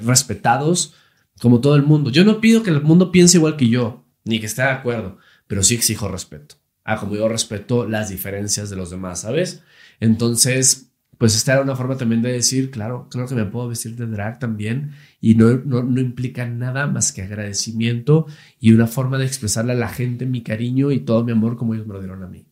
respetados 0.05 0.93
como 1.41 1.61
todo 1.61 1.75
el 1.75 1.83
mundo. 1.83 2.09
Yo 2.09 2.23
no 2.25 2.41
pido 2.41 2.63
que 2.63 2.69
el 2.69 2.81
mundo 2.81 3.11
piense 3.11 3.37
igual 3.37 3.57
que 3.57 3.69
yo, 3.69 4.05
ni 4.23 4.39
que 4.39 4.45
esté 4.45 4.61
de 4.61 4.69
acuerdo, 4.69 5.17
pero 5.47 5.63
sí 5.63 5.75
exijo 5.75 6.07
respeto. 6.07 6.55
Ah, 6.83 6.99
como 6.99 7.15
yo 7.15 7.27
respeto 7.29 7.87
las 7.87 8.09
diferencias 8.09 8.69
de 8.69 8.75
los 8.75 8.89
demás, 8.91 9.21
¿sabes? 9.21 9.63
Entonces, 9.99 10.91
pues 11.17 11.35
esta 11.35 11.53
era 11.53 11.61
una 11.61 11.75
forma 11.75 11.97
también 11.97 12.21
de 12.21 12.31
decir, 12.33 12.71
claro, 12.71 13.07
claro 13.09 13.27
que 13.27 13.35
me 13.35 13.45
puedo 13.45 13.69
vestir 13.69 13.95
de 13.95 14.07
drag 14.07 14.39
también 14.39 14.91
y 15.21 15.35
no, 15.35 15.61
no, 15.65 15.83
no 15.83 16.01
implica 16.01 16.45
nada 16.45 16.87
más 16.87 17.13
que 17.13 17.21
agradecimiento 17.21 18.27
y 18.59 18.73
una 18.73 18.87
forma 18.87 19.17
de 19.17 19.25
expresarle 19.25 19.73
a 19.73 19.75
la 19.75 19.87
gente 19.87 20.25
mi 20.25 20.43
cariño 20.43 20.91
y 20.91 20.99
todo 20.99 21.23
mi 21.23 21.31
amor 21.31 21.55
como 21.55 21.73
ellos 21.73 21.87
me 21.87 21.93
lo 21.93 21.99
dieron 21.99 22.23
a 22.23 22.27
mí. 22.27 22.45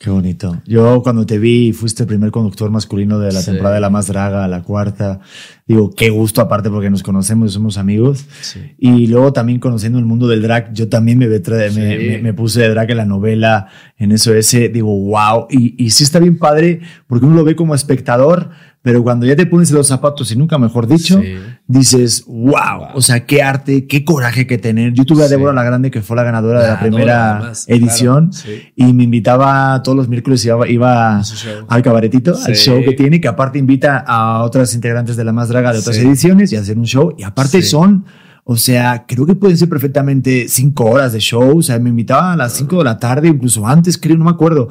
Qué 0.00 0.10
bonito. 0.10 0.62
Yo 0.64 1.02
cuando 1.02 1.26
te 1.26 1.40
vi, 1.40 1.72
fuiste 1.72 2.04
el 2.04 2.06
primer 2.06 2.30
conductor 2.30 2.70
masculino 2.70 3.18
de 3.18 3.32
la 3.32 3.40
Sí. 3.40 3.46
temporada 3.46 3.74
de 3.74 3.80
La 3.80 3.90
Más 3.90 4.06
Draga, 4.06 4.46
la 4.46 4.62
cuarta. 4.62 5.18
Digo, 5.66 5.90
qué 5.90 6.10
gusto 6.10 6.40
aparte 6.40 6.70
porque 6.70 6.88
nos 6.88 7.02
conocemos 7.02 7.50
y 7.50 7.54
somos 7.54 7.78
amigos. 7.78 8.24
Sí. 8.40 8.60
Y 8.78 9.08
luego 9.08 9.32
también 9.32 9.58
conociendo 9.58 9.98
el 9.98 10.04
mundo 10.04 10.28
del 10.28 10.40
drag, 10.42 10.72
yo 10.72 10.88
también 10.88 11.18
me, 11.18 11.26
Sí. 11.26 11.80
me, 11.80 12.18
me- 12.22 12.32
puse 12.32 12.60
de 12.60 12.68
drag 12.68 12.92
en 12.92 12.96
la 12.96 13.06
novela, 13.06 13.66
en 13.96 14.12
SOS, 14.16 14.72
digo, 14.72 14.86
wow. 14.96 15.48
Y, 15.50 15.74
y 15.84 15.90
sí 15.90 16.04
está 16.04 16.20
bien 16.20 16.38
padre 16.38 16.80
porque 17.08 17.26
uno 17.26 17.34
lo 17.34 17.42
ve 17.42 17.56
como 17.56 17.74
espectador, 17.74 18.50
pero 18.88 19.02
cuando 19.02 19.26
ya 19.26 19.36
te 19.36 19.44
pones 19.44 19.70
los 19.70 19.86
zapatos 19.86 20.32
y 20.32 20.36
nunca 20.36 20.56
mejor 20.56 20.86
dicho, 20.86 21.20
Sí. 21.20 21.34
dices, 21.66 22.24
wow, 22.26 22.48
Wow. 22.78 22.86
o 22.94 23.02
sea, 23.02 23.26
qué 23.26 23.42
arte, 23.42 23.86
qué 23.86 24.02
coraje 24.02 24.46
que 24.46 24.56
tener. 24.56 24.94
Yo 24.94 25.04
tuve 25.04 25.24
a 25.24 25.26
Sí. 25.26 25.32
Débora 25.34 25.52
la 25.52 25.62
Grande, 25.62 25.90
que 25.90 26.00
fue 26.00 26.16
la 26.16 26.22
ganadora 26.22 26.62
de 26.62 26.68
la 26.68 26.80
primera 26.80 27.36
además, 27.36 27.66
edición, 27.68 28.30
claro, 28.30 28.46
sí. 28.46 28.62
y 28.76 28.94
me 28.94 29.04
invitaba 29.04 29.82
todos 29.82 29.94
los 29.94 30.08
miércoles, 30.08 30.42
iba, 30.46 30.66
iba 30.66 31.20
al 31.68 31.82
cabaretito, 31.82 32.34
al 32.46 32.54
show 32.54 32.82
que 32.82 32.92
tiene, 32.94 33.20
que 33.20 33.28
aparte 33.28 33.58
invita 33.58 33.98
a 34.06 34.42
otras 34.42 34.74
integrantes 34.74 35.16
de 35.16 35.24
la 35.24 35.34
más 35.34 35.50
draga 35.50 35.70
de 35.74 35.80
otras 35.80 35.98
ediciones 35.98 36.50
y 36.52 36.56
a 36.56 36.60
hacer 36.60 36.78
un 36.78 36.86
show. 36.86 37.14
Y 37.18 37.24
aparte 37.24 37.60
son, 37.60 38.06
o 38.44 38.56
sea, 38.56 39.04
creo 39.06 39.26
que 39.26 39.34
pueden 39.34 39.58
ser 39.58 39.68
perfectamente 39.68 40.46
cinco 40.48 40.86
horas 40.86 41.12
de 41.12 41.18
show. 41.20 41.58
O 41.58 41.62
sea, 41.62 41.78
me 41.78 41.90
invitaba 41.90 42.32
a 42.32 42.36
las 42.38 42.54
cinco 42.54 42.78
de 42.78 42.84
la 42.84 42.98
tarde, 42.98 43.28
incluso 43.28 43.66
antes, 43.66 43.98
creo, 43.98 44.16
no 44.16 44.24
me 44.24 44.30
acuerdo. 44.30 44.70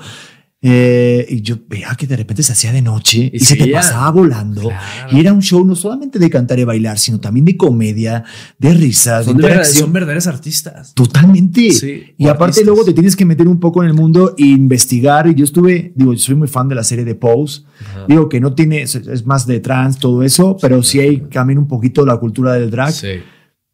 Eh, 0.59 1.23
y 1.29 1.41
yo 1.41 1.55
veía 1.69 1.93
que 1.95 2.07
de 2.07 2.15
repente 2.17 2.41
se 2.41 2.51
hacía 2.51 2.71
de 2.71 2.81
noche 2.81 3.29
y, 3.31 3.37
Y 3.37 3.39
se 3.39 3.55
te 3.55 3.67
pasaba 3.67 4.09
volando. 4.09 4.61
Claro. 4.63 5.15
Y 5.15 5.19
era 5.19 5.31
un 5.31 5.41
show 5.41 5.63
no 5.63 5.75
solamente 5.75 6.17
de 6.17 6.29
cantar 6.31 6.57
y 6.57 6.63
bailar, 6.63 6.97
sino 6.97 7.19
también 7.19 7.45
de 7.45 7.55
comedia, 7.55 8.23
de 8.57 8.73
risas, 8.73 9.19
de 9.27 9.31
Son, 9.33 9.37
de 9.37 9.43
verdad- 9.43 9.57
interacción. 9.57 9.83
son 9.85 9.93
verdaderos 9.93 10.25
artistas. 10.27 10.93
Totalmente. 10.95 11.71
Sí, 11.71 12.03
y 12.17 12.25
aparte 12.25 12.43
artistas. 12.45 12.65
luego 12.65 12.83
te 12.85 12.93
tienes 12.93 13.15
que 13.15 13.23
meter 13.25 13.47
un 13.47 13.59
poco 13.59 13.83
en 13.83 13.89
el 13.89 13.93
mundo 13.93 14.33
e 14.37 14.45
investigar. 14.45 15.27
Y 15.27 15.35
yo 15.35 15.45
estuve, 15.45 15.93
digo, 15.95 16.13
yo 16.13 16.19
soy 16.19 16.35
muy 16.35 16.47
fan 16.47 16.67
de 16.67 16.75
la 16.75 16.83
serie 16.83 17.05
de 17.05 17.13
Pose. 17.13 17.61
Digo 18.07 18.27
que 18.27 18.39
no 18.39 18.53
tiene, 18.53 18.81
es, 18.81 18.95
es 18.95 19.25
más 19.27 19.45
de 19.45 19.59
trans, 19.59 19.99
todo 19.99 20.23
eso, 20.23 20.57
pero 20.59 20.81
sí 20.81 20.99
hay 20.99 21.17
también 21.31 21.59
un 21.59 21.67
poquito 21.67 22.03
la 22.05 22.17
cultura 22.17 22.53
del 22.53 22.71
drag, 22.71 22.91
Sí. 22.91 23.07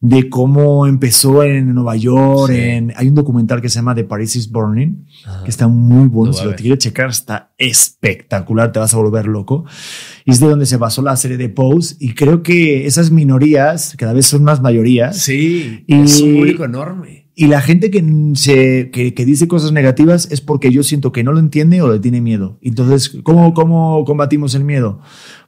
De 0.06 0.28
cómo 0.30 0.86
empezó 0.86 1.44
en 1.44 1.74
Nueva 1.74 1.96
York. 1.96 2.52
Sí. 2.52 2.60
En, 2.60 2.92
hay 2.98 3.08
un 3.08 3.16
documental 3.16 3.62
que 3.62 3.70
se 3.70 3.76
llama 3.76 3.96
The 3.96 4.04
Paris 4.04 4.36
is 4.36 4.52
Burning, 4.52 5.06
Ajá. 5.26 5.46
que 5.46 5.50
está 5.50 5.70
muy 5.70 6.10
bueno. 6.10 6.34
Si 6.34 6.44
lo 6.44 6.54
quieres 6.56 6.80
checar, 6.80 7.10
está 7.10 7.54
espectacular, 7.58 8.74
te 8.74 8.80
vas 8.80 8.94
a 8.94 8.98
volver 8.98 9.28
loco. 9.28 9.64
Y 10.26 10.32
es 10.32 10.42
de 10.42 10.48
donde 10.50 10.66
se 10.66 10.76
basó 10.76 11.02
la 11.02 11.16
serie 11.16 11.38
de 11.38 11.48
Pose. 11.48 11.96
Y 12.02 12.16
creo 12.16 12.44
que 12.44 12.86
esas 12.86 13.12
minorías 13.12 13.96
cada 13.98 14.12
vez 14.12 14.26
son 14.26 14.44
más 14.44 14.62
mayorías. 14.62 15.18
Sí, 15.20 15.86
Y- 15.88 16.02
es 16.02 16.20
un 16.20 16.36
público 16.36 16.66
enorme. 16.66 17.23
Y 17.36 17.48
la 17.48 17.62
gente 17.62 17.90
que, 17.90 18.04
se, 18.36 18.92
que, 18.92 19.14
que 19.16 19.26
dice 19.26 19.48
cosas 19.48 19.72
negativas 19.72 20.28
es 20.32 20.40
porque 20.40 20.72
yo 20.72 20.84
siento 20.84 21.12
que 21.12 21.24
no 21.24 21.32
lo 21.34 21.40
entiende 21.40 21.82
o 21.82 21.92
le 21.92 22.00
tiene 22.00 22.22
miedo. 22.22 22.60
Entonces, 22.62 23.18
¿cómo, 23.24 23.54
cómo 23.56 24.06
combatimos 24.06 24.54
el 24.54 24.64
miedo? 24.64 25.00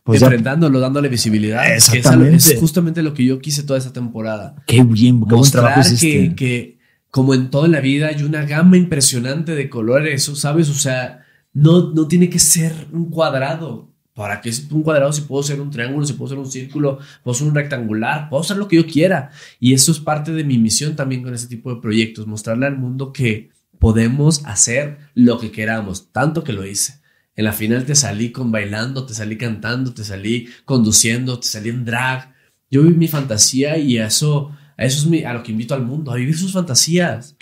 Pues 0.03 0.19
ya, 0.19 0.27
enfrentándolo, 0.27 0.79
dándole 0.79 1.09
visibilidad. 1.09 1.63
Que 1.63 1.75
es, 1.75 1.93
Exactamente. 1.93 2.38
es 2.38 2.59
justamente 2.59 3.03
lo 3.03 3.13
que 3.13 3.25
yo 3.25 3.39
quise 3.39 3.63
toda 3.63 3.77
esta 3.77 3.93
temporada. 3.93 4.55
qué 4.65 4.83
bien, 4.83 5.23
qué 5.27 5.36
buen 5.36 5.51
trabajo 5.51 5.81
hiciste. 5.81 6.29
que, 6.29 6.36
que, 6.36 6.77
como 7.11 7.33
en 7.33 7.49
toda 7.49 7.67
la 7.67 7.81
vida, 7.81 8.07
hay 8.07 8.23
una 8.23 8.45
gama 8.45 8.77
impresionante 8.77 9.53
de 9.53 9.69
colores, 9.69 10.23
¿sabes? 10.23 10.69
O 10.69 10.73
sea, 10.73 11.23
no, 11.53 11.93
no 11.93 12.07
tiene 12.07 12.29
que 12.29 12.39
ser 12.39 12.73
un 12.91 13.09
cuadrado. 13.09 13.94
¿Para 14.16 14.39
qué 14.39 14.47
es 14.47 14.72
un 14.72 14.82
cuadrado 14.82 15.11
si 15.11 15.22
puedo 15.22 15.43
ser 15.43 15.59
un 15.59 15.70
triángulo, 15.70 16.05
si 16.05 16.13
puedo 16.13 16.30
ser 16.30 16.39
un 16.39 16.49
círculo, 16.49 16.99
puedo 17.22 17.36
ser 17.36 17.47
un 17.47 17.53
rectangular, 17.53 18.30
puedo 18.30 18.43
ser 18.43 18.55
lo 18.55 18.70
que 18.70 18.78
yo 18.78 18.88
quiera? 18.88 19.30
Y 19.59 19.74
eso 19.74 19.91
es 19.91 19.99
parte 19.99 20.32
de 20.32 20.45
mi 20.45 20.57
misión 20.57 20.95
también 20.95 21.22
con 21.22 21.34
este 21.34 21.49
tipo 21.49 21.76
de 21.76 21.82
proyectos, 21.82 22.26
mostrarle 22.26 22.66
al 22.66 22.78
mundo 22.78 23.11
que 23.11 23.49
podemos 23.78 24.45
hacer 24.45 24.99
lo 25.16 25.38
que 25.38 25.51
queramos, 25.51 26.13
tanto 26.13 26.45
que 26.45 26.53
lo 26.53 26.66
hice. 26.66 27.01
En 27.36 27.43
la 27.43 27.51
final 27.51 27.86
te 27.86 27.93
salí 27.93 28.32
con 28.32 28.53
bailando, 28.53 29.05
te 29.05 29.13
salí 29.13 29.38
cantando, 29.38 29.93
te 29.93 30.05
salí 30.05 30.47
conduciendo, 30.63 31.38
te 31.38 31.47
salí 31.47 31.68
en 31.68 31.84
drag. 31.84 32.34
Yo 32.72 32.84
viví 32.84 32.95
mi 32.95 33.09
fantasía 33.09 33.78
y 33.78 33.97
a 33.97 34.07
eso, 34.07 34.55
eso 34.78 35.13
es 35.13 35.26
a 35.26 35.34
lo 35.34 35.43
que 35.43 35.51
invito 35.51 35.74
al 35.76 35.84
mundo, 35.84 36.11
a 36.11 36.16
vivir 36.16 36.38
sus 36.38 36.53
fantasías. 36.53 37.36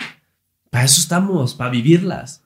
Para 0.72 0.86
eso 0.86 1.00
estamos, 1.00 1.54
para 1.54 1.70
vivirlas. 1.70 2.43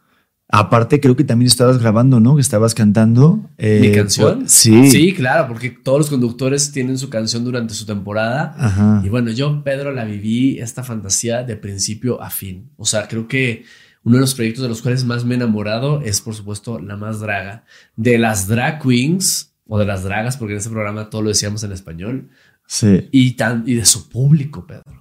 Aparte, 0.50 1.02
creo 1.02 1.16
que 1.18 1.26
también 1.26 1.48
estabas 1.48 1.78
grabando, 1.78 2.22
¿no? 2.22 2.36
Que 2.36 2.41
estabas 2.41 2.74
cantando. 2.74 3.50
eh, 3.58 3.80
¿Mi 3.82 3.91
canción? 3.91 4.39
pues, 4.39 4.52
Sí. 4.54 4.89
Sí, 4.89 5.14
claro, 5.14 5.48
porque 5.48 5.70
todos 5.72 6.00
los 6.00 6.10
conductores 6.10 6.72
tienen 6.72 6.98
su 6.98 7.10
canción 7.10 7.43
durante 7.43 7.74
su 7.74 7.86
temporada. 7.86 8.56
Ajá. 8.58 9.02
Y 9.04 9.10
bueno, 9.10 9.30
yo, 9.32 9.62
Pedro, 9.64 9.91
la 9.91 10.06
viví 10.06 10.60
esta 10.60 10.84
fantasía 10.84 11.43
de 11.43 11.58
principio 11.58 12.22
a 12.22 12.30
fin. 12.30 12.70
O 12.78 12.86
sea, 12.86 13.10
creo 13.10 13.28
que 13.28 13.66
uno 14.04 14.16
de 14.16 14.22
los 14.22 14.36
proyectos 14.36 14.64
de 14.64 14.70
los 14.70 14.82
cuales 14.82 15.04
más 15.04 15.26
me 15.26 15.34
he 15.34 15.38
enamorado 15.38 16.02
es, 16.02 16.22
por 16.22 16.34
supuesto, 16.34 16.80
La 16.80 16.95
Más 16.95 17.20
Draga. 17.20 17.66
De 17.98 18.18
las 18.18 18.48
drag 18.48 18.82
queens, 18.82 19.52
o 19.68 19.78
de 19.78 19.86
las 19.86 20.04
dragas, 20.04 20.38
porque 20.38 20.54
en 20.54 20.60
este 20.60 20.70
programa 20.70 21.10
todo 21.10 21.24
lo 21.24 21.28
decíamos 21.28 21.62
en 21.64 21.74
español, 21.74 22.30
Sí. 22.68 23.10
y, 23.12 23.32
tan, 23.34 23.64
y 23.66 23.74
de 23.76 23.86
su 23.86 24.08
público, 24.08 24.66
Pedro. 24.66 24.97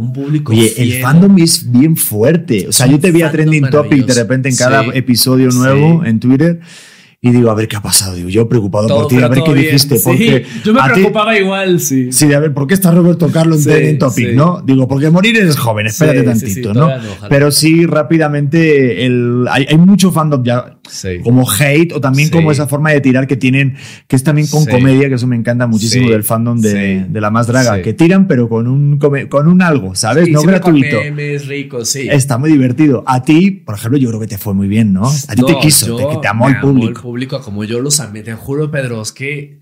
Un 0.00 0.12
público 0.12 0.52
Oye, 0.52 0.68
fiel. 0.68 0.92
el 0.92 1.02
fandom 1.02 1.36
es 1.38 1.72
bien 1.72 1.96
fuerte. 1.96 2.66
O 2.68 2.72
sea, 2.72 2.86
yo 2.86 3.00
te 3.00 3.10
vi 3.10 3.22
a 3.22 3.32
Trending 3.32 3.68
Topic 3.68 4.06
de 4.06 4.14
repente 4.14 4.48
en 4.48 4.54
cada 4.54 4.84
Sí. 4.84 4.90
episodio 4.94 5.48
nuevo 5.50 6.02
Sí. 6.04 6.08
en 6.10 6.20
Twitter 6.20 6.60
y 7.20 7.32
digo, 7.32 7.50
a 7.50 7.54
ver 7.54 7.66
qué 7.66 7.74
ha 7.74 7.82
pasado. 7.82 8.14
Digo, 8.14 8.28
yo 8.28 8.48
preocupado 8.48 8.86
Todo, 8.86 8.98
por 9.00 9.08
ti, 9.08 9.16
a 9.16 9.26
ver 9.26 9.42
qué 9.42 9.52
bien. 9.52 9.64
dijiste. 9.66 9.96
Sí, 9.98 10.04
Porque 10.04 10.46
yo 10.64 10.72
me 10.72 10.80
a 10.80 10.84
ti- 10.84 10.92
preocupaba 11.00 11.36
igual, 11.36 11.80
sí. 11.80 12.12
Sí, 12.12 12.28
de 12.28 12.36
a 12.36 12.38
ver, 12.38 12.54
¿por 12.54 12.68
qué 12.68 12.74
está 12.74 12.92
Roberto 12.92 13.26
Carlos 13.32 13.66
en 13.66 13.72
Trending 13.72 13.98
Topic, 13.98 14.34
no? 14.34 14.62
Digo, 14.64 14.86
porque 14.86 15.10
morir 15.10 15.36
eres 15.36 15.56
joven, 15.56 15.88
espérate 15.88 16.22
tantito, 16.22 16.72
¿no? 16.72 16.88
Pero 17.28 17.50
sí, 17.50 17.84
rápidamente, 17.84 19.04
el, 19.04 19.46
hay, 19.50 19.66
hay 19.68 19.78
mucho 19.78 20.12
fandom 20.12 20.44
ya, 20.44 20.77
Sí. 20.88 21.20
como 21.22 21.46
hate 21.50 21.92
o 21.92 22.00
también 22.00 22.28
Sí. 22.28 22.32
como 22.34 22.50
esa 22.52 22.66
forma 22.66 22.90
de 22.90 23.00
tirar 23.00 23.26
que 23.26 23.36
tienen, 23.36 23.76
que 24.06 24.16
es 24.16 24.24
también 24.24 24.46
con 24.48 24.64
Sí. 24.64 24.70
comedia, 24.70 25.08
que 25.08 25.14
eso 25.14 25.26
me 25.26 25.36
encanta 25.36 25.66
muchísimo 25.66 26.10
del 26.10 26.24
fandom 26.24 26.60
de, 26.60 27.06
de 27.08 27.20
la 27.20 27.30
más 27.30 27.46
draga, 27.46 27.80
que 27.82 27.92
tiran 27.92 28.26
pero 28.26 28.48
con 28.48 28.66
un, 28.66 28.98
con 28.98 29.48
un 29.48 29.62
algo, 29.62 29.94
¿sabes? 29.94 30.28
No 30.30 30.42
gratuito. 30.42 31.00
memes 31.00 31.46
ricos, 31.46 31.88
sí. 31.88 32.08
Está 32.10 32.38
muy 32.38 32.50
divertido. 32.52 33.04
A 33.06 33.22
ti, 33.22 33.50
por 33.50 33.74
ejemplo, 33.76 33.98
yo 33.98 34.08
creo 34.08 34.20
que 34.20 34.26
te 34.26 34.38
fue 34.38 34.54
muy 34.54 34.68
bien, 34.68 34.92
¿no? 34.92 35.06
A 35.06 35.34
ti 35.34 35.42
te 35.44 35.52
No, 35.52 35.60
quiso, 35.60 35.86
yo 35.86 35.96
te, 35.96 36.14
que 36.14 36.20
te 36.22 36.28
amó 36.28 36.48
el 36.48 36.60
público. 36.60 36.88
el 36.88 36.94
público 36.94 37.40
como 37.40 37.64
yo 37.64 37.80
los 37.80 38.00
amé. 38.00 38.22
Te 38.22 38.34
juro, 38.34 38.70
Pedro, 38.70 39.02
es 39.02 39.12
que 39.12 39.60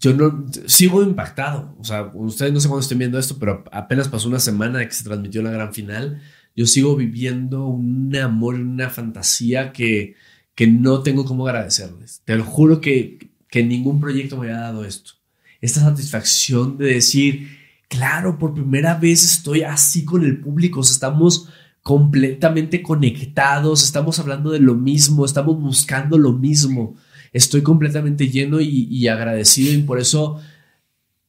yo 0.00 0.14
no 0.14 0.46
sigo 0.66 1.02
impactado. 1.02 1.74
O 1.80 1.84
sea, 1.84 2.10
ustedes 2.14 2.52
no 2.52 2.60
sé 2.60 2.68
cuándo 2.68 2.82
estén 2.82 2.98
viendo 2.98 3.18
esto, 3.18 3.36
pero 3.40 3.64
apenas 3.72 4.08
pasó 4.08 4.28
una 4.28 4.38
semana 4.38 4.78
de 4.78 4.86
que 4.86 4.94
se 4.94 5.02
transmitió 5.04 5.42
la 5.42 5.50
gran 5.50 5.74
final. 5.74 6.20
Yo 6.54 6.66
sigo 6.66 6.96
viviendo 6.96 7.66
un 7.66 8.14
amor, 8.16 8.54
una 8.56 8.90
fantasía 8.90 9.72
que, 9.72 10.14
que 10.58 10.66
no 10.66 11.04
tengo 11.04 11.24
cómo 11.24 11.46
agradecerles. 11.46 12.20
Te 12.24 12.34
lo 12.34 12.42
juro 12.42 12.80
que 12.80 13.28
que 13.48 13.62
ningún 13.62 14.00
proyecto 14.00 14.36
me 14.36 14.48
haya 14.48 14.60
dado 14.60 14.84
esto. 14.84 15.12
Esta 15.60 15.80
satisfacción 15.80 16.78
de 16.78 16.94
decir, 16.94 17.48
claro, 17.88 18.38
por 18.38 18.54
primera 18.54 18.94
vez 18.94 19.24
estoy 19.24 19.62
así 19.62 20.04
con 20.04 20.24
el 20.24 20.40
público, 20.40 20.80
estamos 20.80 21.48
completamente 21.82 22.82
conectados, 22.82 23.84
estamos 23.84 24.18
hablando 24.18 24.50
de 24.50 24.60
lo 24.60 24.74
mismo, 24.74 25.24
estamos 25.24 25.60
buscando 25.60 26.18
lo 26.18 26.32
mismo. 26.32 26.96
Estoy 27.32 27.62
completamente 27.62 28.28
lleno 28.28 28.60
y 28.60 29.06
agradecido 29.08 29.72
y 29.72 29.82
por 29.82 30.00
eso, 30.00 30.40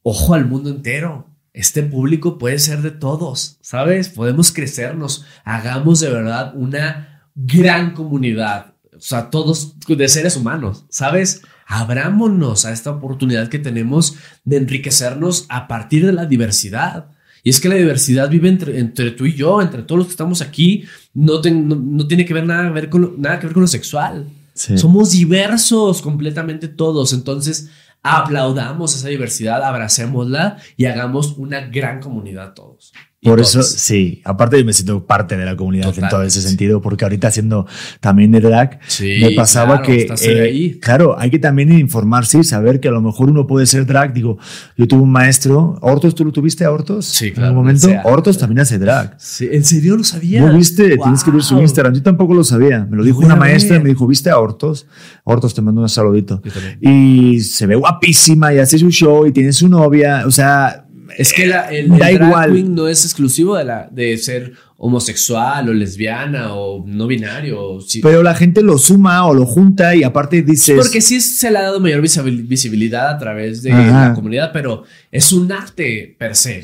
ojo 0.02 0.34
al 0.34 0.46
mundo 0.46 0.70
entero. 0.70 1.28
Este 1.52 1.82
público 1.82 2.36
puede 2.36 2.58
ser 2.58 2.82
de 2.82 2.90
todos, 2.90 3.58
¿sabes? 3.60 4.08
Podemos 4.08 4.52
crecernos, 4.52 5.24
hagamos 5.44 6.00
de 6.00 6.10
verdad 6.10 6.52
una 6.56 7.28
gran 7.34 7.92
comunidad, 7.92 8.74
o 9.00 9.02
sea, 9.02 9.30
todos 9.30 9.74
de 9.88 10.08
seres 10.08 10.36
humanos, 10.36 10.84
¿sabes? 10.90 11.40
Abrámonos 11.66 12.66
a 12.66 12.72
esta 12.72 12.90
oportunidad 12.90 13.48
que 13.48 13.58
tenemos 13.58 14.16
de 14.44 14.58
enriquecernos 14.58 15.46
a 15.48 15.68
partir 15.68 16.04
de 16.04 16.12
la 16.12 16.26
diversidad. 16.26 17.06
Y 17.42 17.48
es 17.48 17.60
que 17.60 17.70
la 17.70 17.76
diversidad 17.76 18.28
vive 18.28 18.50
entre, 18.50 18.78
entre 18.78 19.12
tú 19.12 19.24
y 19.24 19.34
yo, 19.34 19.62
entre 19.62 19.82
todos 19.82 20.00
los 20.00 20.06
que 20.08 20.12
estamos 20.12 20.42
aquí. 20.42 20.84
No, 21.14 21.40
no, 21.42 22.06
tiene 22.06 22.26
que 22.26 22.34
ver 22.34 22.44
nada, 22.44 22.68
ver 22.68 22.90
con 22.90 23.14
nada 23.18 23.40
que 23.40 23.46
ver 23.46 23.54
con 23.54 23.62
lo 23.62 23.68
sexual. 23.68 24.26
Somos 24.52 25.12
diversos 25.12 26.02
completamente 26.02 26.68
todos. 26.68 27.14
Entonces, 27.14 27.70
aplaudamos 28.02 28.94
esa 28.94 29.08
diversidad, 29.08 29.62
abracémosla 29.62 30.58
y 30.76 30.84
hagamos 30.84 31.38
una 31.38 31.62
gran 31.62 32.00
comunidad 32.00 32.52
todos. 32.52 32.92
Por 33.22 33.38
eso, 33.38 33.62
sí, 33.62 34.22
aparte 34.24 34.64
me 34.64 34.72
siento 34.72 35.04
parte 35.04 35.36
de 35.36 35.44
la 35.44 35.54
comunidad 35.54 35.92
en 35.98 36.08
todo 36.08 36.22
ese 36.22 36.40
sentido, 36.40 36.80
porque 36.80 37.04
ahorita 37.04 37.28
haciendo 37.28 37.66
también 38.00 38.32
de 38.32 38.40
drag, 38.40 38.80
me 39.20 39.32
pasaba 39.32 39.82
que, 39.82 40.10
eh, 40.22 40.78
claro, 40.80 41.18
hay 41.18 41.28
que 41.28 41.38
también 41.38 41.70
informarse 41.70 42.38
y 42.38 42.44
saber 42.44 42.80
que 42.80 42.88
a 42.88 42.92
lo 42.92 43.02
mejor 43.02 43.28
uno 43.28 43.46
puede 43.46 43.66
ser 43.66 43.84
drag. 43.84 44.14
Digo, 44.14 44.38
yo 44.74 44.88
tuve 44.88 45.02
un 45.02 45.12
maestro, 45.12 45.78
Hortos, 45.82 46.14
¿tú 46.14 46.24
lo 46.24 46.32
tuviste 46.32 46.64
a 46.64 46.70
Hortos? 46.70 47.04
Sí, 47.04 47.32
claro. 47.32 47.40
En 47.40 47.48
algún 47.50 47.64
momento, 47.66 47.88
Hortos 48.04 48.38
también 48.38 48.60
hace 48.60 48.78
drag. 48.78 49.16
Sí, 49.18 49.46
¿en 49.52 49.64
serio 49.64 49.98
lo 49.98 50.04
sabía? 50.04 50.40
¿No 50.40 50.56
viste? 50.56 50.96
Tienes 50.96 51.22
que 51.22 51.30
ver 51.30 51.42
su 51.42 51.60
Instagram. 51.60 51.92
Yo 51.92 52.02
tampoco 52.02 52.32
lo 52.32 52.42
sabía. 52.42 52.86
Me 52.88 52.96
lo 52.96 53.04
dijo 53.04 53.18
una 53.18 53.36
maestra 53.36 53.76
y 53.76 53.80
me 53.80 53.90
dijo, 53.90 54.06
¿viste 54.06 54.30
a 54.30 54.38
Hortos? 54.38 54.86
Hortos, 55.24 55.52
te 55.52 55.60
mando 55.60 55.82
un 55.82 55.88
saludito. 55.90 56.40
Y 56.80 57.40
se 57.40 57.66
ve 57.66 57.74
guapísima 57.74 58.54
y 58.54 58.58
hace 58.58 58.78
su 58.78 58.90
show 58.90 59.26
y 59.26 59.32
tiene 59.32 59.52
su 59.52 59.68
novia. 59.68 60.22
O 60.26 60.30
sea, 60.30 60.86
es 61.16 61.32
que 61.32 61.46
la, 61.46 61.70
el, 61.70 61.88
da 61.88 61.96
drag 61.96 62.28
igual. 62.28 62.52
queen 62.52 62.74
no 62.74 62.88
es 62.88 63.04
exclusivo 63.04 63.56
de, 63.56 63.64
la, 63.64 63.88
de 63.90 64.16
ser 64.18 64.52
homosexual 64.82 65.68
o 65.68 65.74
lesbiana 65.74 66.54
o 66.54 66.82
no 66.86 67.06
binario. 67.06 67.78
Pero 68.02 68.22
la 68.22 68.34
gente 68.34 68.62
lo 68.62 68.78
suma 68.78 69.26
o 69.26 69.34
lo 69.34 69.44
junta 69.44 69.94
y 69.94 70.02
aparte 70.02 70.40
dices... 70.40 70.74
Porque 70.74 71.02
sí 71.02 71.20
se 71.20 71.50
le 71.50 71.58
ha 71.58 71.62
dado 71.62 71.80
mayor 71.80 72.00
visibilidad 72.00 73.10
a 73.10 73.18
través 73.18 73.62
de 73.62 73.70
la 73.70 74.14
comunidad, 74.14 74.52
pero 74.54 74.84
es 75.12 75.32
un 75.32 75.52
arte 75.52 76.16
per 76.18 76.34
se. 76.34 76.62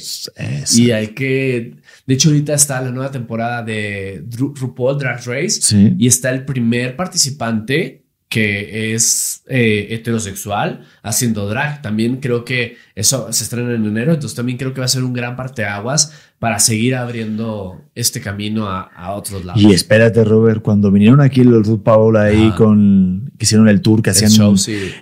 Y 0.76 0.92
hay 0.92 1.08
que... 1.08 1.74
De 2.06 2.14
hecho, 2.14 2.30
ahorita 2.30 2.54
está 2.54 2.80
la 2.80 2.90
nueva 2.90 3.10
temporada 3.10 3.62
de 3.62 4.24
RuPaul 4.30 4.98
Drag 4.98 5.22
Race 5.26 5.76
y 5.98 6.06
está 6.06 6.30
el 6.30 6.46
primer 6.46 6.96
participante 6.96 8.05
que 8.28 8.94
es 8.94 9.42
eh, 9.46 9.88
heterosexual 9.90 10.84
haciendo 11.02 11.48
drag. 11.48 11.80
También 11.80 12.16
creo 12.16 12.44
que 12.44 12.76
eso 12.94 13.32
se 13.32 13.44
estrena 13.44 13.72
en 13.72 13.84
enero, 13.84 14.14
entonces 14.14 14.34
también 14.34 14.58
creo 14.58 14.74
que 14.74 14.80
va 14.80 14.86
a 14.86 14.88
ser 14.88 15.04
un 15.04 15.12
gran 15.12 15.36
parteaguas 15.36 16.12
para 16.38 16.58
seguir 16.58 16.96
abriendo 16.96 17.80
este 17.94 18.20
camino 18.20 18.68
a, 18.68 19.12
otros 19.12 19.44
lados. 19.44 19.62
Y 19.62 19.72
espérate, 19.72 20.22
Robert, 20.22 20.60
cuando 20.60 20.90
vinieron 20.90 21.20
aquí 21.20 21.44
los 21.44 21.66
Ruth 21.66 21.82
Paola 21.82 22.24
ahí 22.24 22.50
con 22.56 23.32
que 23.38 23.44
hicieron 23.44 23.68
el 23.68 23.80
tour 23.80 24.02
que 24.02 24.10
hacían, 24.10 24.32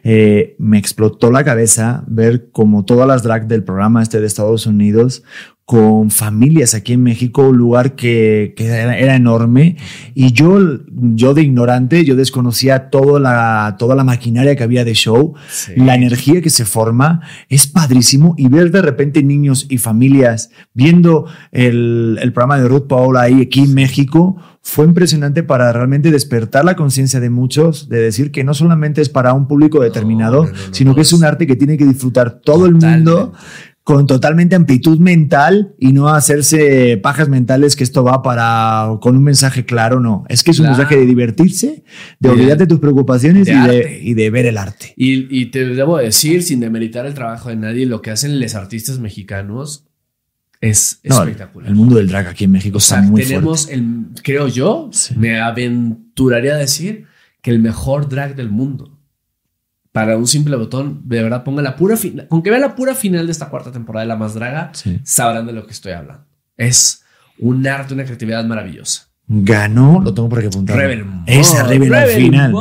eh, 0.05 0.55
me 0.59 0.79
explotó 0.79 1.33
la 1.33 1.45
cabeza 1.45 2.05
ver 2.07 2.51
como 2.53 2.85
todas 2.85 3.09
las 3.09 3.22
drag 3.22 3.49
del 3.49 3.64
programa 3.64 4.03
este 4.03 4.20
de 4.20 4.27
Estados 4.27 4.66
Unidos 4.66 5.25
con 5.64 6.10
familias 6.10 6.74
aquí 6.74 6.92
en 6.92 7.02
México, 7.02 7.48
un 7.48 7.56
lugar 7.56 7.94
que, 7.94 8.52
que 8.54 8.66
era, 8.66 9.16
enorme. 9.16 9.76
Y 10.14 10.32
yo, 10.32 10.58
yo 10.90 11.32
de 11.32 11.42
ignorante, 11.42 12.04
yo 12.04 12.16
desconocía 12.16 12.90
toda 12.90 13.18
la, 13.18 13.76
toda 13.78 13.94
la 13.94 14.04
maquinaria 14.04 14.56
que 14.56 14.62
había 14.62 14.84
de 14.84 14.92
show, 14.92 15.34
la 15.76 15.94
energía 15.94 16.42
que 16.42 16.50
se 16.50 16.66
forma, 16.66 17.22
es 17.48 17.66
padrísimo. 17.66 18.34
Y 18.36 18.48
ver 18.48 18.70
de 18.70 18.82
repente 18.82 19.22
niños 19.22 19.66
y 19.70 19.78
familias 19.78 20.50
viendo 20.74 21.26
el, 21.50 22.18
el 22.20 22.32
programa 22.32 22.58
de 22.58 22.68
Ruth 22.68 22.86
Paola 22.86 23.22
ahí 23.22 23.40
aquí 23.40 23.60
en 23.60 23.74
México, 23.74 24.36
fue 24.60 24.86
impresionante 24.86 25.42
para 25.42 25.72
realmente 25.72 26.10
despertar 26.10 26.64
la 26.64 26.74
conciencia 26.74 27.20
de 27.20 27.28
muchos, 27.28 27.88
de 27.90 27.98
decir 27.98 28.32
que 28.32 28.44
no 28.44 28.54
solamente 28.54 29.02
es 29.02 29.10
para 29.10 29.34
un 29.34 29.46
público 29.46 29.78
determinado, 29.80 30.48
sino 30.70 30.94
que 30.94 31.02
es 31.02 31.12
un 31.12 31.22
arte 31.22 31.46
que 31.46 31.54
tiene 31.54 31.76
que 31.76 31.84
disfrutar 31.84 32.40
todo 32.40 32.64
el 32.64 32.74
mundo 32.74 33.34
con 33.85 34.07
totalmente 34.07 34.57
amplitud 34.57 34.99
mental 34.99 35.74
y 35.78 35.93
no 35.93 36.09
hacerse 36.09 36.99
pajas 37.03 37.28
mentales 37.28 37.76
que 37.76 37.85
esto 37.85 38.03
va 38.03 38.22
para 38.22 38.97
con 39.03 39.14
un 39.14 39.22
mensaje 39.22 39.66
claro, 39.66 40.01
no. 40.01 40.24
Es 40.30 40.43
que 40.43 40.53
es 40.53 40.59
un 40.59 40.66
mensaje 40.66 40.97
de 40.97 41.05
divertirse, 41.05 41.85
de 42.18 42.28
olvidarte 42.30 42.66
tus 42.66 42.80
preocupaciones 42.80 43.47
y, 43.47 44.14
de, 44.14 44.30
ver 44.30 44.47
el 44.47 44.57
arte. 44.57 44.95
Y, 44.97 45.47
te 45.47 45.66
debo 45.66 45.99
decir, 45.99 46.43
sin 46.43 46.61
demeritar 46.61 47.05
el 47.05 47.12
trabajo 47.12 47.51
de 47.51 47.57
nadie, 47.57 47.85
lo 47.85 48.01
que 48.01 48.11
hacen 48.11 48.41
los 48.41 48.55
artistas 48.55 48.99
mexicanos 48.99 49.85
es 50.62 51.01
espectacular. 51.03 51.68
El 51.68 51.76
mundo 51.76 51.97
del 51.97 52.09
drag 52.09 52.28
aquí 52.28 52.45
en 52.45 52.53
México 52.53 52.78
está 52.78 53.03
muy 53.03 53.22
tenemos 53.22 53.68
el, 53.68 54.07
creo 54.22 54.49
yo, 54.49 54.91
me 55.14 55.41
aventuraría 55.41 56.55
a 56.55 56.59
decir 56.59 57.05
que 57.43 57.51
el 57.51 57.59
mejor 57.59 58.09
drag 58.09 58.35
del 58.35 58.49
mundo 58.49 58.93
para 59.95 60.16
un 60.16 60.26
simple 60.26 60.57
botón, 60.57 61.03
de 61.05 61.22
verdad 61.22 61.45
ponga 61.45 61.62
la 61.62 61.76
pura 61.76 61.97
final. 61.97 62.26
Con 62.26 62.42
que 62.42 62.51
vea 62.51 62.59
la 62.59 62.74
pura 62.74 62.97
final 62.97 63.26
de 63.26 63.30
esta 63.30 63.49
cuarta 63.49 63.70
temporada 63.70 64.03
de 64.03 64.09
La 64.09 64.16
Más 64.16 64.34
Draga, 64.34 64.72
sabrán 65.05 65.47
de 65.47 65.53
lo 65.53 65.64
que 65.68 65.72
estoy 65.72 65.92
hablando. 65.92 66.24
Es 66.57 67.05
un 67.38 67.64
arte, 67.64 67.95
una 67.95 68.03
creatividad 68.03 68.45
maravillosa. 68.45 69.07
Ganó, 69.28 70.03
lo 70.03 70.12
tengo 70.12 70.28
por 70.28 70.40
aquí 70.40 70.49
apuntado. 70.49 70.80
Rebel 70.80 71.07
Esa 71.26 71.62
Rebel, 71.62 71.95
al 71.95 72.09
final. 72.09 72.53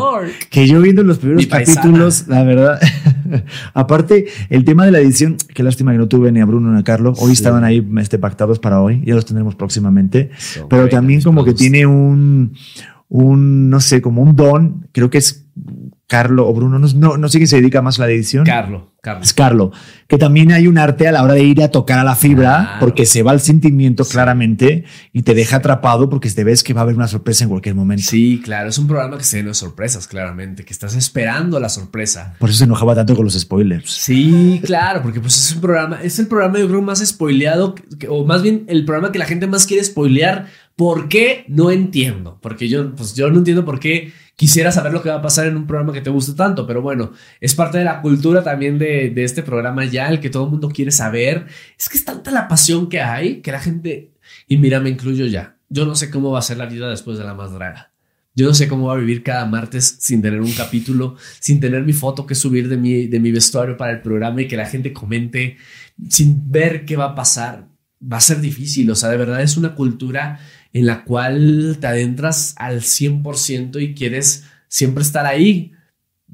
Que 0.52 0.68
yo 0.68 0.80
viendo 0.80 1.02
los 1.02 1.18
primeros 1.18 1.48
capítulos, 1.48 2.28
la 2.28 2.44
verdad. 2.44 2.80
aparte, 3.74 4.28
el 4.52 4.64
tema 4.64 4.86
de 4.86 4.92
la 4.92 5.00
edición, 5.00 5.38
qué 5.56 5.64
lástima 5.64 5.92
que 5.92 5.98
no 5.98 6.08
tuve 6.08 6.32
ni 6.32 6.40
a 6.40 6.46
Bruno 6.46 6.72
ni 6.72 6.82
a 6.82 6.84
Carlos. 6.84 7.18
Hoy 7.20 7.32
estaban 7.32 7.64
ahí 7.64 7.84
este, 7.98 8.20
pactados 8.20 8.60
para 8.60 8.80
hoy, 8.80 9.02
ya 9.08 9.16
los 9.16 9.26
tendremos 9.26 9.56
próximamente. 9.56 10.30
pero 10.70 10.88
también 10.88 11.20
como 11.24 11.44
que 11.44 11.56
tiene 11.56 11.88
un, 11.88 12.54
un, 13.10 13.72
no 13.72 13.80
sé, 13.80 14.04
como 14.04 14.22
un 14.22 14.36
don, 14.36 14.88
creo 14.92 15.10
que 15.10 15.18
es 15.18 15.43
Carlo 16.08 16.48
o 16.48 16.54
Bruno, 16.54 16.78
no, 16.78 17.18
no 17.18 17.30
sé 17.30 17.40
quién 17.40 17.48
se 17.48 17.56
dedica 17.56 17.82
más 17.82 18.00
a 18.00 18.04
la 18.04 18.12
edición. 18.12 18.46
Carlo, 18.46 18.94
Carlo. 19.02 19.24
Es 19.24 19.34
Carlo. 19.34 19.72
Que 20.08 20.18
también 20.18 20.52
hay 20.52 20.68
un 20.68 20.78
arte 20.78 21.08
a 21.08 21.12
la 21.12 21.24
hora 21.24 21.34
de 21.34 21.44
ir 21.44 21.64
a 21.64 21.70
tocar 21.70 21.98
a 21.98 22.04
la 22.04 22.16
fibra, 22.16 22.78
porque 22.80 23.06
se 23.06 23.24
va 23.24 23.34
el 23.34 23.40
sentimiento 23.40 24.06
claramente 24.06 24.84
y 25.12 25.24
te 25.24 25.34
deja 25.34 25.58
atrapado 25.58 26.10
porque 26.10 26.30
te 26.30 26.44
ves 26.44 26.64
que 26.64 26.74
va 26.74 26.82
a 26.82 26.84
haber 26.84 26.96
una 26.96 27.08
sorpresa 27.08 27.46
en 27.46 27.50
cualquier 27.50 27.74
momento. 27.74 28.04
Sí, 28.06 28.42
claro. 28.44 28.70
Es 28.70 28.78
un 28.78 28.88
programa 28.88 29.18
que 29.18 29.24
se 29.24 29.38
llena 29.38 29.50
de 29.50 29.56
sorpresas, 29.56 30.08
claramente, 30.08 30.64
que 30.64 30.74
estás 30.74 30.96
esperando 30.96 31.60
la 31.60 31.70
sorpresa. 31.70 32.36
Por 32.38 32.50
eso 32.50 32.60
se 32.60 32.66
enojaba 32.66 32.94
tanto 32.94 33.16
con 33.16 33.26
los 33.26 33.34
spoilers. 33.34 33.90
Sí, 33.90 34.62
claro, 34.64 35.02
porque 35.02 35.20
pues 35.20 35.36
es 35.38 35.56
un 35.56 35.62
programa, 35.62 36.00
es 36.04 36.20
el 36.20 36.28
programa 36.28 36.60
yo 36.60 36.68
creo 36.68 36.82
más 36.82 37.00
spoileado, 37.00 37.76
o 38.08 38.26
más 38.26 38.44
bien 38.44 38.66
el 38.68 38.86
programa 38.86 39.12
que 39.12 39.20
la 39.20 39.26
gente 39.26 39.48
más 39.48 39.66
quiere 39.66 39.84
spoilear. 39.84 40.48
¿Por 40.76 41.08
qué? 41.08 41.46
No 41.48 41.72
entiendo. 41.72 42.40
Porque 42.42 42.68
yo, 42.68 42.96
pues 42.96 43.14
yo 43.14 43.30
no 43.30 43.38
entiendo 43.38 43.64
por 43.64 43.80
qué 43.80 44.12
quisiera 44.44 44.74
saber 44.74 44.92
lo 44.92 45.02
que 45.02 45.08
va 45.08 45.16
a 45.16 45.22
pasar 45.22 45.48
en 45.48 45.56
un 45.56 45.66
programa 45.66 45.94
que 45.94 46.02
te 46.02 46.10
guste 46.10 46.34
tanto, 46.34 46.68
pero 46.68 46.82
bueno, 46.82 47.14
es 47.40 47.56
parte 47.56 47.78
de 47.78 47.86
la 47.86 48.02
cultura 48.02 48.44
también 48.44 48.78
de, 48.78 49.14
este 49.24 49.42
programa 49.42 49.86
ya, 49.86 50.10
el 50.10 50.20
que 50.20 50.30
todo 50.30 50.44
el 50.44 50.50
mundo 50.50 50.68
quiere 50.68 50.92
saber. 50.92 51.46
Es 51.80 51.88
que 51.88 51.98
es 51.98 52.04
tanta 52.04 52.30
la 52.30 52.50
pasión 52.50 52.90
que 52.90 53.00
hay 53.00 53.40
que 53.40 53.54
la 53.54 53.62
gente, 53.62 54.12
y 54.46 54.58
mira, 54.58 54.82
me 54.82 54.90
incluyo 54.90 55.28
ya, 55.28 55.56
yo 55.70 55.86
no 55.86 55.96
sé 55.96 56.12
cómo 56.12 56.30
va 56.30 56.40
a 56.40 56.42
ser 56.42 56.58
la 56.58 56.66
vida 56.66 56.90
después 56.90 57.18
de 57.18 57.24
la 57.24 57.34
más 57.34 57.54
draga. 57.54 57.94
Yo 58.36 58.46
no 58.46 58.54
sé 58.54 58.68
cómo 58.68 58.88
va 58.88 58.96
a 58.96 58.98
vivir 58.98 59.24
cada 59.24 59.46
martes 59.46 59.96
sin 60.02 60.22
tener 60.22 60.42
un 60.42 60.52
capítulo, 60.52 61.16
sin 61.40 61.62
tener 61.62 61.84
mi 61.84 61.94
foto 61.94 62.26
que 62.26 62.36
subir 62.36 62.68
de 62.68 62.76
mi, 62.76 63.08
de 63.08 63.22
mi 63.22 63.32
vestuario 63.32 63.78
para 63.78 63.94
el 63.94 64.02
programa 64.02 64.42
y 64.42 64.50
que 64.50 64.58
la 64.58 64.66
gente 64.66 64.92
comente, 64.92 65.56
sin 66.10 66.52
ver 66.52 66.84
qué 66.84 66.98
va 66.98 67.06
a 67.06 67.16
pasar. 67.16 67.70
Va 68.04 68.18
a 68.18 68.20
ser 68.20 68.42
difícil, 68.42 68.92
o 68.92 68.96
sea, 68.96 69.08
de 69.08 69.16
verdad 69.16 69.42
es 69.42 69.56
una 69.56 69.74
cultura 69.74 70.42
en 70.74 70.88
la 70.88 71.04
cual 71.04 71.78
te 71.80 71.88
adentras 71.88 72.56
al 72.58 72.82
100% 72.82 73.82
y 73.82 73.94
quieres 73.94 74.46
siempre 74.68 75.04
estar 75.04 75.26
ahí. 75.26 75.72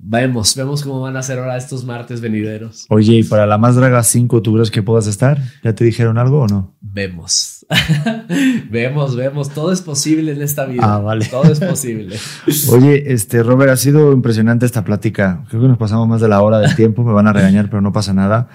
Vemos, 0.02 0.56
vemos 0.56 0.82
cómo 0.82 1.02
van 1.02 1.18
a 1.18 1.24
ser 1.24 1.40
ahora 1.40 1.58
estos 1.58 1.84
martes 1.84 2.22
venideros. 2.22 2.86
Oye, 2.88 3.16
¿y 3.16 3.24
para 3.24 3.46
la 3.46 3.58
más 3.58 3.76
draga 3.76 4.02
5 4.02 4.42
tú 4.42 4.54
crees 4.54 4.72
que 4.72 4.82
puedas 4.82 5.08
estar? 5.08 5.38
¿Ya 5.62 5.76
te 5.76 5.84
dijeron 5.84 6.18
algo 6.18 6.40
o 6.40 6.48
no? 6.48 6.78
Vemos. 6.80 7.66
vemos, 8.72 9.18
vemos. 9.18 9.50
Todo 9.50 9.74
es 9.74 9.82
posible 9.82 10.32
en 10.32 10.42
esta 10.42 10.66
vida. 10.66 10.84
Ah, 10.86 11.00
vale. 11.00 11.26
Todo 11.26 11.52
es 11.52 11.60
posible. 11.60 12.16
Oye, 12.72 13.12
este, 13.12 13.44
Robert, 13.44 13.72
ha 13.72 13.78
sido 13.78 14.14
impresionante 14.14 14.66
esta 14.66 14.86
plática. 14.86 15.44
Creo 15.50 15.64
que 15.64 15.68
nos 15.68 15.78
pasamos 15.78 16.08
más 16.08 16.22
de 16.22 16.30
la 16.30 16.42
hora 16.42 16.60
del 16.60 16.76
tiempo. 16.78 17.04
Me 17.04 17.12
van 17.12 17.28
a 17.28 17.34
regañar, 17.34 17.70
pero 17.70 17.82
no 17.82 17.92
pasa 17.92 18.14
nada. 18.14 18.48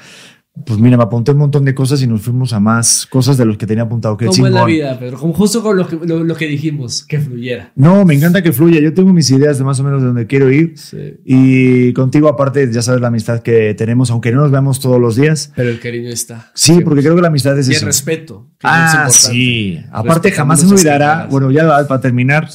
Pues 0.66 0.78
mira, 0.78 0.96
me 0.96 1.02
apunté 1.02 1.32
un 1.32 1.38
montón 1.38 1.64
de 1.64 1.74
cosas 1.74 2.00
y 2.00 2.06
nos 2.06 2.22
fuimos 2.22 2.52
a 2.52 2.60
más 2.60 3.06
cosas 3.06 3.36
de 3.36 3.44
los 3.44 3.58
que 3.58 3.66
tenía 3.66 3.82
apuntado. 3.82 4.16
Qué 4.16 4.26
Como 4.26 4.46
en 4.46 4.54
la 4.54 4.64
vida, 4.64 4.96
Pedro. 5.00 5.18
Como 5.18 5.32
justo 5.32 5.64
con 5.64 5.76
lo 5.76 5.88
que, 5.88 5.98
lo, 6.06 6.22
lo 6.22 6.34
que 6.36 6.46
dijimos, 6.46 7.04
que 7.04 7.18
fluyera. 7.18 7.72
No, 7.74 8.04
me 8.04 8.14
encanta 8.14 8.40
que 8.40 8.52
fluya. 8.52 8.78
Yo 8.80 8.94
tengo 8.94 9.12
mis 9.12 9.28
ideas 9.32 9.58
de 9.58 9.64
más 9.64 9.80
o 9.80 9.82
menos 9.82 10.00
de 10.00 10.06
dónde 10.06 10.28
quiero 10.28 10.52
ir. 10.52 10.74
Sí. 10.78 11.16
Y 11.24 11.92
contigo, 11.94 12.28
aparte, 12.28 12.70
ya 12.72 12.82
sabes 12.82 13.00
la 13.00 13.08
amistad 13.08 13.40
que 13.40 13.74
tenemos, 13.74 14.12
aunque 14.12 14.30
no 14.30 14.42
nos 14.42 14.52
veamos 14.52 14.78
todos 14.78 15.00
los 15.00 15.16
días. 15.16 15.52
Pero 15.56 15.70
el 15.70 15.80
cariño 15.80 16.08
está. 16.10 16.52
Sí, 16.54 16.82
porque 16.84 17.00
creo 17.02 17.16
que 17.16 17.22
la 17.22 17.28
amistad 17.28 17.58
es 17.58 17.66
Y 17.66 17.72
el 17.72 17.76
eso. 17.78 17.86
respeto. 17.86 18.46
que 18.60 18.68
es 18.68 18.72
Ah, 18.72 18.86
importante. 18.92 19.12
sí. 19.18 19.80
Aparte, 19.90 20.30
jamás 20.30 20.60
se 20.60 20.66
me 20.66 20.72
olvidará. 20.74 21.26
Bueno, 21.28 21.50
ya 21.50 21.66
para 21.88 22.00
terminar, 22.00 22.48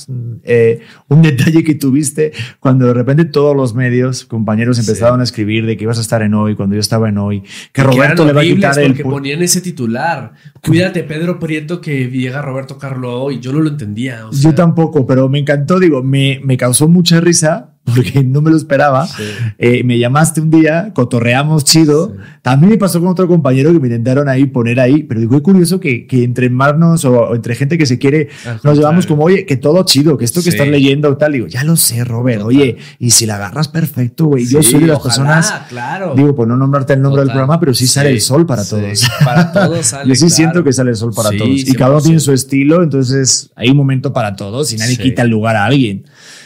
eh, 0.43 0.79
un 1.09 1.21
detalle 1.21 1.65
que 1.65 1.75
tuviste 1.75 2.31
cuando 2.61 2.85
de 2.87 2.93
repente 2.93 3.25
todos 3.25 3.53
los 3.57 3.75
medios, 3.75 4.23
compañeros, 4.23 4.79
empezaron 4.79 5.19
a 5.19 5.23
escribir 5.23 5.65
de 5.65 5.75
que 5.75 5.83
ibas 5.83 5.97
a 5.97 6.01
estar 6.01 6.21
en 6.21 6.33
hoy, 6.33 6.55
cuando 6.55 6.75
yo 6.75 6.79
estaba 6.81 7.09
en 7.09 7.17
hoy, 7.17 7.43
que 7.73 7.81
Y 7.88 7.88
Roberto 7.91 8.23
eran 8.23 8.27
le 8.27 8.33
va 8.33 8.39
a 8.41 8.43
horribles 8.43 8.69
quitar 8.69 8.83
el. 8.83 8.91
porque 8.91 9.03
ponían 9.03 9.41
ese 9.41 9.61
titular. 9.61 10.33
Cuídate, 10.65 11.03
Pedro 11.03 11.39
Prieto, 11.39 11.81
que 11.81 12.09
llega 12.09 12.41
Roberto 12.41 12.77
Carlo 12.77 13.21
hoy. 13.21 13.39
Yo 13.39 13.51
no 13.51 13.59
lo 13.59 13.69
entendía. 13.69 14.27
o 14.27 14.33
sea, 14.33 14.51
Yo 14.51 14.55
tampoco, 14.55 15.05
pero 15.05 15.29
me 15.29 15.39
encantó, 15.39 15.79
digo, 15.79 16.03
me, 16.03 16.39
me 16.43 16.57
causó 16.57 16.87
mucha 16.87 17.19
risa 17.19 17.75
porque 17.83 18.23
no 18.23 18.41
me 18.41 18.51
lo 18.51 18.57
esperaba. 18.57 19.07
Sí. 19.07 19.23
Eh, 19.57 19.83
me 19.83 19.97
llamaste 19.97 20.41
un 20.41 20.51
día, 20.51 20.91
cotorreamos 20.93 21.63
chido. 21.63 22.09
Sí. 22.15 22.21
También 22.41 22.71
me 22.71 22.77
pasó 22.77 22.99
con 22.99 23.09
otro 23.09 23.27
compañero 23.27 23.71
que 23.73 23.79
me 23.79 23.87
intentaron 23.87 24.29
ahí 24.29 24.45
poner 24.45 24.79
ahí, 24.79 25.03
pero 25.03 25.19
digo, 25.19 25.35
es 25.35 25.41
curioso 25.41 25.79
que, 25.79 26.05
que 26.07 26.23
entre 26.23 26.45
hermanos 26.47 27.03
o, 27.05 27.33
entre 27.35 27.55
gente 27.55 27.77
que 27.77 27.85
se 27.85 27.97
quiere, 27.97 28.29
Al 28.45 28.59
nos 28.63 28.77
llevamos 28.77 29.05
contrario. 29.05 29.07
como, 29.07 29.23
oye, 29.23 29.45
que 29.45 29.57
todo 29.57 29.83
chido, 29.83 30.17
que 30.17 30.25
esto 30.25 30.39
que 30.41 30.51
Sí. 30.51 30.57
estás 30.57 30.67
leyendo 30.67 31.09
o 31.09 31.17
tal. 31.17 31.33
Digo, 31.33 31.47
ya 31.47 31.63
lo 31.63 31.75
sé, 31.75 32.03
Robert, 32.03 32.41
Total. 32.41 32.55
oye, 32.55 32.77
y 32.99 33.09
si 33.11 33.25
la 33.25 33.35
agarras 33.35 33.67
perfecto, 33.67 34.25
güey. 34.27 34.45
Yo 34.47 34.61
soy 34.63 34.81
de 34.81 34.87
las 34.87 34.97
ojalá, 34.97 35.35
personas, 35.35 35.53
Claro. 35.69 36.13
digo, 36.15 36.35
por 36.35 36.47
no 36.47 36.57
nombrarte 36.57 36.93
el 36.93 37.01
nombre 37.01 37.21
del 37.21 37.27
Total. 37.29 37.37
programa, 37.41 37.59
pero 37.59 37.73
sí 37.73 37.87
sale 37.87 38.09
el 38.11 38.21
sol 38.21 38.45
para 38.45 38.63
sí, 38.63 38.69
todos. 38.71 39.07
Para 39.25 39.51
todos 39.53 39.85
sale. 39.85 40.07
Yo 40.09 40.15
sí 40.15 40.21
claro. 40.21 40.35
siento 40.35 40.63
que 40.63 40.73
sale 40.73 40.91
el 40.91 40.95
sol 40.95 41.11
para 41.15 41.29
Sí, 41.29 41.37
todos. 41.37 41.51
Y 41.51 41.73
cada 41.73 41.91
uno 41.91 41.99
100%. 41.99 42.03
tiene 42.03 42.19
su 42.19 42.31
estilo, 42.33 42.83
entonces 42.83 43.51
hay 43.55 43.69
un 43.69 43.77
momento 43.77 44.13
para 44.13 44.35
todos 44.35 44.71
y 44.73 44.77
nadie 44.77 44.95
Sí. 44.95 45.01
quita 45.03 45.21
el 45.23 45.29
lugar 45.29 45.55
a 45.55 45.65
alguien. 45.65 46.03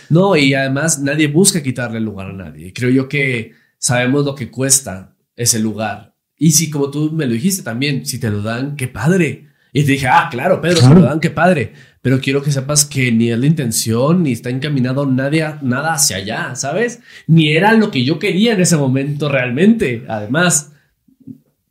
No, 0.09 0.35
y 0.35 0.53
además 0.53 0.99
nadie 0.99 1.27
busca 1.27 1.61
quitarle 1.63 1.97
el 1.97 2.03
lugar 2.05 2.27
a 2.29 2.33
nadie. 2.33 2.73
Creo 2.73 2.89
yo 2.89 3.07
que 3.09 3.53
sabemos 3.77 4.25
lo 4.25 4.35
que 4.35 4.49
cuesta 4.51 5.15
ese 5.35 5.59
lugar. 5.59 6.13
Y 6.37 6.51
si, 6.51 6.69
como 6.69 6.89
tú 6.91 7.11
me 7.11 7.25
lo 7.25 7.33
dijiste 7.33 7.63
también, 7.63 8.05
si 8.05 8.19
te 8.19 8.29
lo 8.29 8.41
dan, 8.41 8.75
qué 8.75 8.87
padre. 8.87 9.47
Y 9.71 9.83
te 9.83 9.93
dije, 9.93 10.07
ah, 10.07 10.27
claro, 10.29 10.61
Pedro, 10.61 10.75
si 10.75 10.81
Claro. 10.81 10.95
me 10.95 11.01
lo 11.01 11.07
dan, 11.07 11.19
qué 11.19 11.29
padre. 11.31 11.73
Pero 12.01 12.19
quiero 12.19 12.43
que 12.43 12.51
sepas 12.51 12.85
que 12.85 13.11
ni 13.11 13.31
es 13.31 13.39
la 13.39 13.45
intención, 13.47 14.21
ni 14.23 14.33
está 14.33 14.49
encaminado 14.49 15.05
nadie, 15.05 15.43
a- 15.43 15.57
nada 15.61 15.93
hacia 15.93 16.17
allá, 16.17 16.55
¿sabes? 16.55 16.99
Ni 17.27 17.49
era 17.53 17.73
lo 17.73 17.89
que 17.89 18.03
yo 18.03 18.19
quería 18.19 18.53
en 18.53 18.61
ese 18.61 18.77
momento 18.77 19.29
realmente, 19.29 20.03
además. 20.07 20.73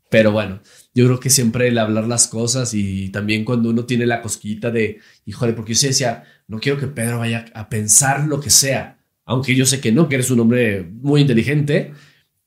Pero 0.08 0.32
bueno, 0.32 0.60
yo 0.94 1.06
creo 1.06 1.20
que 1.20 1.30
siempre 1.30 1.68
el 1.68 1.78
hablar 1.78 2.06
las 2.06 2.28
cosas 2.28 2.74
y 2.74 3.08
también 3.08 3.44
cuando 3.44 3.70
uno 3.70 3.84
tiene 3.84 4.06
la 4.06 4.20
cosquillita 4.20 4.70
de, 4.70 4.98
híjole, 5.24 5.54
porque 5.54 5.72
yo 5.72 5.78
sí 5.78 5.86
decía, 5.88 6.24
no 6.48 6.60
quiero 6.60 6.78
que 6.78 6.86
Pedro 6.86 7.18
vaya 7.18 7.46
a 7.54 7.68
pensar 7.68 8.26
lo 8.26 8.40
que 8.40 8.50
sea, 8.50 8.98
aunque 9.24 9.54
yo 9.54 9.64
sé 9.64 9.80
que 9.80 9.92
no, 9.92 10.08
que 10.08 10.16
eres 10.16 10.30
un 10.30 10.40
hombre 10.40 10.82
muy 10.82 11.22
inteligente. 11.22 11.92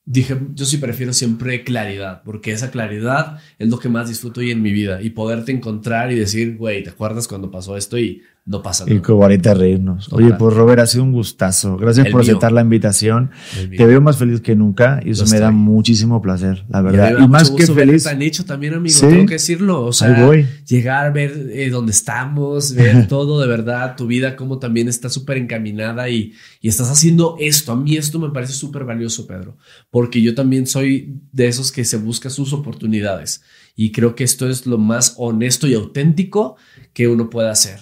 Dije, 0.07 0.37
yo 0.53 0.65
sí 0.65 0.77
prefiero 0.77 1.13
siempre 1.13 1.63
claridad, 1.63 2.21
porque 2.23 2.51
esa 2.51 2.69
claridad 2.69 3.39
es 3.57 3.69
lo 3.69 3.79
que 3.79 3.89
más 3.89 4.07
disfruto 4.07 4.41
hoy 4.41 4.51
en 4.51 4.61
mi 4.61 4.71
vida 4.71 5.01
y 5.01 5.09
poderte 5.09 5.51
encontrar 5.51 6.11
y 6.11 6.15
decir, 6.15 6.57
güey, 6.57 6.83
¿te 6.83 6.91
acuerdas 6.91 7.27
cuando 7.27 7.49
pasó 7.49 7.75
esto? 7.75 7.97
Y 7.97 8.21
no 8.47 8.61
pasa 8.61 8.83
Y 8.87 8.91
nada. 8.91 9.01
como 9.01 9.23
ahorita 9.23 9.55
reírnos. 9.55 10.07
Total. 10.07 10.23
Oye, 10.25 10.35
pues 10.37 10.55
Robert, 10.55 10.79
ha 10.81 10.85
sido 10.85 11.03
un 11.03 11.11
gustazo. 11.11 11.77
Gracias 11.77 12.05
El 12.05 12.11
por 12.11 12.21
mío. 12.21 12.29
aceptar 12.31 12.51
la 12.51 12.61
invitación. 12.61 13.31
Te 13.75 13.85
veo 13.87 14.01
más 14.01 14.17
feliz 14.17 14.39
que 14.39 14.55
nunca 14.55 14.99
y 15.03 15.11
eso 15.11 15.25
me 15.27 15.39
da 15.39 15.49
muchísimo 15.49 16.21
placer, 16.21 16.63
la 16.69 16.81
Y 16.81 16.83
verdad. 16.83 17.11
Y, 17.17 17.21
da 17.21 17.27
más 17.27 17.49
que 17.49 17.65
feliz. 17.65 18.03
tan 18.03 18.21
hecho 18.21 18.45
también, 18.45 18.75
amigo. 18.75 18.93
Sí. 18.95 19.07
Tengo 19.07 19.25
que 19.25 19.33
decirlo. 19.33 19.83
O 19.85 19.91
sea, 19.93 20.15
Ahí 20.15 20.23
voy. 20.23 20.47
llegar, 20.67 21.11
ver 21.11 21.31
eh, 21.53 21.69
dónde 21.71 21.91
estamos, 21.91 22.75
ver 22.75 23.07
todo 23.09 23.41
de 23.41 23.47
verdad, 23.47 23.95
tu 23.97 24.05
vida, 24.05 24.35
cómo 24.35 24.59
también 24.59 24.87
está 24.89 25.09
súper 25.09 25.37
encaminada 25.37 26.07
y, 26.09 26.33
y 26.61 26.67
estás 26.67 26.91
haciendo 26.91 27.37
esto. 27.39 27.71
A 27.71 27.75
mí 27.75 27.97
esto 27.97 28.19
me 28.19 28.29
parece 28.29 28.53
súper 28.53 28.83
valioso, 28.85 29.25
Pedro, 29.25 29.57
porque 29.89 30.21
yo 30.21 30.35
también 30.35 30.67
soy 30.67 31.19
de 31.31 31.47
esos 31.47 31.71
que 31.71 31.83
se 31.83 31.97
busca 31.97 32.29
sus 32.29 32.53
oportunidades 32.53 33.41
y 33.75 33.91
creo 33.91 34.13
que 34.13 34.23
esto 34.23 34.47
es 34.47 34.67
lo 34.67 34.77
más 34.77 35.15
honesto 35.17 35.65
y 35.67 35.73
auténtico 35.73 36.57
que 36.93 37.07
uno 37.07 37.31
puede 37.31 37.49
hacer. 37.49 37.79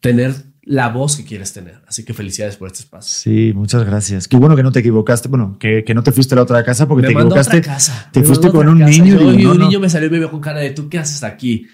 Tener 0.00 0.34
la 0.62 0.88
voz 0.88 1.16
que 1.16 1.24
quieres 1.24 1.52
tener. 1.52 1.80
Así 1.86 2.04
que 2.04 2.12
felicidades 2.12 2.56
por 2.56 2.66
este 2.68 2.80
espacio. 2.80 3.12
Sí, 3.12 3.52
muchas 3.54 3.84
gracias. 3.84 4.26
Qué 4.26 4.36
bueno 4.36 4.56
que 4.56 4.62
no 4.64 4.72
te 4.72 4.80
equivocaste. 4.80 5.28
Bueno, 5.28 5.56
que, 5.60 5.84
que 5.84 5.94
no 5.94 6.02
te 6.02 6.10
fuiste 6.12 6.34
a 6.34 6.36
la 6.36 6.42
otra 6.42 6.64
casa 6.64 6.88
porque 6.88 7.02
me 7.02 7.14
te 7.14 7.20
equivocaste. 7.20 7.58
otra 7.58 7.72
casa. 7.74 8.08
Te 8.12 8.20
Me 8.20 8.26
fuiste 8.26 8.50
con 8.50 8.68
un 8.68 8.78
casa. 8.80 8.90
niño. 8.90 9.14
Yo- 9.14 9.18
digo, 9.18 9.32
y 9.32 9.42
no, 9.44 9.52
un 9.52 9.58
no. 9.58 9.64
niño 9.66 9.80
me 9.80 9.88
salió 9.88 10.08
y 10.08 10.10
me 10.10 10.18
vio 10.18 10.30
con 10.30 10.40
cara 10.40 10.58
de 10.60 10.70
¿tú 10.70 10.88
qué 10.88 10.98
haces 10.98 11.22
aquí? 11.22 11.66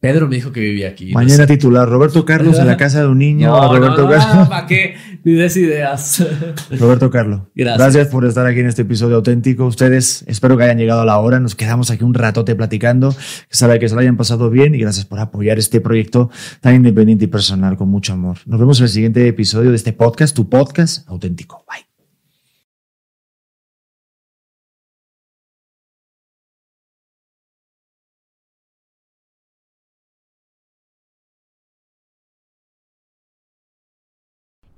Pedro 0.00 0.28
me 0.28 0.36
dijo 0.36 0.50
que 0.50 0.60
vivía 0.60 0.88
aquí. 0.88 1.12
Mañana 1.12 1.42
No 1.42 1.48
sé. 1.48 1.56
titular, 1.58 1.86
Roberto 1.88 2.24
Carlos 2.24 2.58
en 2.58 2.66
la 2.66 2.76
casa 2.78 3.00
de 3.02 3.06
un 3.06 3.18
niño. 3.18 3.48
No, 3.50 3.68
Roberto 3.76 4.02
no, 4.02 4.10
no, 4.10 4.18
Carlos. 4.18 4.48
¿para 4.48 4.66
qué? 4.66 4.94
Ni 5.24 5.32
des 5.34 5.56
ideas. 5.56 6.24
Roberto 6.78 7.10
Carlos. 7.10 7.42
Gracias. 7.54 8.08
por 8.08 8.24
estar 8.24 8.46
aquí 8.46 8.60
en 8.60 8.66
este 8.66 8.82
episodio 8.82 9.16
auténtico. 9.16 9.66
Ustedes, 9.66 10.24
espero 10.26 10.56
que 10.56 10.64
hayan 10.64 10.78
llegado 10.78 11.02
a 11.02 11.04
la 11.04 11.18
hora. 11.18 11.40
Nos 11.40 11.54
quedamos 11.54 11.90
aquí 11.90 12.04
un 12.04 12.14
ratote 12.14 12.54
platicando. 12.54 13.14
Que 13.48 13.56
sabe 13.56 13.78
que 13.78 13.88
se 13.88 13.94
lo 13.94 14.00
hayan 14.00 14.16
pasado 14.16 14.50
bien 14.50 14.74
y 14.74 14.78
gracias 14.78 15.04
por 15.04 15.18
apoyar 15.18 15.58
este 15.58 15.80
proyecto 15.80 16.30
tan 16.60 16.74
independiente 16.74 17.24
y 17.24 17.28
personal 17.28 17.76
con 17.76 17.88
mucho 17.88 18.12
amor. 18.12 18.38
Nos 18.46 18.58
vemos 18.58 18.78
en 18.78 18.84
el 18.84 18.90
siguiente 18.90 19.26
episodio 19.26 19.70
de 19.70 19.76
este 19.76 19.92
podcast, 19.92 20.34
tu 20.34 20.48
podcast 20.48 21.08
auténtico. 21.08 21.64
Bye. 21.68 21.89